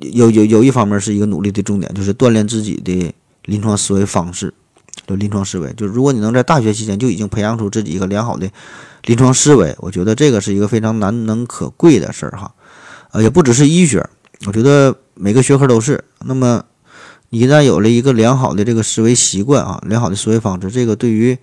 [0.00, 3.14] 有有有一方面是一个努力的重点，就是锻炼自己的
[3.44, 4.54] 临床思维方式，
[5.06, 5.72] 就临床思维。
[5.74, 8.50] 就是如果你能在大学期间就已经培养出自己一个良好的。
[9.04, 12.54] 临床思维，我觉得这个是一个非常难能可贵的事儿哈，
[13.10, 14.08] 呃，也不只是医学，
[14.46, 16.04] 我觉得每个学科都是。
[16.20, 16.62] 那么，
[17.30, 21.36] 你一旦有了一个良好的这个思维习惯啊，良好的思维方式，这个对于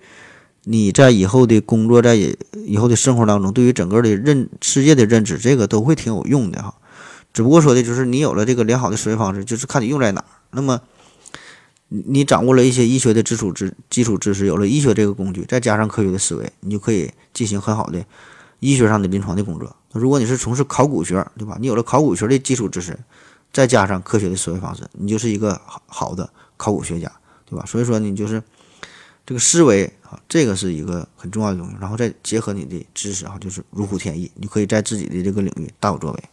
[0.64, 6.72] 你在以后的工作，在以后的生活当中，对于整个的认世界的认知，这个都会挺有用的哈。
[7.34, 10.24] 只不过说的就是你有了这个良好的思维方式，就是看你用在哪儿。
[10.52, 10.80] 那么，
[11.90, 18.04] 你你掌握了一些医学的基础知基础知识，有了医学这个工具，再加上科学的思维，你就可以进行很好的
[18.60, 19.76] 医学上的临床的工作。
[19.92, 21.58] 那如果你是从事考古学，对吧？
[21.60, 22.98] 你有了考古学的基础知识，
[23.52, 27.10] 再加上科学的思维方式，你就是一个好好的考古学家，
[27.44, 27.66] 对吧？
[27.66, 28.40] 所以说你就是
[29.26, 31.76] 这个思维啊，这个是一个很重要的东西。
[31.80, 36.24] 然后再结合你的知识啊，就是如虎添翼，你可以在自己的这个领域大有作为。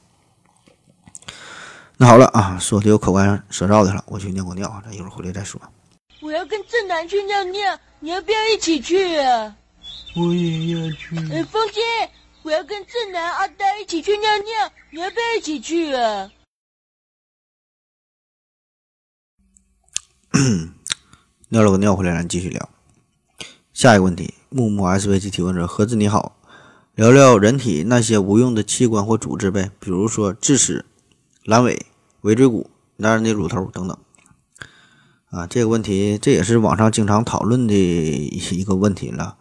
[1.99, 5.59] 那好了啊，说的有口干舌燥的了，我去尿个尿啊，咱一会儿回来再说。
[6.21, 9.55] 我要跟正南去尿尿，你要不要一起去啊？
[10.15, 11.17] 我也要去。
[11.33, 11.81] 哎，风心，
[12.43, 16.29] 我要跟正南、阿呆一起去尿尿，你要不要一起去啊？
[21.49, 22.69] 尿了个尿回来，咱继续聊。
[23.73, 26.37] 下一个问题，木木 SVG 提问者，盒子你好，
[26.93, 30.85] 聊聊人体那些无用的器官或组织呗，比如说智齿。
[31.47, 31.85] 阑尾、
[32.23, 33.97] 尾椎骨、男人的乳头等等，
[35.29, 39.37] 啊，这个问题这也是网上经常讨论的一个问题了。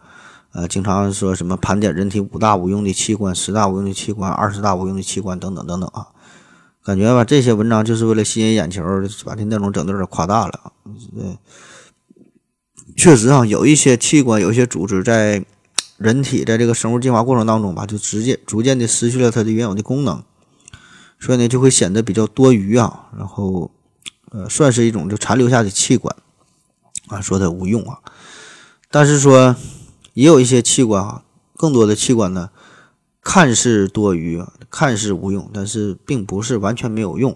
[0.53, 6.07] 呃，经常说什么盘点人体五大无用的器官、十大无用的器官、二十大无用的器官等等等等啊，
[6.81, 8.81] 感觉吧，这些文章就是为了吸引眼球，
[9.25, 10.71] 把这内容整的有点夸大了。
[11.13, 11.37] 对，
[12.95, 15.45] 确实啊，有一些器官、有一些组织在
[15.97, 20.23] 人体在这个生物进化过程当中吧，就直接逐渐的失去了它的原有的功能。
[21.19, 23.71] 所以呢，就会显得比较多余啊，然后，
[24.31, 26.15] 呃，算是一种就残留下的器官
[27.07, 27.99] 啊，说它无用啊。
[28.91, 29.55] 但是说，
[30.13, 31.23] 也有一些器官啊，
[31.55, 32.51] 更多的器官呢，
[33.21, 37.35] 看似多余，看似无用，但是并不是完全没有用。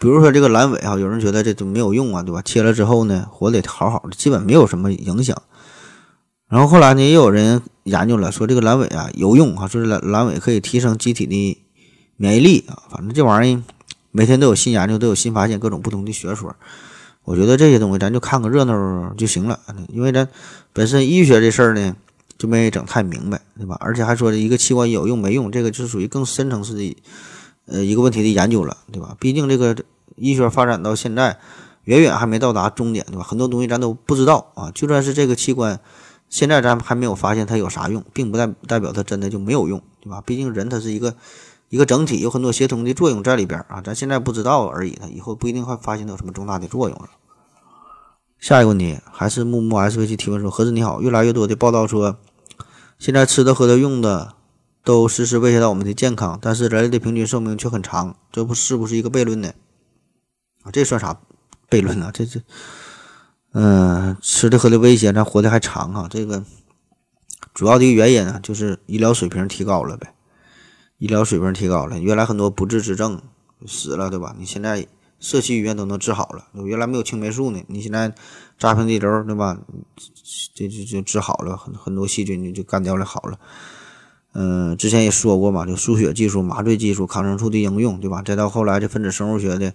[0.00, 2.42] 比如说这个阑尾啊，有人觉得这都没有用啊，对吧？
[2.42, 5.40] 切了之后呢，活得好好的，基本没有什么影响。
[6.48, 11.60] 然后后来呢，也有人研究了，说这个阑尾啊有用啊，说是阑阑尾可以提升机体的。
[12.16, 13.62] 免疫力啊，反正这玩意儿
[14.10, 16.54] 每天都有新研究，都有新发现，各种不同的学说。
[17.24, 19.58] 我觉得这些东西咱就看个热闹就行了，
[19.88, 20.28] 因为咱
[20.74, 21.96] 本身医学这事儿呢
[22.36, 23.78] 就没整太明白，对吧？
[23.80, 26.96] 而且还说一个器官有用没用，这个就属于更深层次的
[27.66, 29.16] 呃一个问题的研究了，对吧？
[29.18, 29.74] 毕竟这个
[30.16, 31.38] 医学发展到现在
[31.84, 33.22] 远远还没到达终点，对吧？
[33.22, 34.70] 很多东西咱都不知道啊。
[34.74, 35.80] 就算是这个器官
[36.28, 40.22] 现在咱还没有发现它有啥用，并不代代表它真的就没有用，对吧？
[40.26, 41.16] 毕竟人它是一个。
[41.68, 47.10] 一个整体有很多协同的作用在里边啊，咱现在不知道而已，它以后不一定会发现有什么重大的作用了。
[48.38, 52.18] 下一个问题还是木木 S V 去提问说：何子你好，越来越多的报道说，
[52.98, 54.34] 现在吃的、喝的、用的
[54.84, 59.52] 都时时威胁到我们的健康，但是人类的平均寿命却很长，这不是不是一个悖论呢？
[60.62, 61.18] 啊，这算啥
[61.68, 62.10] 悖论呢？
[62.12, 62.40] 这这，
[63.52, 66.06] 嗯，吃的喝的威胁咱活的还长啊？
[66.08, 66.44] 这个
[67.52, 70.13] 主要的一个原因啊，就是医疗水平提高了呗。
[71.04, 73.20] 医疗水平提高了，原来很多不治之症
[73.66, 74.34] 死了，对吧？
[74.38, 74.86] 你现在
[75.20, 78.14] 社区医院都能治好了，原来没有青霉素呢，你现在
[78.58, 79.60] 扎平地瘤，对吧？
[80.54, 83.38] 这这就治好了，很很多细菌就就干掉了，好了。
[84.32, 88.22] 嗯，之前也说过嘛，就输血技术、麻醉技术、抗生素的应用，对吧？
[88.22, 89.74] 再到后来这分子生物学的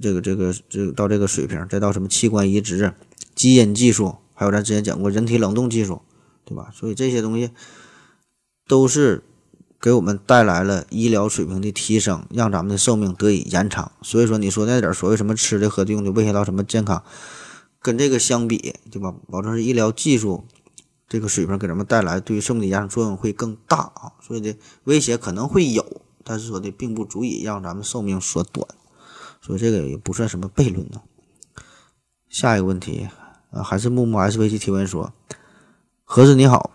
[0.00, 2.94] 这个这个这到这个水平，再到什么器官移植、
[3.34, 6.00] 基因技术，还有咱之前讲过人体冷冻技术，
[6.46, 6.70] 对吧？
[6.74, 7.50] 所以这些东西
[8.66, 9.22] 都是。
[9.80, 13.90] 给我们带来了医疗水平的提升，让咱们的寿命得以延长。
[14.02, 17.02] 所以说，你说那点所谓什么吃的、喝的、用的威胁到什么健康，
[17.80, 19.14] 跟这个相比，对吧？
[19.30, 20.44] 保证是医疗技术
[21.08, 24.12] 这个水平给咱们带来对于寿命的延长作用会更大啊。
[24.20, 24.54] 所以的
[24.84, 28.68] 威胁可能会有，但是说的并不足以让咱们寿命缩短。
[29.40, 31.00] 所以这个也不算什么悖论呢。
[32.28, 33.08] 下一个问题
[33.50, 35.14] 啊，还是木木 S V 提问说：
[36.04, 36.70] 何子你好。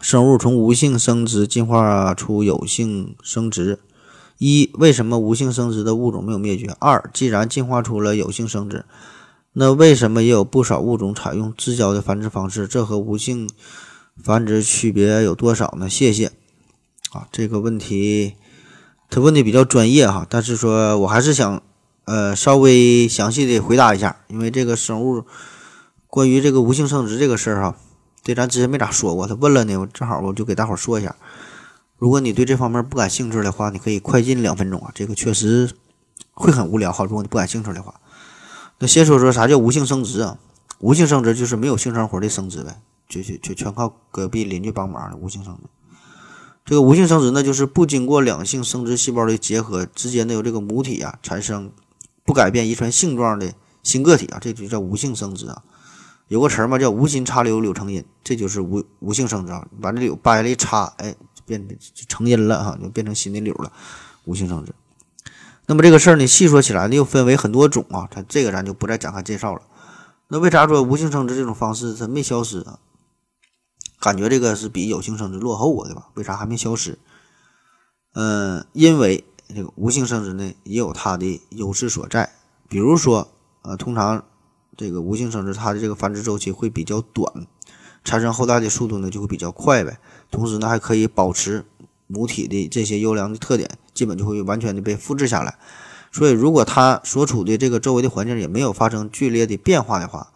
[0.00, 3.78] 生物从无性生殖进化出有性生殖，
[4.38, 6.74] 一为什么无性生殖的物种没有灭绝？
[6.78, 8.86] 二既然进化出了有性生殖，
[9.52, 12.66] 那为什么也有不少物种采用自交的繁殖方式？
[12.66, 13.46] 这和无性
[14.24, 15.86] 繁殖区别有多少呢？
[15.86, 16.32] 谢谢。
[17.12, 18.36] 啊，这个问题
[19.10, 21.62] 他问的比较专业哈，但是说我还是想
[22.06, 25.24] 呃稍微详细的回答一下，因为这个生物
[26.06, 27.76] 关于这个无性生殖这个事儿哈。
[28.22, 31.16] 对，咱之前没咋说过，他问了呢，我正好我就给大伙说一下。
[31.96, 35.70] 如果你对这方面不感兴趣的话，你可以快进两分钟啊，这个确实
[36.32, 37.04] 会很无聊哈。
[37.04, 37.94] 如果你不感兴趣的话，
[38.78, 40.38] 那先说说啥叫无性生殖啊？
[40.78, 45.68] 无性生殖就是没有性生活的生殖呗，就就就全靠隔壁邻居帮忙的无性生殖。
[46.64, 51.70] 这个无性生殖呢，就是不经过两性生殖细胞的结合，直接呢由这个母体啊产生
[52.24, 53.52] 不改变遗传性状的
[53.82, 55.62] 新个体啊，这就叫无性生殖啊。
[56.30, 59.66] 有个词儿嘛，叫无心插柳柳成荫，这就是无无性生殖啊。
[59.80, 63.72] 把这柳掰了一插，哎，就变就成荫了哈，就变成新的柳了，
[64.26, 64.72] 无性生殖。
[65.66, 69.62] 那么这个事儿呢，细说起来呢，又分为很多种啊，它这个咱就不再展开介绍了。
[70.28, 72.78] 那为啥说无性生殖这种方式它没消失啊？
[73.98, 76.10] 感觉这个是比有性生殖落后啊，对吧？
[76.14, 76.96] 为啥还没消失？
[78.14, 82.30] 嗯，因为这个无性生殖呢也有它的优势所在，
[82.68, 83.32] 比如说，
[83.62, 84.24] 呃，通常
[84.80, 87.46] 这个无性生殖它的这个繁殖周期会比较短，
[88.02, 89.98] 产生后代的速度呢就会比较快呗。
[90.30, 91.66] 同时呢，还可以保持
[92.06, 95.58] 母体的这些优良的特点，基本就会完全的被复制下来。
[96.10, 100.32] 所以，如果它所处的这个周围的环境也没有发生剧烈的变化的话，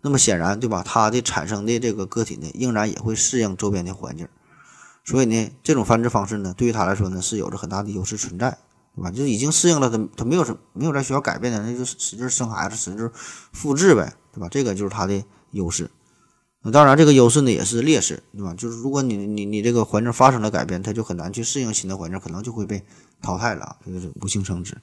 [0.00, 0.82] 那么显然，对吧？
[0.82, 4.26] 它的产生的这个个体呢，仍然也会适应周边的环境。
[5.04, 8.56] 所以呢，这种繁殖方式呢，对于它来说呢，是有着很大的优势存在，
[8.94, 9.10] 对吧？
[9.10, 13.10] 就已经适应了，他他没有什没有在需要改变的，那就使劲生孩子，使劲
[13.52, 14.48] 复制呗，对吧？
[14.50, 15.90] 这个就是它的优势。
[16.62, 18.54] 那当然，这个优势呢也是劣势，对吧？
[18.54, 22.84] 就是如果你你你这个环境发生了改变，它就很难去适应新的环境，可能就会被
[23.20, 23.76] 淘汰了。
[23.84, 24.76] 这个是无性生殖。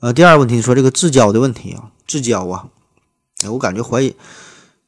[0.00, 2.70] 呃，第二个问题说这个自交的问题啊，自交啊，
[3.42, 4.16] 哎，我感觉怀疑，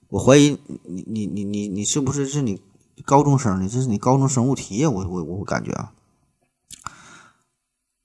[0.09, 2.63] 我怀疑你你你你你是不是是你？
[3.07, 3.67] 高中生呢？
[3.67, 4.91] 这是你高中生物题呀？
[4.91, 5.91] 我我我感觉啊，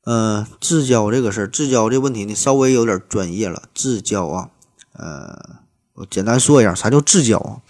[0.06, 3.64] 呃，自交这个事儿，自交这问题呢，稍微有点专业了。
[3.74, 4.50] 自交啊，
[4.94, 5.58] 呃，
[5.94, 7.62] 我简单说一下，啥叫自交啊？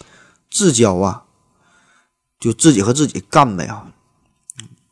[0.50, 1.24] 自交啊，
[2.38, 3.90] 就自己和自己干呗啊。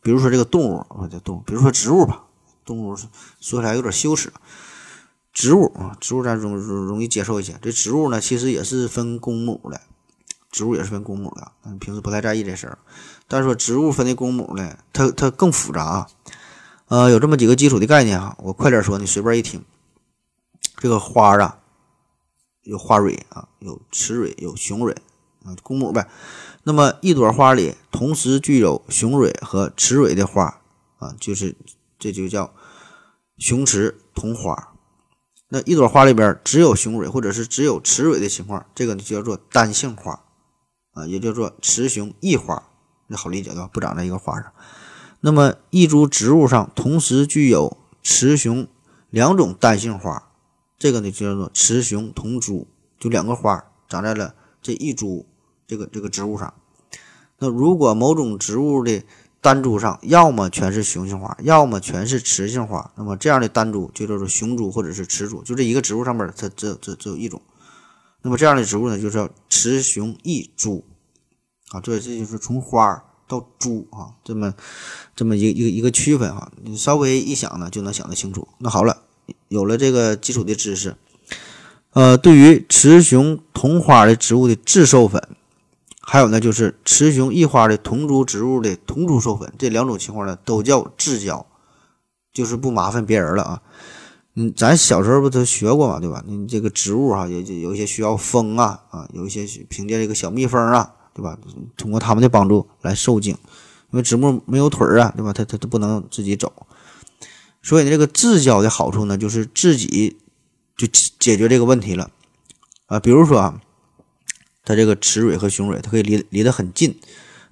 [0.01, 2.25] 比如说这个动物，我这动物，比如说植物吧，
[2.65, 4.33] 动物说起来有点羞耻。
[5.33, 7.59] 植物啊，植物咱容容容易接受一些。
[7.61, 9.81] 这植物呢，其实也是分公母的。
[10.51, 12.79] 植物也是分公母的，嗯，平时不太在意这事儿。
[13.27, 16.07] 但是说植物分的公母呢，它它更复杂。
[16.87, 19.65] 呃，有这么几个基础的概念啊，我快点说，你随便一听。
[20.77, 21.61] 这个花啊，
[22.63, 24.95] 有花蕊啊，有雌蕊，有雄蕊
[25.45, 26.07] 啊，公母呗。
[26.65, 30.61] 那么一朵花里同时具有雄蕊和雌蕊的花
[30.99, 31.57] 啊，就是
[31.99, 32.53] 这就叫
[33.39, 34.75] 雄雌同花。
[35.49, 40.21] 那一朵花里边只有雄蕊或者是只有雌蕊的情况，这个就叫做单性花。
[40.93, 42.63] 啊，也叫做雌雄异花，
[43.09, 43.69] 那好理解对吧？
[43.73, 44.53] 不长在一个花上。
[45.27, 48.69] 那么一株植物上同时具有雌雄
[49.09, 50.29] 两种单性花，
[50.79, 52.67] 这个呢就叫做雌雄同株，
[53.01, 55.25] 就两个花长在了这一株
[55.67, 56.53] 这个这个植物上。
[57.39, 59.03] 那如果某种植物的
[59.41, 67.41] 单株上要么全是雄性花，要么全是雌性花，那么这样的单株就叫做雄株或者是雌株，就这一个植物上面它只只只有一种。
[68.21, 70.85] 那么这样的植物呢，就叫雌雄异株
[71.71, 73.05] 啊，对，这就是从花儿
[73.39, 74.55] 到株啊，这么
[75.17, 78.47] 这么一一个一个区分啊，你稍微一想呢，就能想得清楚。
[78.59, 78.99] 那好了，
[79.49, 80.97] 有了这个基础的知识，
[81.93, 85.21] 呃，对于雌雄同花的植物的自授粉，
[86.01, 91.47] 还有呢就是雌雄异花的同株植物的同株授粉，这两种情况呢，都叫自交，
[92.33, 93.63] 就是不麻烦别人了啊。
[94.37, 96.23] 嗯，咱小时候不都学过嘛，对吧？
[96.27, 101.39] 你这个植物哈，有有一些需要蜂啊啊，有一些凭借这个小蜜蜂啊，对吧？
[101.77, 103.33] 通过他们的帮助来受精，
[103.91, 105.33] 因为植物没有腿儿啊，对吧？
[105.33, 106.53] 它它它不能自己走，
[107.63, 110.19] 所以呢，这个自交的好处呢，就是自己
[110.77, 110.87] 就
[111.19, 112.11] 解决这个问题了
[112.87, 112.99] 啊。
[112.99, 113.61] 比如说啊，
[114.65, 116.99] 它这个雌蕊和雄蕊，它可以离离得很近。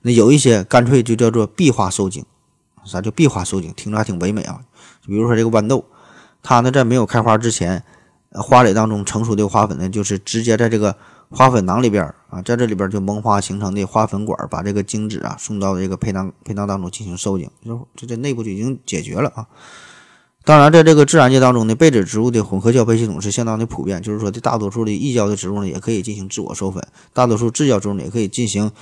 [0.03, 2.25] 那有一些干脆就叫做闭花受精，
[2.85, 3.73] 啥叫闭花受精？
[3.77, 4.61] 听着还挺唯美啊。
[5.07, 5.85] 比如说这个豌豆。
[6.45, 7.85] 它呢，在没有开花之前，
[8.35, 10.97] 花蕾当中成熟的花粉呢，就是直接在这个
[11.29, 19.47] 花粉囊里边啊，在这里边就萌花形成的花粉管，把这个精子啊送到这个胚囊胚囊当中进行受精，就这这内部就已经解决了啊。
[20.45, 26.83] 当然，在这个自然界当中呢，被子植物的混合交配系统是相当的普遍，就是说，的大多数的异交的植物呢，也可以进行自我授粉；
[27.13, 28.73] 大多数自交植物呢，也可以进行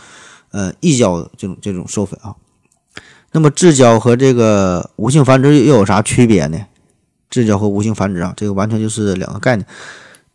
[0.53, 2.35] 呃异交这种这种授粉啊。
[3.33, 6.59] 那么，自交和这个无性繁殖又有啥区别呢？
[7.31, 9.67] 自交和无性繁殖啊，这个完全就是两个概念。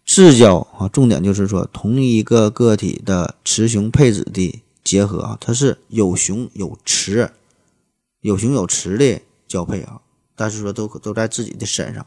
[0.05, 7.31] 自交啊，重点就是说同一个个体的雌雄配子的结合啊，它是有雄有雌，
[8.21, 9.99] 有雄有雌的交配啊，
[10.35, 12.05] 但是说都都在自己的身上。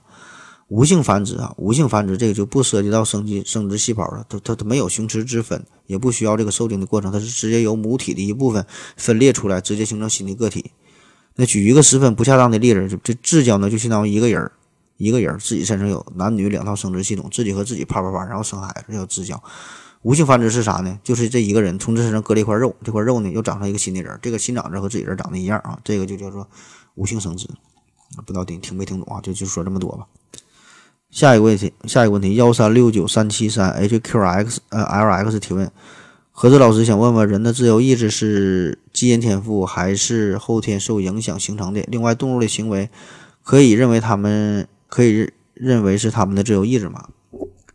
[0.69, 8.65] 无性繁殖啊，无性繁殖这个就不涉及到生殖生殖细胞了，它它它没有雄雌之分，也不需要这个受精的过程，它是直接由母体的一部分
[8.97, 10.71] 分裂出来，直接形成新的个体。
[11.37, 14.53] 那举一个十分不恰当的例子，这自交呢，就相当于一个人儿。
[14.99, 19.43] 一个人自己身上有男女两套生殖系统，自己和自己啪啪啪，然后生孩子，这叫自交。
[20.03, 20.99] 无性繁殖是啥呢？
[21.03, 26.47] 就是这一个人从这身上割了一块肉，这块肉呢又长成一个新的人，这个新长着和自己人长得一样啊，这个就叫做
[26.95, 27.49] 无性生殖。
[28.27, 29.21] 不知道听听没听懂啊？
[29.21, 30.07] 就就说这么多吧。
[31.11, 35.71] 下一个问题，下一个问题，幺三六九三七三 HQX 呃 LX 提问，
[36.31, 41.83] 何子老师想问问，人的自由意志是基因天赋还是后天受影响形成的？
[41.89, 42.91] 另外，动物的行为
[43.43, 47.09] 可以认为他们可以认为是他们的自由意志吗？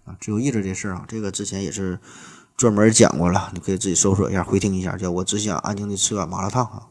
[0.03, 1.99] 啊，自由意志这事儿啊，这个之前也是
[2.57, 6.87] 专门讲过了，你可以自己搜索一下，回听一下，叫我只想安静的吃碗麻辣烫啊。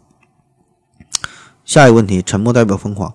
[1.64, 3.14] 下一个问题，沉默代表疯狂。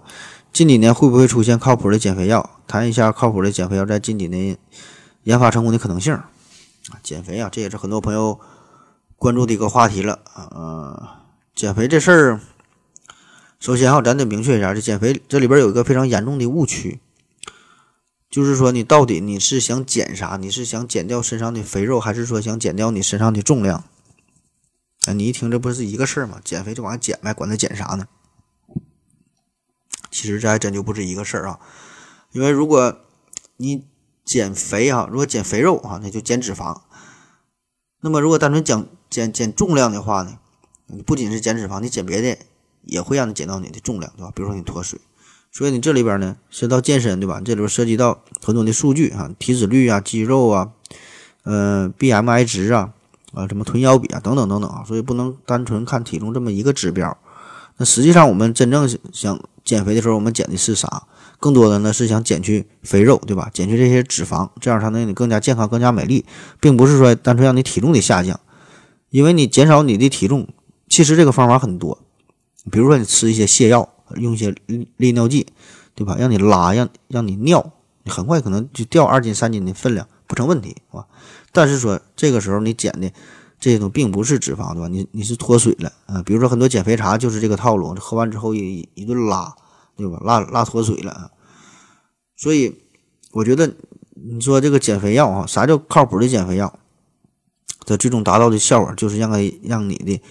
[0.53, 2.61] 近几年会不会出现靠谱的减肥药？
[2.67, 4.57] 谈一下靠谱的减肥药在近几年
[5.23, 6.13] 研发成功的可能性。
[6.13, 8.39] 啊，减肥啊，这也是很多朋友
[9.17, 10.19] 关注的一个话题了。
[10.33, 11.07] 呃，
[11.53, 12.39] 减肥这事儿，
[13.59, 16.99] 首先哈，咱得明确一下，这减肥这里边有一个非常严重的误区，
[18.29, 20.37] 就是说你到底你是想减啥？
[20.37, 23.83] 你是想减掉身上的肥肉，还是说想减掉你身上的重量？
[25.05, 26.39] 啊，你一听这不是一个事儿吗？
[26.43, 28.07] 减肥就往下减呗，管它减啥呢？
[30.11, 31.59] 其实这还真就不是一个事儿啊，
[32.31, 32.99] 因为如果
[33.57, 33.85] 你
[34.23, 36.81] 减肥啊，如果减肥肉啊，那就减脂肪。
[38.01, 40.37] 那么如果单纯减减减重量的话呢，
[40.85, 42.37] 你不仅是减脂肪，你减别的
[42.87, 44.31] 也会让你减到你的重量，对吧？
[44.35, 44.99] 比如说你脱水，
[45.51, 47.39] 所以你这里边呢涉及到健身，对吧？
[47.43, 50.69] 这里边涉及到很多的数据啊，体脂率啊、肌肉啊、
[51.43, 52.93] 呃 BMI 值啊、
[53.33, 57.17] 啊什么臀腰比啊等等等等啊，所以不能单纯看体重这么一个指标。
[57.77, 59.39] 那实际上我们真正想。
[59.67, 61.03] 减肥的时候，我们减的是啥？
[61.41, 63.49] 更多的呢是想减去肥肉，对吧？
[63.53, 66.23] 减去这些脂肪，这样才能让你更加健康、更加美丽，
[66.61, 68.39] 并不是说单纯让你体重的下降。
[69.09, 70.47] 因为你减少你的体重，
[70.87, 71.99] 其实这个方法很多，
[72.71, 74.55] 比如说你吃一些泻药，用一些
[74.97, 75.47] 利尿剂，
[75.95, 76.15] 对吧？
[76.17, 77.73] 让你拉，让让你尿，
[78.03, 81.07] 你很快可能就掉二斤、三斤的分量，不成问题，是吧？
[81.51, 83.11] 但是说这个时候你减的
[83.59, 84.87] 这种并不是脂肪，对吧？
[84.87, 89.55] 你你是脱水了啊，比如说很多减肥茶就是这个套路，喝完之后一一顿拉。
[89.99, 90.21] 对吧？
[90.23, 91.31] 拉拉脱水了，
[92.35, 92.83] 所以
[93.31, 93.73] 我觉得
[94.13, 96.71] 你说这个减肥药啊，啥叫靠谱的减肥药？
[97.83, 100.21] 它最终达到的效果就是让它让你的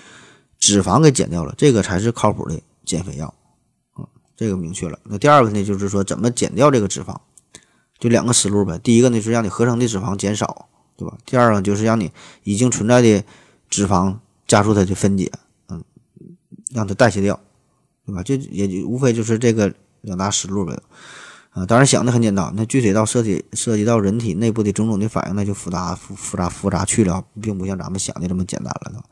[0.59, 3.33] 脂肪给减掉了，这个才是靠谱的减肥药。
[3.99, 4.07] 嗯，
[4.37, 4.99] 这个明确了。
[5.05, 7.17] 那第二个呢，就是说怎么减掉这个脂肪？
[7.99, 8.79] 就两个思路呗。
[8.79, 11.17] 第一个呢是让你合成的脂肪减少，对吧？
[11.25, 12.13] 第二个就是让你
[12.45, 13.25] 已经存在的
[13.69, 14.17] 脂肪
[14.47, 15.33] 加速它的分解，
[15.69, 15.83] 嗯，
[16.73, 17.41] 让它代谢掉。
[18.09, 18.23] 对吧？
[18.23, 20.79] 就也就无非就是这个两大思路呗，
[21.51, 29.03] 啊，当然想的很简单，那具体到涉及涉及到人体内部的种种的反应，那就复杂复复杂复杂去了，并不像咱们想的这么简单了，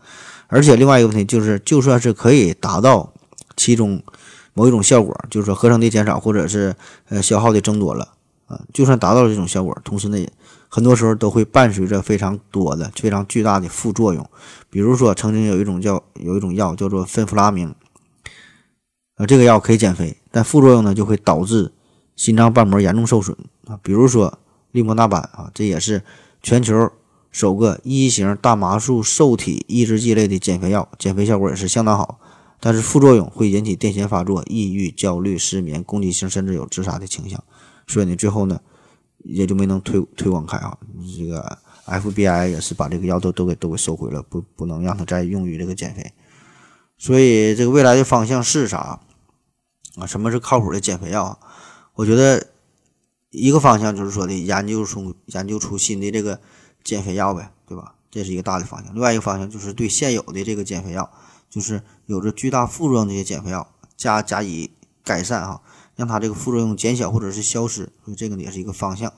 [0.54, 3.12] 而且另外一个问题就是，就算是可以达到
[3.56, 4.00] 其中
[4.52, 6.76] 某一种效果，就是说合成的减少或者是
[7.08, 8.10] 呃消耗的增多了，
[8.46, 10.28] 啊，就算达到了这种效果，同时呢，
[10.68, 14.24] 很多时候都会伴随着非常多的非常巨大的副作用，
[14.70, 17.74] 比如说曾经有一种叫有一种药叫做芬弗拉明。
[19.16, 21.72] 啊，这个药可以减肥，但副作用呢就会导致
[22.14, 23.36] 心脏瓣膜严重受损
[23.66, 23.76] 啊。
[23.82, 24.38] 比如说
[24.70, 26.00] 利莫那班啊，这也是
[26.44, 26.92] 全球
[27.34, 32.20] 首个一型大麻素受体抑制剂类的减肥药，减肥效果也是相当好，
[32.60, 37.42] 但是副作用会引起癫痫发作、抑郁、焦虑、失眠、攻击性，甚至有自杀的倾向。
[37.88, 38.60] 所以呢，最后呢
[39.24, 40.78] 也就没能推推广开啊。
[41.18, 46.12] 这个 FBI 也是把这个药都都给都给收回了，不不能让它再用于这个减肥。
[46.96, 49.00] 所以这个未来的方向是啥
[49.96, 50.06] 啊？
[50.06, 51.36] 什么是靠谱的减肥药？
[51.94, 52.46] 我觉得
[53.30, 56.40] 一个方向就是说的研究出研究出新的这个
[56.84, 57.94] 减肥药呗，对吧？
[58.10, 58.94] 这是一个大的方向。
[58.94, 61.10] 另外一个方向就是对现有的这个减肥药，
[61.50, 63.66] 就是有着巨大副作用这些减肥药
[63.96, 64.70] 加加以
[65.02, 65.60] 改善哈，
[65.96, 67.90] 让它这个副作用减小或者是消失。
[68.04, 69.12] 所以这个也是一个方向。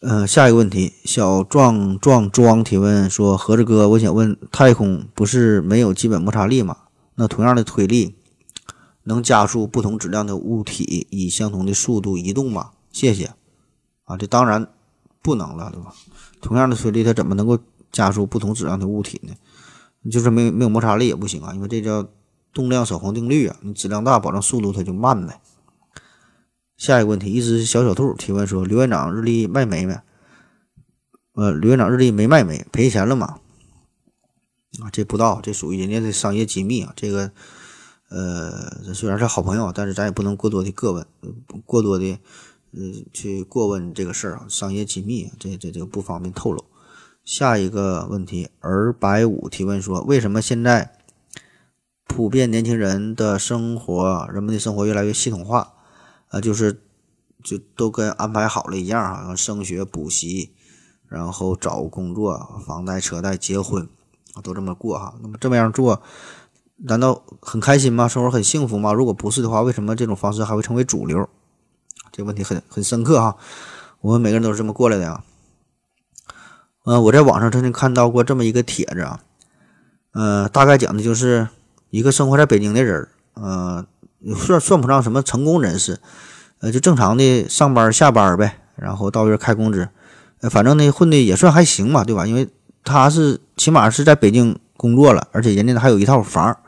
[0.00, 6.76] 呃，下一个问题，小壮壮壮提问说：“盒子哥，我想问，太空不是没有基本摩擦力吗？
[7.14, 8.16] 那同样的推力
[9.04, 13.30] 能加速不同质量的物体以相同的速度移动吗？”谢谢。
[14.02, 14.68] 啊，这当然
[15.22, 15.94] 不能了，对吧？
[16.40, 17.58] 同样的推力，它怎么能够
[17.90, 19.32] 加速不同质量的物体呢？
[20.10, 22.08] 就是没没有摩擦力也不行啊，因为这叫
[22.52, 23.56] 动量守恒定律啊。
[23.62, 25.40] 你质量大，保证速度它就慢呗。
[26.76, 29.96] 下一个问题，一只小小兔提问说：“刘院长日历卖没没？
[31.34, 32.66] 呃，刘院长日历没卖没？
[32.72, 33.38] 赔钱了吗？
[34.80, 36.92] 啊，这不知道，这属于人家的商业机密啊。
[36.96, 37.30] 这个，
[38.08, 41.06] 呃，虽然是好朋友，但是咱也不能过多的过问，
[41.64, 42.18] 过多的
[42.74, 42.80] 呃
[43.12, 46.64] 去过问这个事儿啊，商业机密，这这这个不方便透露。
[47.24, 50.98] 下一个问题，儿白五提问说：为什么现在
[52.04, 55.74] 普遍年轻人的生活，人们的生活越来越系统化？
[56.28, 56.82] 啊，就是
[57.44, 60.52] 就都跟安排好了一样哈，升学、补习，
[61.08, 63.88] 然后找工作、房贷、车贷、结婚，
[64.42, 65.14] 都这么过哈。
[65.22, 66.02] 那么这么样做，
[66.78, 68.08] 难道很开心吗？
[68.08, 68.92] 生活很幸福吗？
[68.92, 71.28] 如果不是的话，为什么这种方式还会成为主流？
[72.10, 73.36] 这问题很很深刻哈。
[74.00, 75.22] 我们每个人都是这么过来的呀。
[76.84, 79.20] 呃，我在网上曾经看到过这么一个帖子啊，
[80.12, 81.48] 呃，大概讲的就是
[81.90, 83.86] 一个生活在北京的人，呃，
[84.36, 86.00] 算算不上什么成功人士，
[86.58, 89.88] 呃，就正常的上班下班呗，然后到月开工资，
[90.40, 92.26] 呃，反正呢混的也算还行嘛，对吧？
[92.26, 92.48] 因为
[92.82, 96.58] 他是起码是在北京工作了，而且人家还有一套房。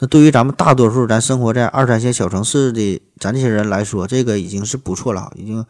[0.00, 5.64] 那对于咱们大多数咱生活在二三线小城市的咱这些人来说，这个已经是不错了，已经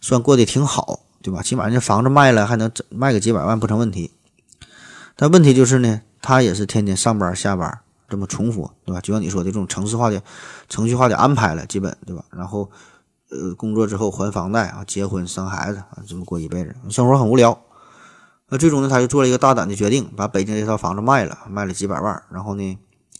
[0.00, 1.00] 算过得挺好。
[1.22, 1.42] 对吧？
[1.42, 4.12] 起码这房子卖了还能卖个几百万不成问题。
[5.16, 9.00] 但问题就是呢，他也是天天上班下班这么重复，对吧？
[9.00, 10.22] 就像你说的这种城市化的、
[10.68, 12.24] 程序化的安排了，基本对吧？
[12.30, 12.70] 然后，
[13.30, 17.60] 呃，工作之后还房贷啊，结婚生孩子啊，这么过一辈子，生活很无聊。
[18.48, 22.78] 那最终呢，他就做了一个大胆的决定，把北京这套房子卖了，卖了几百万，然后呢，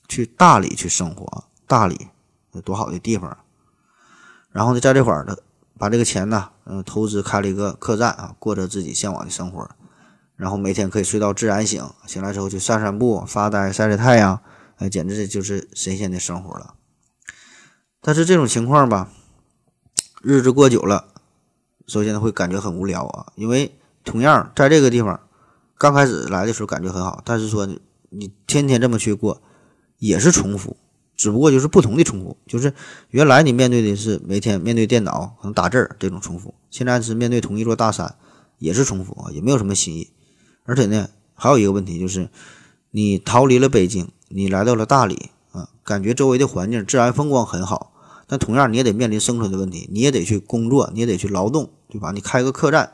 [0.08, 1.44] 去大理去生活。
[1.66, 2.08] 大理
[2.52, 3.36] 有多好的地方。
[4.50, 5.42] 然后呢，在这块儿的。
[5.78, 9.68] 把这个钱呢，嗯，投资开了一个客栈啊，过着自己向往的生活，
[10.34, 14.40] 然后每天可以睡到自然醒，醒来之后去散散步、发呆、晒晒太阳，
[14.76, 16.76] 哎，简直就是神仙的生活了。
[18.00, 19.10] 但是这种情况吧，
[20.22, 21.08] 日子过久了，
[21.86, 25.20] 首先会感觉很无聊啊，因为同样在这个地方，
[25.76, 27.68] 刚开始来的时候感觉很好，但是说
[28.08, 29.42] 你天天这么去过，
[29.98, 30.76] 也是重复。
[31.16, 32.74] 只不过就是不同的重复，就是
[33.08, 38.16] 原来你面对的是每天面对电脑可能打字儿这种重复，现在是面对同一座大山
[38.58, 40.10] 也是重复啊，也没有什么新意。
[40.64, 42.28] 而且呢，还有一个问题就是，
[42.90, 47.94] 你逃离了北京，你来到了大理啊，感觉周围的环境自然风光很好，
[48.26, 52.12] 但同样你也得面临生存的问题，你也得去工作，你也得去劳动，对吧？
[52.12, 52.92] 你开个客栈，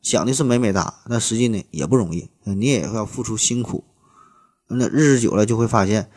[0.00, 3.82] 想的是美美哒，但实际呢也不容易，你也要付出辛苦，
[4.68, 6.08] 那日子久了就会发现。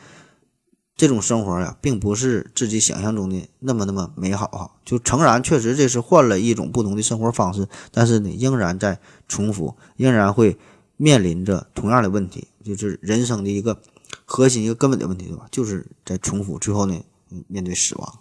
[1.00, 4.72] 这种生活呀，并不是自己想象中的那么那么美好哈。
[4.84, 10.58] 就诚然，确实这是换了一种不同的生活方式，但是呢，仍然在重复，仍然会
[10.98, 13.82] 面临着同样的问题，就是人生的一个
[14.26, 15.46] 核心、一个根本的问题，对吧？
[15.50, 17.02] 就是在重复，最后呢，
[17.48, 18.20] 面对死亡。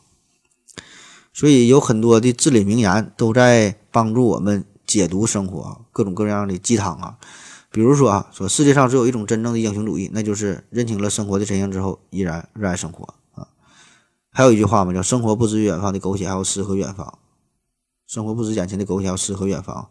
[1.34, 7.18] 所以有很多的至理名言都在帮助我们解读生活，各种各样的鸡汤啊。
[7.70, 13.48] 比如说啊，说世界上只有一种真正的英雄主义，那就是认清了生活的真相之后，依然热爱生活啊。
[14.30, 17.18] 还有一句话嘛，叫“生活不止远方的苟且，还要诗和远方；
[18.06, 19.90] 生活不止眼前的苟且，还要诗和远方。”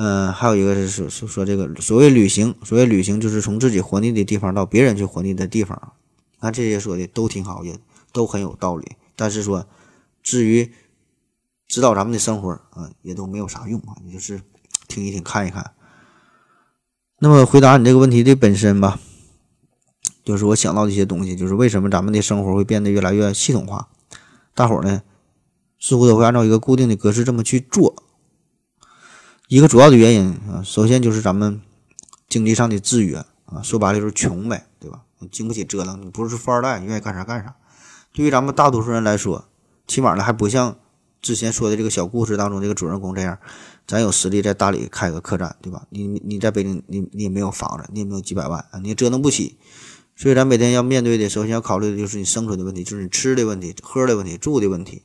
[0.00, 5.92] 嗯，还有一个是说说说这个所谓旅行，所谓旅行就是从自己活腻的地方到别人去活腻的地方。
[6.40, 7.76] 看这些说的都挺好，也
[8.12, 8.92] 都很有道理。
[9.16, 9.66] 但是说
[10.22, 10.72] 至于
[11.66, 14.40] 指导咱们的生活啊，也都没有啥用啊，你就是
[14.86, 15.72] 听一听，看一看。
[17.20, 19.00] 那么回答你这个问题的本身吧，
[20.24, 23.88] 就是我想到的一些东西，就是为什么咱们的生活会变得越来越系统化？
[24.54, 25.02] 大伙儿呢
[25.80, 27.94] 似乎都会按照一个固定的格式这么去做。
[29.48, 31.60] 一个主要的原因啊，首先就是咱们
[32.28, 35.02] 经济上的制约啊，说白了就是穷呗，对吧？
[35.32, 37.56] 经不起折腾，你不是富二代，你愿意干啥干啥。
[38.12, 39.48] 对于咱们大多数人来说，
[39.86, 40.76] 起码呢还不像
[41.20, 43.38] 之前说的这个小故事当中这个主人公这样。
[43.86, 45.86] 咱有实力在大理开个客栈，对吧？
[45.88, 49.56] 你你在北京，你你也没有房子，你也没有几百万，你折腾不起。
[50.14, 55.00] 所以咱每天要面对的，首先要考虑的就是你生存的问题，就是你吃的问题、喝的问题、住的问题，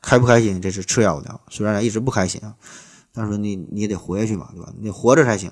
[0.00, 1.40] 开不开心这是次要的。
[1.50, 2.54] 虽然咱一直不开心啊，
[3.12, 4.72] 但是说你你也得活下去嘛，对吧？
[4.78, 5.50] 你活着才行。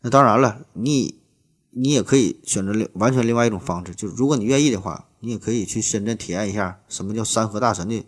[0.00, 1.20] 那当然了，你
[1.68, 8.02] 你也可以选择另完全另外一种方式，就是如果你愿意的话，你也可以去深圳体验一下什么叫山河大神的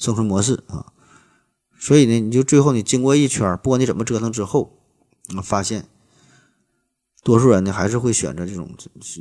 [0.00, 0.92] 生存模式啊。
[1.78, 4.76] 所以呢，你就最后你经过一圈，不管你怎么折腾之后，
[5.28, 5.88] 你发现
[7.22, 8.74] 多数人呢还是会选择这种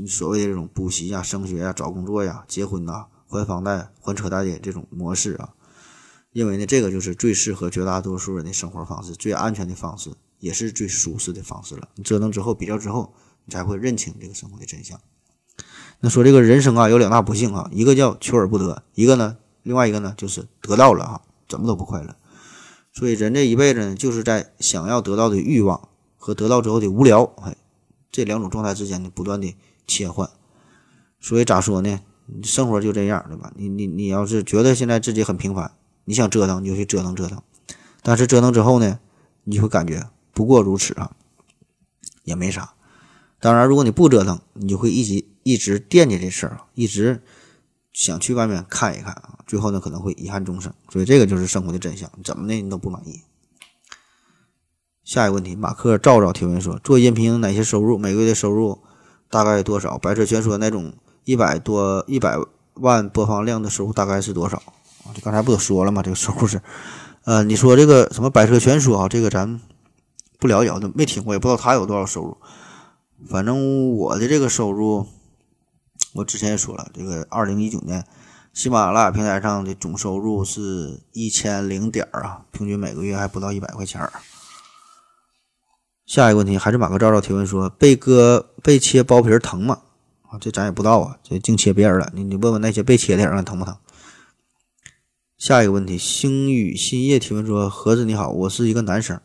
[0.08, 5.54] 所谓的这种补习呀、升学呀、找工作呀、结婚呐、还房贷、还车贷的这种模式啊，
[6.32, 11.88] 因为呢，这个就是最适合绝大多数人的生活方式，最安全的方式，也是最舒适的方式了。
[11.96, 13.14] 你折腾之后，比较之后，
[13.46, 15.00] 你才会认清这个生活的真相。
[16.02, 22.16] 那说这个人生啊，有两大不幸啊，一个叫求而不得，一个呢，另外一个呢就是得到了哈，怎么都不快乐。
[22.92, 27.56] 所以人这一辈子呢，就是在想要得到的欲望和得到之后的无聊，哎，
[28.12, 29.56] 这两种状态之间呢不断的
[29.88, 30.30] 切换。
[31.20, 32.00] 所以咋说呢？
[32.44, 33.52] 生活就这样，对吧？
[33.56, 35.72] 你你你要是觉得现在自己很平凡，
[36.06, 37.42] 你想折腾你就去折腾折腾，
[38.04, 39.00] 但是折腾之后呢，
[39.46, 41.16] 你会感觉不过如此啊，
[42.24, 42.74] 也没啥。
[43.40, 47.24] 当然，如果你不折腾，你就会一直一直惦记这事儿，一直。
[48.00, 53.24] 想去外面看一看啊，最后呢可能会遗憾终生，所以这个就是生活的真相，怎么的你都不满意。
[55.04, 57.98] 下一个问题，马克照照提问说，做音频哪些收入？
[57.98, 58.80] 每个月的收入
[59.30, 59.98] 大概多少？
[59.98, 60.94] 白车全说那种
[61.26, 62.38] 一百多一百
[62.76, 64.56] 万播放量的收入大概是多少？
[65.04, 66.02] 啊，这刚才不都说了吗？
[66.02, 66.62] 这个收入是，
[67.26, 69.60] 呃，你说这个什么《百车全说》啊，这个咱
[70.40, 72.38] 不了解，都没听过，也不知道他有多少收入。
[73.28, 75.06] 反正我的这个收入，
[76.14, 78.04] 我之前也说了，这个二零一九年
[78.52, 84.12] 喜马拉雅平台上的总收入是一千零点儿啊，平均每个月还不到一百块钱儿。
[86.06, 89.82] 下一个问题还是马克照照提问说，被割被切包皮疼吗？
[90.24, 93.78] 啊，这咱也不知道啊，这净切别人了，你你问问那些被切的人疼不疼？
[95.38, 99.22] 下一个问题，星宇新叶提问说，盒子你好，我是一个男生，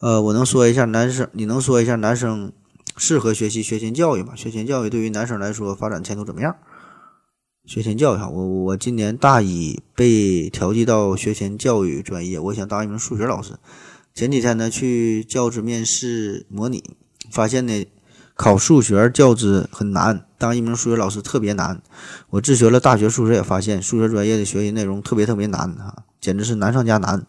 [0.00, 2.52] 呃，我能说一下男生，你能说一下男生？
[3.00, 4.36] 适合学习学前教育嘛？
[4.36, 6.54] 学前教育对于男生来说发展前途怎么样？
[7.64, 13.54] 学前教育哈，我我今年大一被调剂到学前教育专业，我想当一名数学老师。
[14.14, 16.84] 前几天呢去教资面试模拟，
[17.32, 17.86] 发现呢
[18.34, 21.80] 考数学教资很难，当一名数学老师特别难。
[22.28, 27.26] 我自学了大学数学，也发现数学专业的学习内容特别特别难啊，简直是难上加难。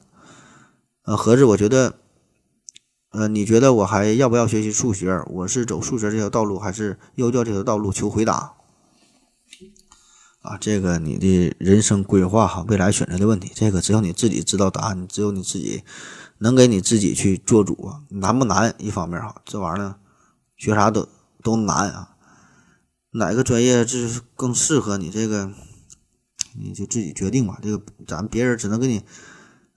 [1.05, 2.00] 呃，合着我觉得。
[3.11, 5.21] 呃，你觉得我还要不要学习数学？
[5.27, 7.91] 我是走数学这条道路，还是幼教这条道路？
[7.91, 8.53] 求回答。
[10.41, 15.83] 啊，这个你的人生规划哈，未来选择的问题，这个只有你自己知道答案，只有你自己
[16.37, 18.01] 能给你自己去做主啊。
[18.07, 18.73] 难不难？
[18.77, 19.95] 一方面哈，这玩意儿
[20.55, 21.09] 学啥都
[21.43, 22.15] 都难啊。
[23.11, 25.09] 哪个专业就是更适合你？
[25.11, 25.51] 这个
[26.57, 27.59] 你就自己决定吧。
[27.61, 29.03] 这个咱别人只能给你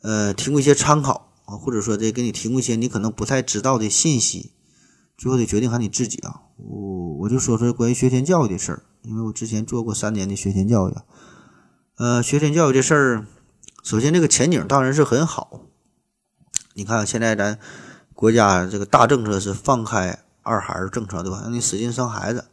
[0.03, 1.34] 呃提供一些参考。
[1.45, 4.53] 啊，或者说这给你提供一些你可能不太知道的信息，
[5.17, 6.43] 最后得决定看你自己啊。
[6.57, 10.95] 我我就说说关于学前教育的事儿，因为我之前做过三年的学前教育。
[11.97, 13.27] 呃，学前教育这事儿，
[13.83, 15.61] 首先这个前景当然是很好。
[16.75, 17.59] 你看现在咱
[18.15, 21.41] 国家这个大政策是放开二孩政策，对吧？
[21.43, 22.47] 让你使劲生孩子，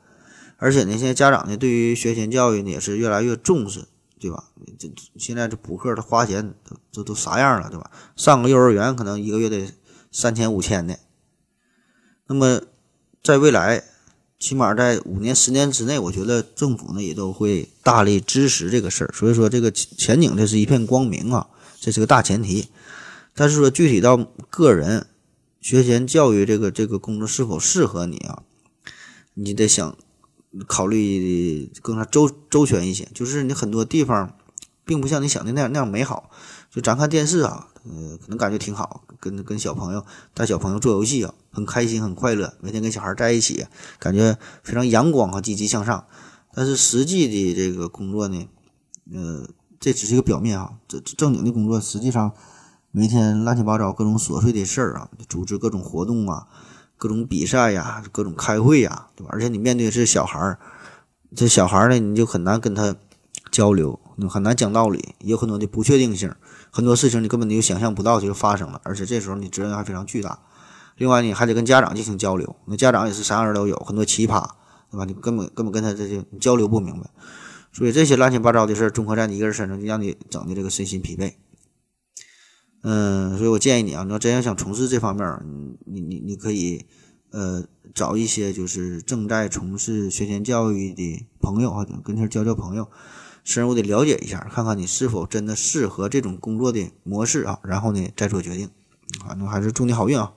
[0.57, 3.87] 而且呢，现在家长呢对于学前教育呢也是越来越重视。
[4.21, 4.43] 对吧？
[4.77, 4.87] 这
[5.17, 7.89] 现在这补课他花钱都都都啥样了，对吧？
[8.15, 9.73] 上个幼儿园可能一个月得
[10.11, 10.99] 三千五千的。
[12.27, 12.61] 那么
[13.23, 13.83] 在未来，
[14.37, 19.11] 起码在五年、十年之内，我觉得政府呢也都会大力支持这个事儿。
[19.11, 21.49] 所以说，这个前景这是一片光明啊，
[21.79, 22.67] 这是个大前提。
[23.33, 24.15] 但是说具体到
[24.51, 25.07] 个人
[25.59, 28.43] 学前教育这个这个工作是否适合你啊，
[29.33, 29.97] 你得想。
[30.67, 34.33] 考虑的更加周周全一些，就是你很多地方
[34.83, 36.29] 并不像你想的那样那样美好。
[36.69, 43.65] 就咱看电视啊，呃，可能感觉挺好，跟跟小朋友带小朋友做游戏啊，很开心很快乐，每天跟小孩在一起，
[43.99, 46.05] 感觉非常阳光和积极向上。
[46.53, 48.47] 但是实际的这个工作呢，
[49.13, 49.49] 呃，
[49.81, 52.31] 这只是一个表面啊，这正经的工作实际上
[52.91, 56.47] 每天乱七八糟各种琐碎的事儿啊，组织各种活动啊。
[57.01, 59.29] 各种比赛呀，各种开会呀，对吧？
[59.33, 60.59] 而且你面对的是小孩儿，
[61.35, 62.95] 这小孩儿呢，你就很难跟他
[63.51, 66.31] 交流，你很难讲道理，有很多的不确定性，
[66.69, 70.37] 很多事情你根本就想象不到就发生了，而且这时候你责任还非常巨大。
[70.97, 74.47] 另外，你还得跟家长进行交流，那家长也是啥样人都有，很多奇葩，
[74.91, 75.05] 对吧？
[75.05, 77.09] 你根本根本跟他这些交流不明白，
[77.73, 81.33] 所以这些乱七八糟的事儿综合在你一个人身上，就让你整的这个身心疲惫。
[82.83, 85.39] 嗯，所以我建议你啊，你要真要想从事这方面，
[85.85, 86.85] 你你你可以，
[87.29, 87.63] 呃，
[87.93, 92.89] 找一些就是正在从事学前教育的朋友啊，跟前交交朋友，
[93.43, 98.69] 深入的了解一下，看看你是否真的适合这种工作的模式啊，然后呢再做决定。
[99.25, 100.33] 反正还是祝你好运啊。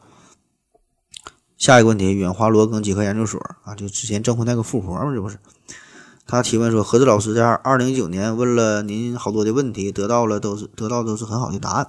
[1.56, 5.38] 下一个问题，远华罗庚几何研究所啊，就之前征婚那个富婆嘛，这不是？
[6.26, 11.86] 他提问说，何子老师在二零一九年问了您好多的问题，得到了都是得到都是很好的答案。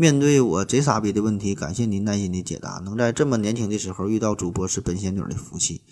[0.00, 2.80] 面对我贼傻逼的问题，感谢您耐心的解答。
[2.84, 5.82] 能在这么年轻的时候遇到主播是本仙女的福气。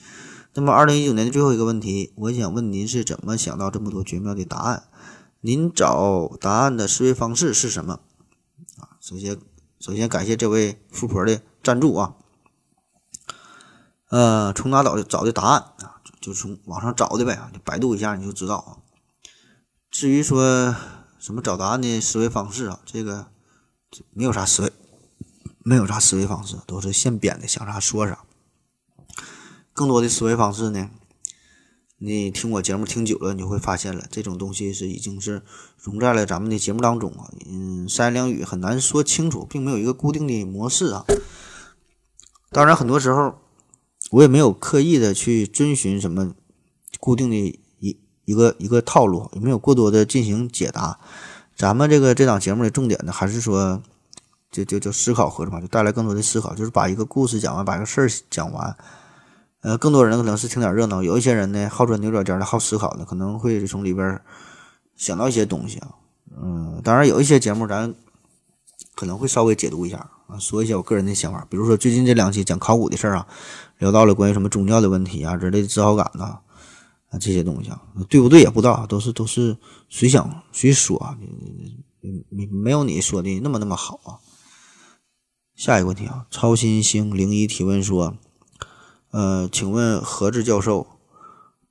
[0.55, 4.85] 那么，二零一九年的最后一个问题，我想问您是怎么想到这么多绝妙的答案？
[5.41, 7.95] 您找答案的思维方式是什么？
[8.79, 9.37] 啊，首先，
[9.81, 12.15] 首先感谢这位富婆的赞助啊。
[14.11, 15.99] 呃，从哪找的找的答案啊？
[16.21, 18.79] 就从网上找的呗，就百度一下你就知道啊。
[19.91, 20.73] 至于说
[21.19, 23.27] 什么找答案的思维方式啊，这个。
[24.13, 24.73] 没有啥思维，
[25.63, 28.25] 没有啥思维方式，都是现编的，想啥说啥。
[29.73, 30.91] 更多的思维方式呢，
[31.99, 35.43] 你听我节目听久了，你就会发现了，这种东西是已经是
[35.79, 37.31] 融在了咱们的节目当中啊。
[37.47, 41.05] 嗯，三言两语很难说清楚，并没有一个固定的模式啊。
[42.51, 43.39] 当然，很多时候
[44.11, 46.35] 我也没有刻意的去遵循什么
[46.99, 50.99] 固定的一一个一个套路，也没有过多的进行解答。
[51.57, 53.83] 咱们这个这档节目的重点呢，还是说，
[54.51, 58.77] 就就就思考和着嘛，就带来更多的思考，就是把一个故事讲完，把一个事儿讲完。
[59.63, 64.21] 呃，更多人可能是听点热闹，有一些人呢好钻牛角尖的好思考的，可能会从里边
[64.97, 65.89] 想到一些东西啊。
[66.41, 67.93] 嗯，当然有一些节目咱
[68.95, 69.97] 可能会稍微解读一下
[70.29, 71.47] 啊，说一些我个人的想法。
[71.49, 73.27] 比如说最近这两期讲考古的事儿啊，
[73.79, 76.39] 聊到了关于什么宗教的问题啊，人类的自豪感呐
[77.19, 79.57] 这些东西啊，对不对也不知道，都是都是
[79.89, 81.19] 随想随说啊，
[82.29, 84.19] 没没有你说的那么那么好啊。
[85.55, 88.17] 下一个问题啊，超新星零一提问说，
[89.11, 90.87] 呃，请问何志教授，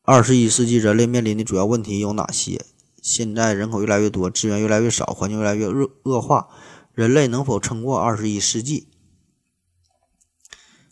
[0.02, 2.66] 二十一世纪人类面临的主要问题有哪些？
[3.02, 6.48] 现在人口越来越多，资源越来越少，环境越来越恶恶化，
[6.94, 8.88] 人类能否撑过二十一世纪？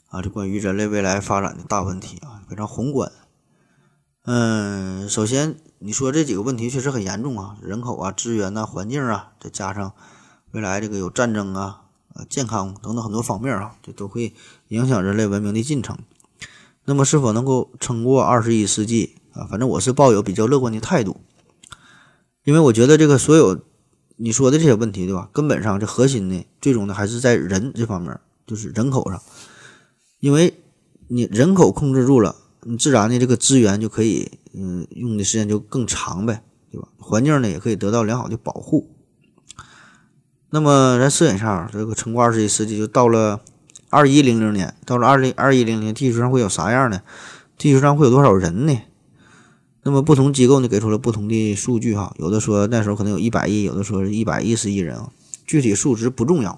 [0.10, 3.12] 啊，这关于人类未来发展的大问题啊，非常宏观。
[4.26, 9.92] 嗯，首先你说这几个问题确实很严重啊，人口啊、资源呐、环境啊，再加上
[10.52, 11.82] 未来这个有战争啊。
[12.16, 14.34] 呃，健康等等很多方面啊，这都会
[14.68, 15.98] 影响人类文明的进程。
[16.86, 19.48] 那么，是否能够撑过二十一世纪啊？
[19.50, 21.18] 反正我是抱有比较乐观的态度，
[22.44, 23.60] 因为我觉得这个所有
[24.16, 25.28] 你说的这些问题，对吧？
[25.34, 28.18] 根本上这核心呢、最终呢还是在人这方面，
[28.48, 29.22] 就是人口上。
[30.20, 30.64] 因为
[31.08, 32.36] 你人口控制住了，
[32.66, 36.88] 你自然的这个资源就可以，嗯，用的时间就更长呗，对吧？
[36.98, 38.90] 环境呢也可以得到良好的保护。
[40.50, 43.42] 那么咱设想一下，这个撑过二十一世纪就到了
[43.90, 47.02] 二一零零年，到了二零二一零零，地球上会有啥样呢？
[47.58, 48.82] 地球上会有多少人呢？
[49.84, 55.12] 那么不同机构呢给出了不同的数据哈，有的说那时候可能有一百亿，有的说是一百一十亿人啊，
[55.46, 56.58] 具体数值不重要，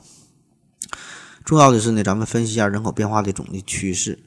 [1.43, 4.19] 重要的是呢，咱们分析一下人口变化的总的趋势，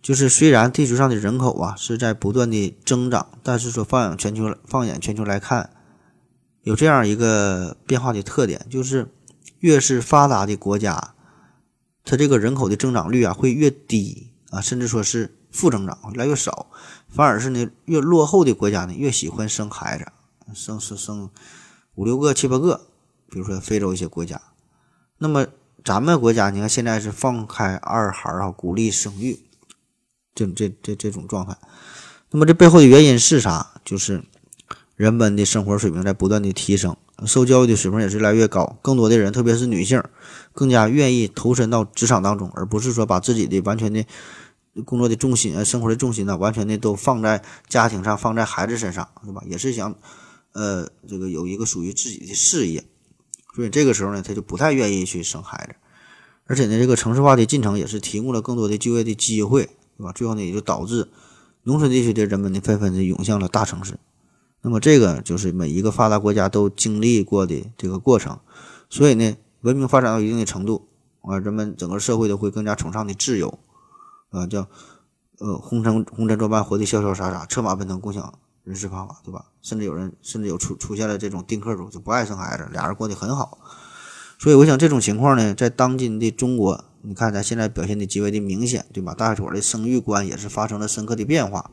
[0.00, 5.70] 就是虽然地球上的人口啊是在不断的增长，但是说放眼全球，放眼全球来看。
[6.62, 9.10] 有这样一个变化的特点，就是
[9.60, 11.14] 越是发达的国家，
[12.04, 16.66] 它这个人口的增长率啊会越低啊，甚至说是负增长，越来越少。
[17.08, 20.06] 反而是呢，越落后的国家呢越喜欢生孩子，
[20.54, 21.30] 生生生
[21.94, 22.86] 五六个、七八个。
[23.30, 24.40] 比如说非洲一些国家，
[25.18, 25.46] 那么
[25.84, 29.38] 咱们国家你看现在是放开二孩啊，鼓励生育，
[30.46, 31.56] 这这这这种状态。
[32.30, 33.80] 那么这背后的原因是啥？
[33.84, 34.22] 就是。
[34.96, 38.80] 人们的生活水平在不断的提升，受教育的水平也是越来越高。
[38.82, 40.02] 更多的人，特别是女性，
[40.52, 44.04] 更加愿意投身到职场当中，而不是说把自己的完全的
[44.84, 49.40] 工作的重心啊、生活的重心呢，完全的都放在家庭上、放在孩子身上，对吧？
[49.46, 49.94] 也是想，
[50.50, 52.82] 呃，这个有一个属于自己的事业。
[53.54, 55.76] 所以这个时候呢，他就不太愿意去生孩子。
[56.48, 60.12] 而且呢，这个城市化的进程也是提供了更多的就业的机会，对吧？
[60.12, 61.10] 最后呢，也就导致
[61.64, 63.98] 农村地区的人们呢，纷纷的涌向了大城市。
[64.62, 68.38] 那么这个就是每一个发达国家都经历过的这个过程，
[68.88, 70.88] 所以呢，文明发展到一定的程度
[71.22, 73.58] 啊，人们整个社会都会更加崇尚的自由，
[74.30, 74.66] 啊，叫
[75.38, 78.32] 呃红尘红尘作伴，活得潇潇洒洒，策马奔腾，共享
[78.64, 79.46] 人世繁华，对吧？
[79.62, 83.58] 甚至有人甚至有出出现了这种丁克主，就不爱生孩子，俩人过得很好。
[84.38, 89.14] 所以我想这种情况呢，在当今的中国，你看咱现在表现的极为的明显，对吧？
[89.14, 91.70] 大伙的生育观也是发生了深刻的变化。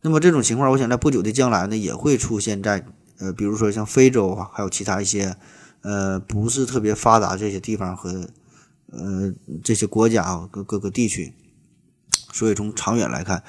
[0.00, 2.86] 那么这种情况，我想在不久的将来呢，也会出现在
[3.18, 5.36] 呃，比如说像非洲啊，还有其他一些
[5.82, 8.28] 呃不是特别发达这些地方和
[8.92, 9.34] 呃
[9.64, 11.34] 这些国家啊各各个地区。
[12.32, 13.42] 所以从长远来看，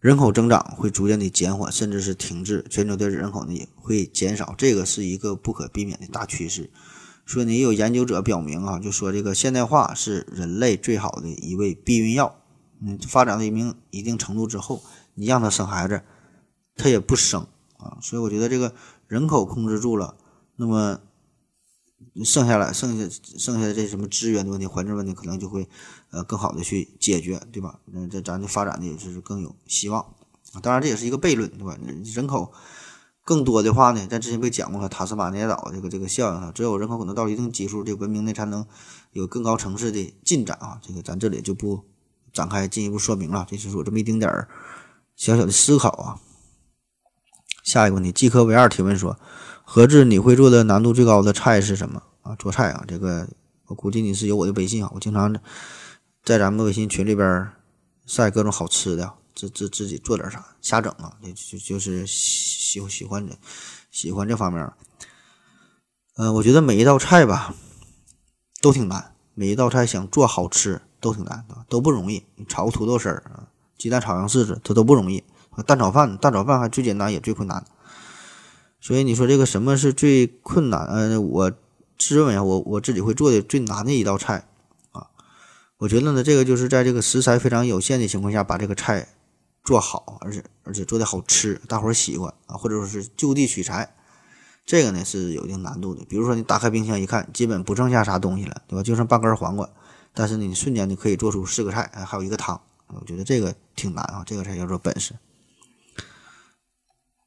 [0.00, 6.70] 人口增长会逐渐的减缓，甚至是停滞，全球的人口呢也会减少，这个是一个不可避免的大趋势。
[7.26, 12.40] 所以呢，也有研究者表明啊，就说这个现代化是人类最好的一味避孕药。
[12.80, 14.82] 嗯，发展到一定一定程度之后。
[15.18, 16.02] 你让他生孩子，
[16.76, 17.46] 他也不生
[17.78, 18.74] 啊，所以我觉得这个
[19.08, 20.14] 人口控制住了，
[20.56, 21.00] 那么
[22.22, 23.08] 剩下来剩下
[23.38, 25.66] 剩下的这什么资源的问题、环境问题，可能就会
[26.10, 27.80] 呃更好的去解决，对吧？
[27.86, 30.04] 那这咱的发展的也是更有希望。
[30.60, 31.78] 当然这也是一个悖论，对吧？
[32.14, 32.52] 人口
[33.26, 38.64] 更多的话呢，咱之前不讲过了塔斯马尼亚岛这个这个效应啊，只有人口可能到一定基数，这文明呢才能
[39.10, 40.78] 有更高层次的进展啊。
[40.80, 41.82] 这个咱这里就不
[42.32, 44.48] 展开进一步说明了，这是我这么一丁点儿。
[45.16, 46.20] 小小的思考啊，
[47.64, 49.18] 下一个问题，季科维二提问说
[49.66, 52.36] ：“何志，你会做的难度最高的菜是什么啊？
[52.36, 53.26] 做菜啊，这个
[53.66, 55.34] 我估计你是有我的微信啊，我经常
[56.22, 57.48] 在咱们微信群里边
[58.06, 63.38] 晒各种好吃的，自自自己做点啥，瞎整啊，就就就是喜喜欢这
[63.92, 64.72] 喜欢这方面。
[66.16, 67.54] 嗯，我觉得每一道菜吧
[68.60, 72.24] 都挺难，每一道菜想做好吃都挺难的，都不容易。
[72.36, 73.46] 你炒个土豆丝儿啊。”
[73.78, 75.22] 鸡蛋炒洋柿子，它都不容易。
[75.66, 77.62] 蛋炒饭，蛋炒饭还最简单也最困难。
[78.80, 80.86] 所以你说这个什么是最困难？
[80.86, 81.52] 呃，我
[81.98, 84.48] 自认为，我我自己会做的最难的一道菜
[84.92, 85.08] 啊，
[85.76, 89.08] 我觉得呢，这个就是在这个食材非常有限的情况下，把这个菜
[89.66, 93.94] 做好，而且而且做的好吃，大伙儿喜欢啊，或者说是就地取材。
[94.64, 96.04] 这个呢是有一定难度的。
[96.08, 98.82] 比如说你打开冰箱一看，基本不剩下啥东西了，对吧？
[98.82, 99.68] 就剩半根黄瓜，
[100.14, 102.60] 但是呢，你瞬间就可以做出四个菜，还有一个汤。
[102.88, 105.14] 我觉得这个挺难啊，这个才叫做本事。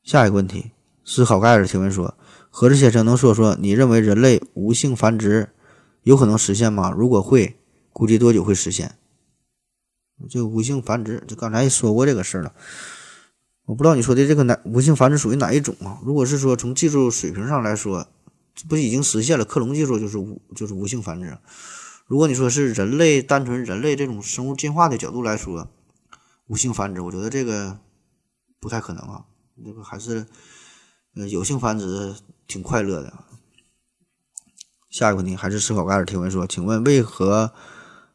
[0.04, 0.72] 下一个问题，
[1.04, 2.16] 思考盖尔提问说：
[2.50, 5.50] 何志先生能说说你认为人类无性繁殖
[6.04, 6.90] 有可能实现吗？
[6.90, 7.60] 如果会，
[7.92, 8.96] 估计多久会实现？
[10.28, 12.54] 这个无性繁殖，就刚才也说过这个事儿了。
[13.66, 16.00] 我不知道你说的这个哪无性繁殖属于哪一种啊？
[16.04, 18.08] 如果是说从技术水平上来说，
[18.56, 19.46] 这不已经实现了？
[19.46, 21.38] 克隆技术就是无就是无性繁殖。
[22.08, 25.70] 如果你说是人类单纯人类这种生物进化的角度来说，
[26.48, 27.80] 无性繁殖，我觉得这个
[28.60, 29.26] 不太可能啊。
[29.64, 30.26] 这个还是
[31.16, 32.16] 呃有性繁殖
[32.48, 33.14] 挺快乐的。
[34.90, 37.54] 下一个问题还是思考盖尔提问说，请问为何？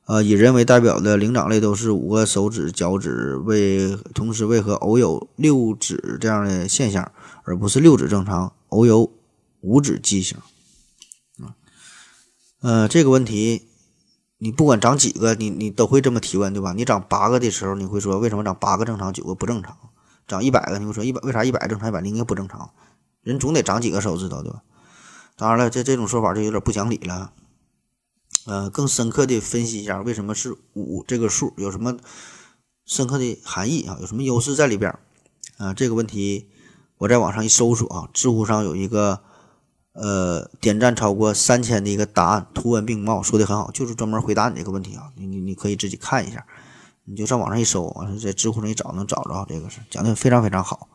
[0.07, 7.11] 呃，以人为代表的灵长类都是五个手指、脚趾，为同时为何偶有六指这样的现象，
[7.45, 9.11] 而不是六指正常，偶有
[9.61, 10.37] 五指畸形？
[11.43, 11.57] 啊，
[12.61, 13.63] 呃，这个问题
[14.37, 16.75] 你不管长几个，你你都会这么提问，对吧？
[16.75, 19.75] 你长八个的时候，你会说为什么长八个正常，九个不正常？
[20.29, 22.71] 长一百个，你会说一百为啥一百正常，一百零一个不正常？
[23.23, 24.63] 人总得长几个手指头，对吧？
[25.37, 27.33] 当然了，这这种说法就有点不讲理了。
[28.47, 31.97] 呃，更深刻的分析一下为什么是五这个数，有什么
[32.85, 33.97] 深刻的含义啊？
[34.03, 34.99] 有什么优势在里边？
[35.57, 36.51] 啊，这个问题
[36.99, 39.21] 我在网上一搜索啊，知乎上有一个
[39.95, 45.11] 呃点赞超过三千的一个答案，图文并茂，说的很好，就是专门回答你这个问题啊。
[45.17, 46.45] 你你你可以自己看一下，
[47.05, 50.89] 你就上网上一搜，完了在知乎上一找能找着这个是讲的非常非常好。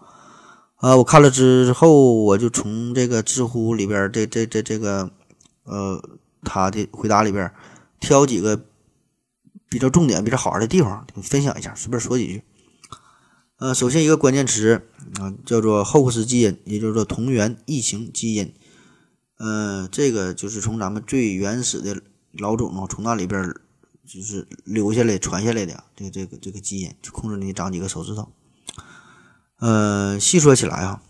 [0.75, 5.09] 啊，我看了之后，我就从这个知乎里边这这这这个
[5.63, 5.99] 呃。
[6.43, 7.51] 他的回答里边
[7.99, 8.65] 挑几个
[9.69, 12.43] 比较重点、比较好玩的地方，分享一下，随便说几句。
[13.57, 14.87] 呃，首先一个关键词
[15.19, 18.53] 啊，叫做后克斯基因，也就是说同源异形基因。
[19.37, 22.01] 呃，这个就是从咱们最原始的
[22.31, 23.53] 老种啊，从那里边
[24.05, 28.31] 就是留下来、传下来的这个、这个、这个基因，就控制你长几个手指头。
[29.59, 31.01] 呃，细说起来啊，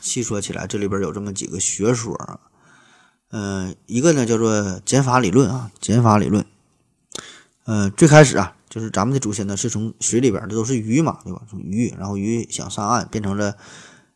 [0.00, 2.40] 细说起来，这里边有这么几个学说啊。
[3.36, 6.46] 嗯，一个呢叫做减法理论啊，减法理论。
[7.64, 11.42] 呃，最开始啊，就是咱们的祖先呢是从水里边这都是鱼嘛，对吧？
[11.50, 13.56] 从鱼，然后鱼想上岸，变成了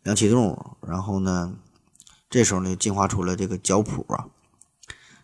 [0.05, 1.53] 两栖动物，然后呢，
[2.31, 4.27] 这时候呢进化出了这个脚蹼啊，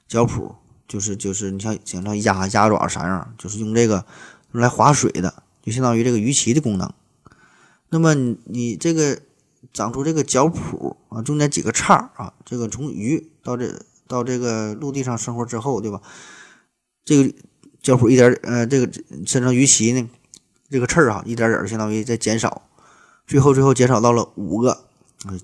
[0.08, 0.56] 脚蹼
[0.88, 4.04] 就是就是你像想像鸭鸭爪啥样，就是用这个
[4.50, 6.92] 用来划水的，就相当于这个鱼鳍的功能。
[7.90, 9.20] 那么你你这个。
[9.72, 13.72] 长出这个脚蹼啊，中间几个叉啊，这个从鱼到这
[14.08, 16.00] 到这个陆地上生活之后，对吧？
[17.04, 17.34] 这个
[17.82, 18.90] 脚蹼一点呃，这个
[19.26, 20.08] 身上鱼鳍呢，
[20.70, 22.62] 这个刺儿啊，一点点儿相当于在减少，
[23.26, 24.84] 最后最后减少到了五个，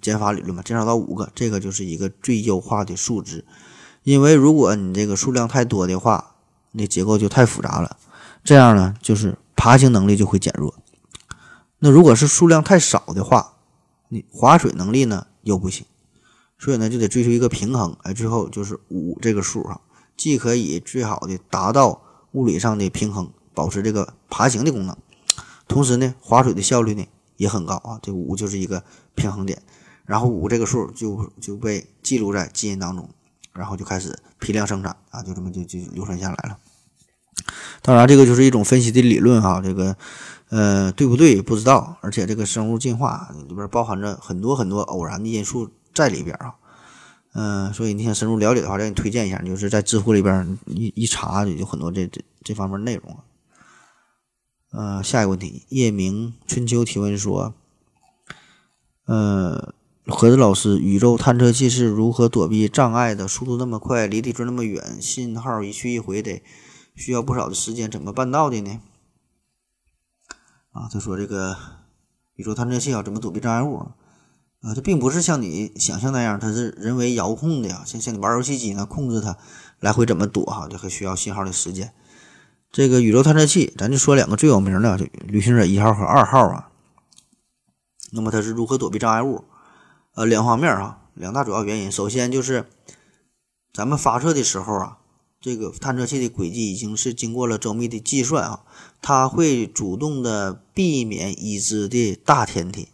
[0.01, 3.44] 减法理论嘛，减少到五个，这个就是一个最优化的数值。
[4.02, 6.36] 因为如果你这个数量太多的话，
[6.72, 7.98] 那结构就太复杂了，
[8.43, 10.74] 这样呢，就是爬行能力就会减弱。
[11.81, 13.56] 那如果是数量太少的话，
[14.09, 15.85] 你划水能力呢又不行，
[16.61, 19.81] 所以呢就得追求一个平衡，哎，最后就是五这个数哈，
[20.15, 24.95] 既可以最好的达到物理上的平衡，保持这个爬行的功能，
[25.66, 27.07] 同时呢划水的效率呢
[27.39, 28.85] 也很高啊，这五就是一个
[29.15, 29.62] 平衡点，
[30.05, 33.09] 然后五这个数就就被记录在基因当中，
[33.55, 36.59] 然后就开始批量生产啊，就这么就就流传下来了。
[37.81, 39.97] 当然，这个就是一种分析的理论哈，这个。
[40.51, 41.41] 呃，对不对？
[41.41, 41.97] 不知道。
[42.01, 46.55] 而且这个生物进化里边包含着很多很多偶然的因素在里边啊。
[47.33, 53.19] 嗯，所以你想深入了解的话，再给你推荐一下，就是在知乎里边一一查，就有很多这这这方面内容。
[54.73, 57.55] 呃，下一个问题，夜明春秋提问说，
[59.05, 59.73] 呃，
[60.07, 63.29] 何子老师，宇宙探测器是如何躲避障碍的？
[63.29, 66.43] 速度那么快，离地球那么远，信号一去一回得
[66.97, 68.81] 需要不少的时间，怎么办到的呢？
[70.73, 71.57] 啊，他说这个
[72.35, 73.89] 宇宙探测器啊，怎么躲避障碍物
[74.61, 74.70] 啊？
[74.70, 79.37] 啊，它并不是像你想象那样，它是人为遥控的呀，像像你玩游戏机呢，控制它
[79.81, 81.93] 来回怎么躲哈，这还需要信号的时间。
[82.70, 84.97] 这个宇宙探测器，咱就说两个最有名的，
[85.27, 86.70] 旅行者一号和二号啊。
[88.12, 89.45] 那么它是如何躲避障碍物？
[90.15, 91.91] 呃，两方面啊，两大主要原因。
[91.91, 92.66] 首先就是
[93.73, 94.99] 咱们发射的时候啊。
[95.43, 98.61] 这个探测器的轨迹已经是经过了周密的计算啊，
[99.01, 102.90] 它会主动的避免已知的大天体，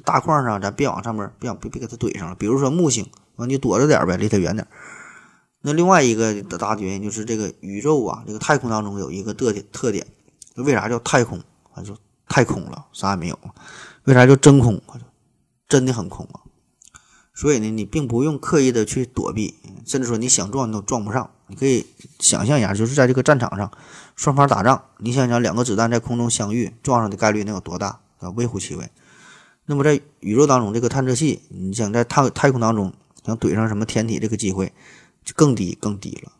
[0.00, 2.34] 大框上咱别往上面别别别给它怼上了。
[2.34, 4.66] 比如说木星，完你躲着点呗，离它远点。
[5.62, 10.06] 那另外一个的大原因就是这个宇宙啊，这个太空当中有一个特点特点，
[10.56, 11.38] 为啥叫太空？
[11.72, 11.96] 啊就
[12.28, 13.38] 太空了，啥也没有。
[14.04, 14.80] 为啥叫真空？
[15.68, 16.40] 真的很空啊。
[17.34, 19.54] 所以呢，你并不用刻意的去躲避，
[19.86, 21.30] 甚至说你想撞都撞不上。
[21.46, 21.86] 你可以
[22.20, 23.70] 想象一下，就是在这个战场上，
[24.16, 28.00] 双方打仗，你想想两个子弹在空中相遇，撞上的概率能有多大？
[28.34, 28.90] 微乎其微。
[29.70, 32.90] 那么在宇宙当中，这个探测器，你想在太太空当中
[33.22, 34.72] 想怼上什么天体，这个机会
[35.22, 36.32] 就更低更低了。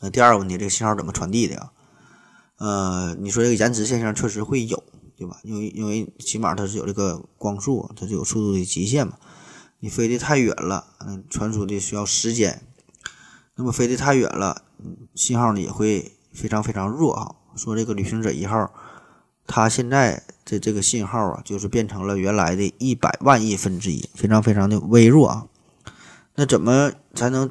[0.00, 1.70] 那第二个问题，这个信号怎么传递的呀？
[2.56, 4.82] 呃，你说这个延迟现象确实会有，
[5.18, 5.38] 对吧？
[5.42, 9.18] 因为因为起码它是有这个光速，它是有速度的极限嘛。
[9.80, 12.62] 你飞得太远了，嗯，传输的需要时间。
[13.56, 14.64] 那么飞得太远了，
[15.14, 17.34] 信号呢也会非常非常弱啊。
[17.54, 18.72] 说这个旅行者一号，
[19.46, 25.46] 它现在这这个信号啊，就是变成了原来的一百万亿分之一，非常非常的微弱啊。
[26.34, 27.50] 那怎么才能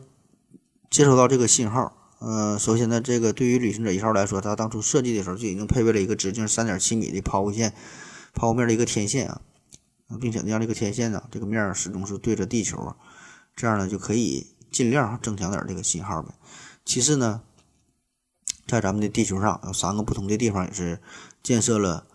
[0.90, 1.94] 接收到这个信号？
[2.20, 7.74] 呃，首先呢，这个对于旅行者一号来说，它当初设计的时候就已经配备了一个直径三点七米的抛物线、
[8.34, 9.42] 抛物面的一个天线啊，
[10.20, 12.96] 并且呢，让这个天线呢，这个面始终是对着地球啊，
[13.56, 16.34] 这样呢就可以尽量增强点这个信号呗。
[16.86, 17.42] 其次呢，
[18.68, 21.00] 在咱们的地球上有三个不同的地方也是
[21.42, 22.06] 建设了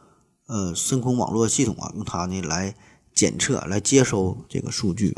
[0.46, 2.74] 呃深空网络系统啊，用它呢来
[3.14, 5.16] 检测、来接收这个数据。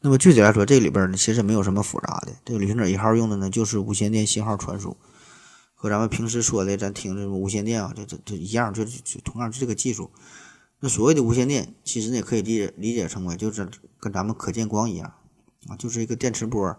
[0.00, 2.36] 那么具体来说，这里边呢其实没有什么复杂的。
[2.44, 4.96] 这个旅行者一号用的呢就是无线电信号传输，
[5.74, 10.10] 和咱们平时说的咱听这种无线电啊，这这这一样，就就同样是这个技术。
[10.80, 13.68] 那所谓的无线电，其实呢也可以理解理解成为就是
[13.98, 15.12] 跟咱们可见光一样
[15.66, 16.76] 啊，就是一个电磁波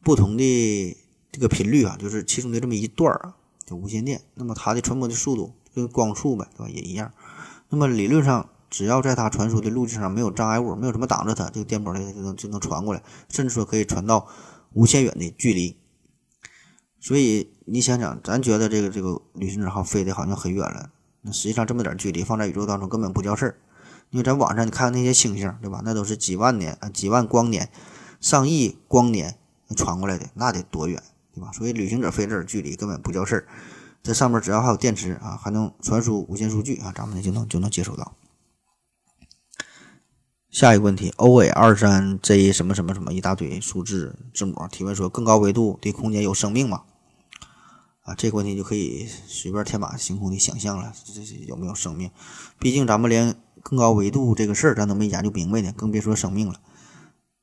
[0.00, 0.96] 不同的
[1.32, 3.34] 这个频率啊，就是其中的这么一段啊，
[3.66, 4.22] 叫无线电。
[4.34, 6.70] 那么它的传播的速度跟光速呗，对吧？
[6.70, 7.12] 也一样。
[7.68, 8.48] 那么理论上。
[8.70, 14.26] 只要在它传输的路径上没有障碍物，没有什么挡着它，这个电波呢就能就能传过来，甚至说可以传到
[14.72, 15.76] 无限远的距离。
[16.98, 20.90] 所以你想想，咱觉得这个这个旅行者号飞的好像很远了，
[21.20, 23.56] 那实际上这么点距离放在宇宙当中根本不叫事儿。
[24.10, 25.80] 因为咱网上你看那些星星，对吧？
[25.84, 27.70] 那都是几万年，几万光年、
[28.20, 29.36] 上亿光年
[29.76, 31.00] 传过来的，那得多远，
[31.32, 31.52] 对吧？
[31.52, 33.46] 所以旅行者飞这儿距离根本不叫事儿。
[34.04, 38.14] 这上面只要还有电池啊，还能传输无线数据啊，咱们就能就能接收到。
[40.50, 46.82] 下一个问题，O A 二三 J 什么什么什么一大堆数字字母提问说，更高维度的空间有生命吗？
[48.02, 52.10] 啊，这个问题就可以随便天马行空的想象了，这是有没有生命？
[52.58, 56.60] 毕竟咱们连更高维度这个事儿咱都没研究明白呢，更别说生命了。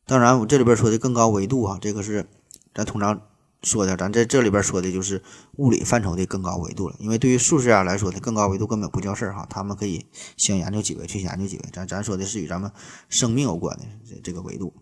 [0.05, 2.29] 当然，我这里边说的更高维度啊，这个是
[2.75, 3.19] 咱通常。
[3.63, 5.21] 说的，咱在这里边说的就是
[5.57, 6.95] 物理范畴的更高维度了。
[6.99, 11.69] 因为对于数学家来说的更高维度根本不叫事儿哈，他们可以想研究几维去研究几维。
[11.71, 12.71] 咱咱说的是与咱们
[13.07, 14.73] 生命有关的这这个维度。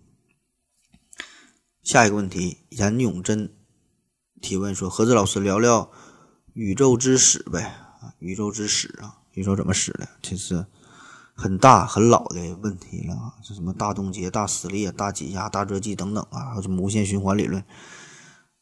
[1.83, 3.51] 下一个问题，严永贞
[4.41, 5.91] 提问说：何子老师聊聊
[6.53, 7.63] 宇宙之始呗？
[7.99, 10.07] 啊，宇宙之始啊，宇宙怎么始的？
[10.21, 10.65] 这是
[11.33, 17.61] 很大很老的问题了啊，是什么大冻结、大撕裂、大挤压、大热寂等等啊，还有什么无限循环理论？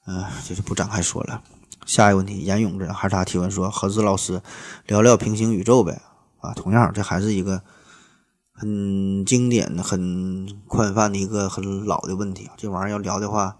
[0.07, 1.43] 嗯，这就不展开说了。
[1.85, 4.41] 下一个问题，严勇这还是他提问说：“何子老师，
[4.88, 6.01] 聊聊平行宇宙呗？”
[6.39, 7.61] 啊，同样，这还是一个
[8.53, 12.53] 很经典的、很宽泛的一个很老的问题啊。
[12.57, 13.57] 这玩意儿要聊的话，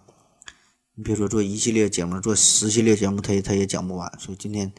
[0.96, 4.12] 你别说做一系列节目，做十系列节目，他他也讲不完。
[4.18, 4.74] 所以今天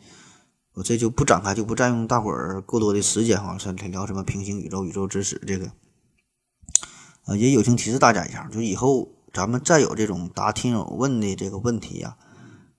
[0.74, 3.56] 我这就不展开，就不占用大伙儿过多的时间哈。
[3.58, 5.66] 说聊什么平行宇宙、宇宙之始这个，
[7.24, 9.10] 啊，也友情提示大家一下，就以后。
[9.38, 12.16] 咱们再有这种答听友问的这个问题呀，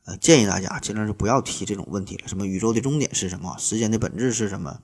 [0.04, 2.28] 呃，建议大家尽量就不要提这种问题了。
[2.28, 3.56] 什么宇宙的终点是什么？
[3.58, 4.82] 时间的本质是什么？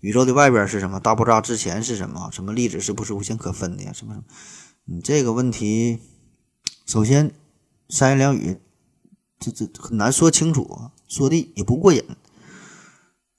[0.00, 0.98] 宇宙的外边是什么？
[0.98, 2.28] 大爆炸之前是什么？
[2.32, 3.92] 什么粒子是不是无限可分的呀？
[3.92, 4.24] 什么什么？
[4.86, 6.00] 你这个问题，
[6.84, 7.30] 首先
[7.88, 8.58] 三言两语，
[9.38, 12.02] 这这很难说清楚，说的也不过瘾。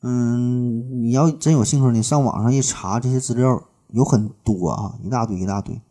[0.04, 5.82] 嗯，你要真有兴趣，你上网上一查，这些资料有很多啊，一大堆一大堆。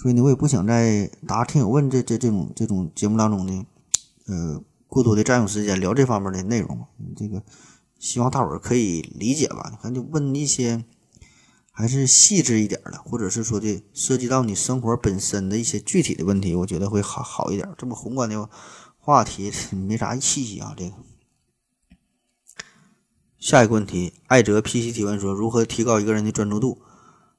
[0.00, 3.66] 所以呢，我也不想在答听友问这这这种这种节目当中呢，
[4.28, 6.86] 呃，过多的占用时间聊这方面的内容。
[7.14, 7.42] 这个
[7.98, 9.68] 希望大伙儿可以理解吧？
[9.70, 10.82] 你看，就问一些
[11.70, 17.68] 还是细致一点的，或者是说的涉及到你生活本身的一些具体的问题，我觉得会好好一点。
[17.76, 18.48] 这么宏观的
[18.96, 20.72] 话题没啥意义啊。
[20.74, 20.94] 这个
[23.38, 26.80] 下一个问题，艾哲 PC 提问说：如何提高一个人的专注度？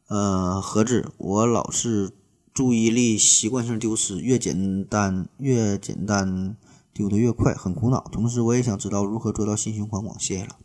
[0.09, 2.11] 呃，何志，我老是。
[2.53, 6.57] 注意力习惯性丢失，越简单越简单，
[6.93, 8.01] 丢的越快，很苦恼。
[8.11, 10.19] 同时，我也想知道如何做到心胸宽广。
[10.19, 10.57] 谢谢了。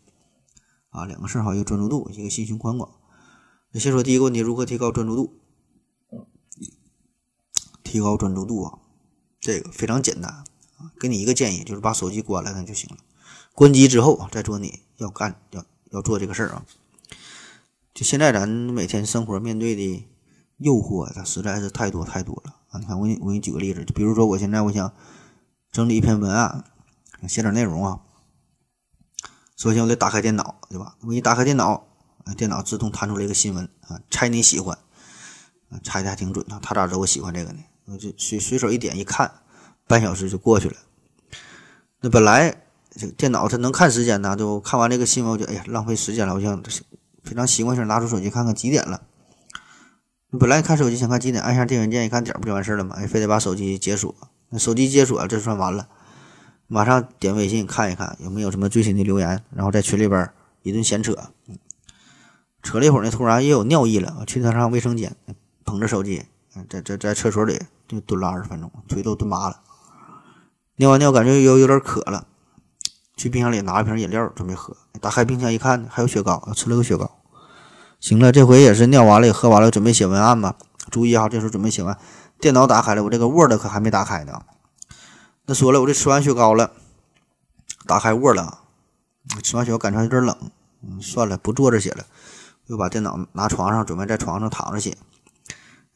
[0.91, 2.91] 啊，两个事儿哈，一个专注度，一个心胸宽广。
[3.75, 5.35] 先说第一个问题，如何提高专注度？
[7.85, 8.79] 提高专注度啊，
[9.41, 12.97] 这个非常简单啊，给你一个建议，就是把手机关了那就行了。
[13.55, 16.67] 关机之后再做你要干要要做这个事儿啊。
[17.95, 20.05] 就现在咱每天生活面对的。
[20.59, 22.81] 诱惑它实在是太多太多了啊！
[22.81, 24.93] 你看，我给你我给你举个例子，就比如说我现在我想
[25.71, 26.65] 整理一篇文案，
[27.29, 28.01] 写点内容啊。
[29.57, 30.97] 首先我得打开电脑，对吧？
[31.03, 31.87] 我一打开电脑，
[32.37, 34.77] 电脑自动弹出来一个新闻啊，猜你喜欢，
[35.83, 36.59] 猜的还挺准啊。
[36.63, 37.59] 他咋知道我喜欢这个呢？
[37.87, 39.31] 我就随随手一点一看，
[39.87, 40.77] 半小时就过去了。
[42.01, 46.63] 那本来这个电脑它能看时间呢，就看完这个新闻，我就哎呀浪费时间了，我想
[47.23, 49.03] 非常习惯性拿出手机看看几点了。
[50.37, 52.97] 本来看手机想看几点，按下电源键一看点不就完事儿了吗？
[52.99, 54.15] 哎，非得把手机解锁，
[54.51, 55.89] 那手机解锁这算完了。
[56.69, 60.31] 马上点微信看一看有没有什么最新的留言，然后在群里边
[60.63, 61.15] 一顿闲扯，
[62.63, 65.15] 扯了一会儿呢，突然又有尿意了，去趟上卫生间，
[65.65, 66.25] 捧着手机，
[66.69, 69.61] 在在在厕所里就蹲了二十分钟，腿都蹲麻了。
[70.77, 72.27] 尿完尿感觉有有点渴了，
[73.17, 77.11] 去冰箱里拿一瓶饮料准备喝，打开冰箱一看还有雪糕，吃了个雪糕。
[78.01, 80.57] 行了，这回也是尿完了也喝完了，准备写文案吧。
[80.91, 81.99] 注意哈，这时候准备写完，
[82.41, 84.41] 电脑打开了，我这个 Word 可还没打开呢。
[85.47, 86.73] 那说了，我这吃完雪糕了，
[87.87, 88.61] 打开 Word 了，
[89.43, 90.37] 吃完雪糕感觉有点冷，
[90.83, 92.05] 嗯，算了，不坐着写了，
[92.67, 94.97] 又把电脑拿床上，准备在床上躺着写。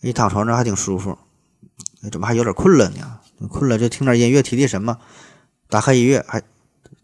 [0.01, 1.19] 一躺床上还挺舒服，
[2.11, 3.21] 怎么还有点困了呢？
[3.49, 4.99] 困了就听点音乐提提神嘛。
[5.69, 6.43] 打开音乐还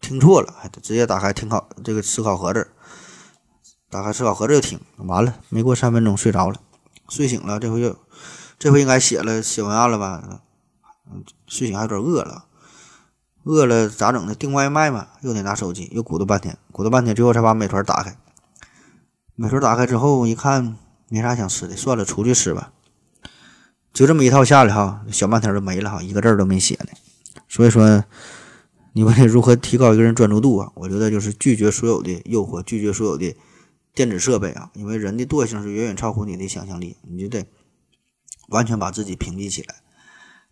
[0.00, 2.68] 听错了，还直接打开听考这个思考盒子，
[3.88, 6.60] 打开思考盒子就听，完了没过三分钟睡着了，
[7.08, 7.96] 睡醒了这回又
[8.58, 10.40] 这回应该写了写文案了吧？
[11.10, 12.46] 嗯，睡醒还有点饿了，
[13.44, 14.34] 饿了咋整呢？
[14.34, 18.16] 订外卖嘛，又得拿手机，又鼓捣半天，鼓捣半天，最后才把美团打开。
[19.36, 20.76] 美团打开之后一看，
[21.08, 22.72] 没啥想吃的，算了，出去吃吧。
[23.92, 26.88] 就这么一套下来哈，小半天就没了哈，一个字都没写呢。
[27.48, 28.04] 所以说，
[28.94, 30.72] 你问如何提高一个人专注度啊？
[30.74, 33.36] 我觉得就是拒绝所有的诱惑，拒绝所有的
[33.96, 37.46] 电子设备啊，因为人的惰性是远远超乎你的想象力，你就得
[38.50, 39.76] 完全把自己屏蔽起来。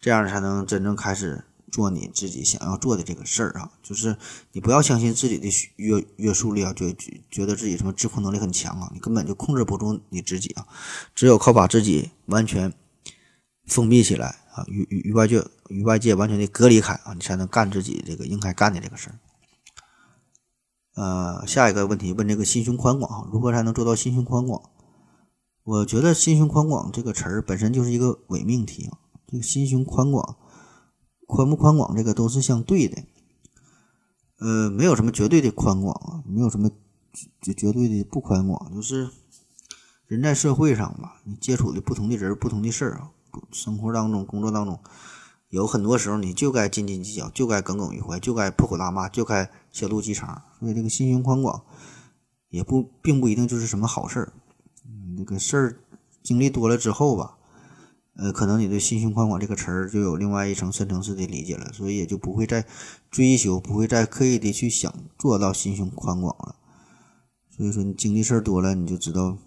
[0.00, 3.72] 这样才能真正开始做你自己想要做的这个事儿啊！
[3.82, 4.16] 就是
[4.52, 6.94] 你不要相信自己的约约束力啊，觉
[7.30, 10.66] 觉得自己什么自控能力很强啊，你根本就控制不住你自己啊！
[11.14, 12.72] 只有靠把自己完全
[13.66, 19.18] 封闭起来啊，与与与外界与外界完全的隔离开啊，你才能干自己这个应该干的这个事儿。
[20.94, 24.70] 呃，下一个问题问这个心胸宽广，如何才能做到心胸宽广？
[25.64, 28.98] 我觉得心胸宽广这个词儿本身就是一个伪命题啊。
[29.26, 30.36] 这个心胸宽广，
[31.26, 33.02] 宽不宽广，这个都是相对的。
[34.38, 36.70] 呃，没有什么绝对的宽广啊，没有什么
[37.40, 39.08] 绝绝对的不宽广，就是
[40.06, 43.10] 人在社会上吧，你接触的不同的人、不同的事儿啊，
[43.50, 44.78] 生活当中、工作当中，
[45.54, 50.42] 有很多时候你就该斤斤计较，就该耿耿于怀，就该破口大骂，就该小肚鸡肠。
[50.58, 51.62] 所以这个心胸宽广，
[52.48, 54.32] 也不并不一定就是什么好事儿。
[54.84, 55.78] 嗯，这个事儿
[56.24, 57.38] 经历多了之后吧。
[58.16, 62.66] 呃，可能你对“心胸宽广”这个词儿就有另外一层深层次的理解了，所以也就不会再
[63.08, 66.56] 追求，不会再刻意的去想做到心胸宽广了。
[67.56, 69.38] 所以说，你经历事儿多了，你就知道，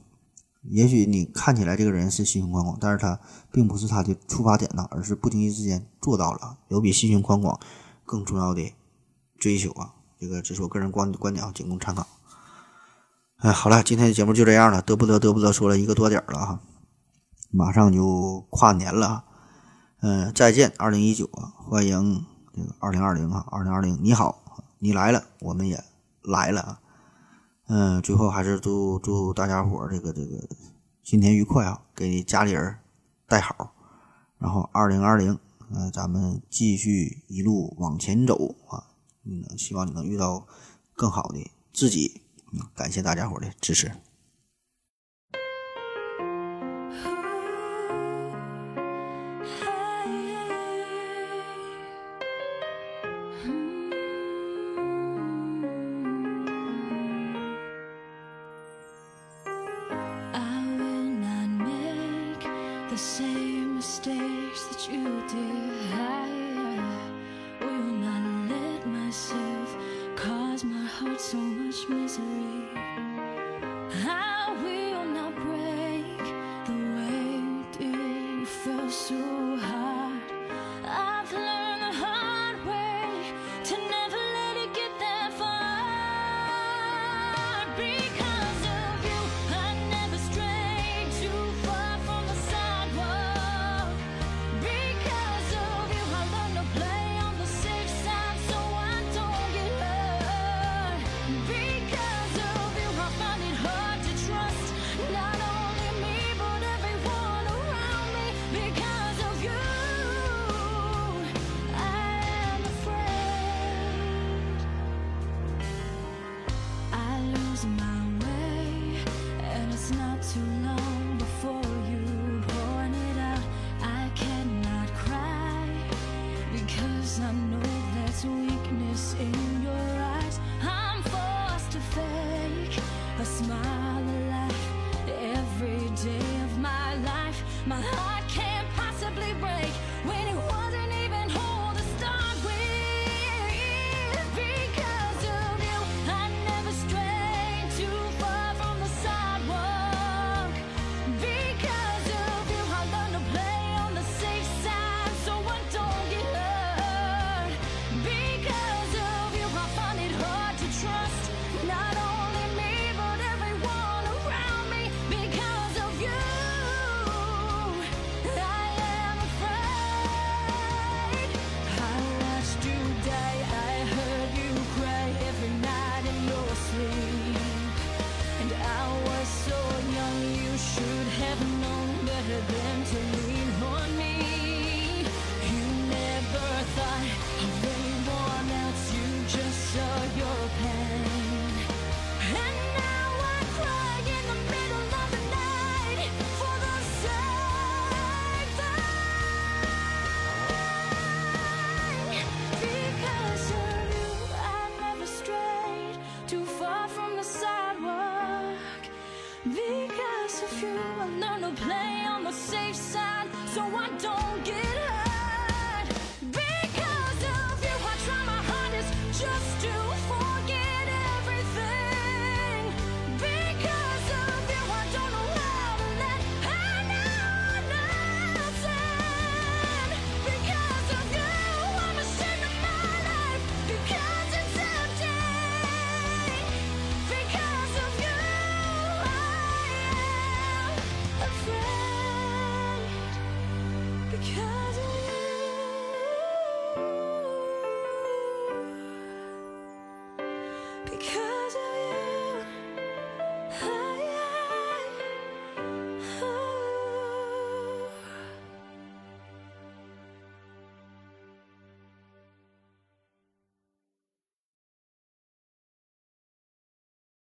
[0.70, 3.20] 也许你看起来这个人是心胸宽广，但是他
[3.52, 7.60] 并不是他的出发点呢，而是不经意之间做到了，有比心胸宽广
[8.06, 8.74] 更重要的
[9.38, 9.94] 追求啊。
[10.20, 12.08] 这个只是我个人观观点啊，仅供参考。
[13.38, 16.60] 哎，好了，今天的节目就这样了，得不得得不得，说了一个多点了哈。
[17.52, 19.24] 马上就跨年了，
[20.02, 25.82] 嗯，再见，二零一九啊，欢迎这个二零二零啊，二零二零，你好，你来了，我们也
[26.24, 26.80] 来了啊，
[27.68, 30.48] 嗯，最后还是祝祝大家伙这个这个
[31.04, 32.78] 新年愉快啊，给家里人
[33.28, 33.74] 带好，
[34.38, 35.38] 然后二零二零，
[35.70, 38.88] 嗯，咱们继续一路往前走啊，
[39.26, 40.48] 嗯，希望你能遇到
[40.94, 42.22] 更好的自己，
[42.54, 43.92] 嗯，感谢大家伙的支持。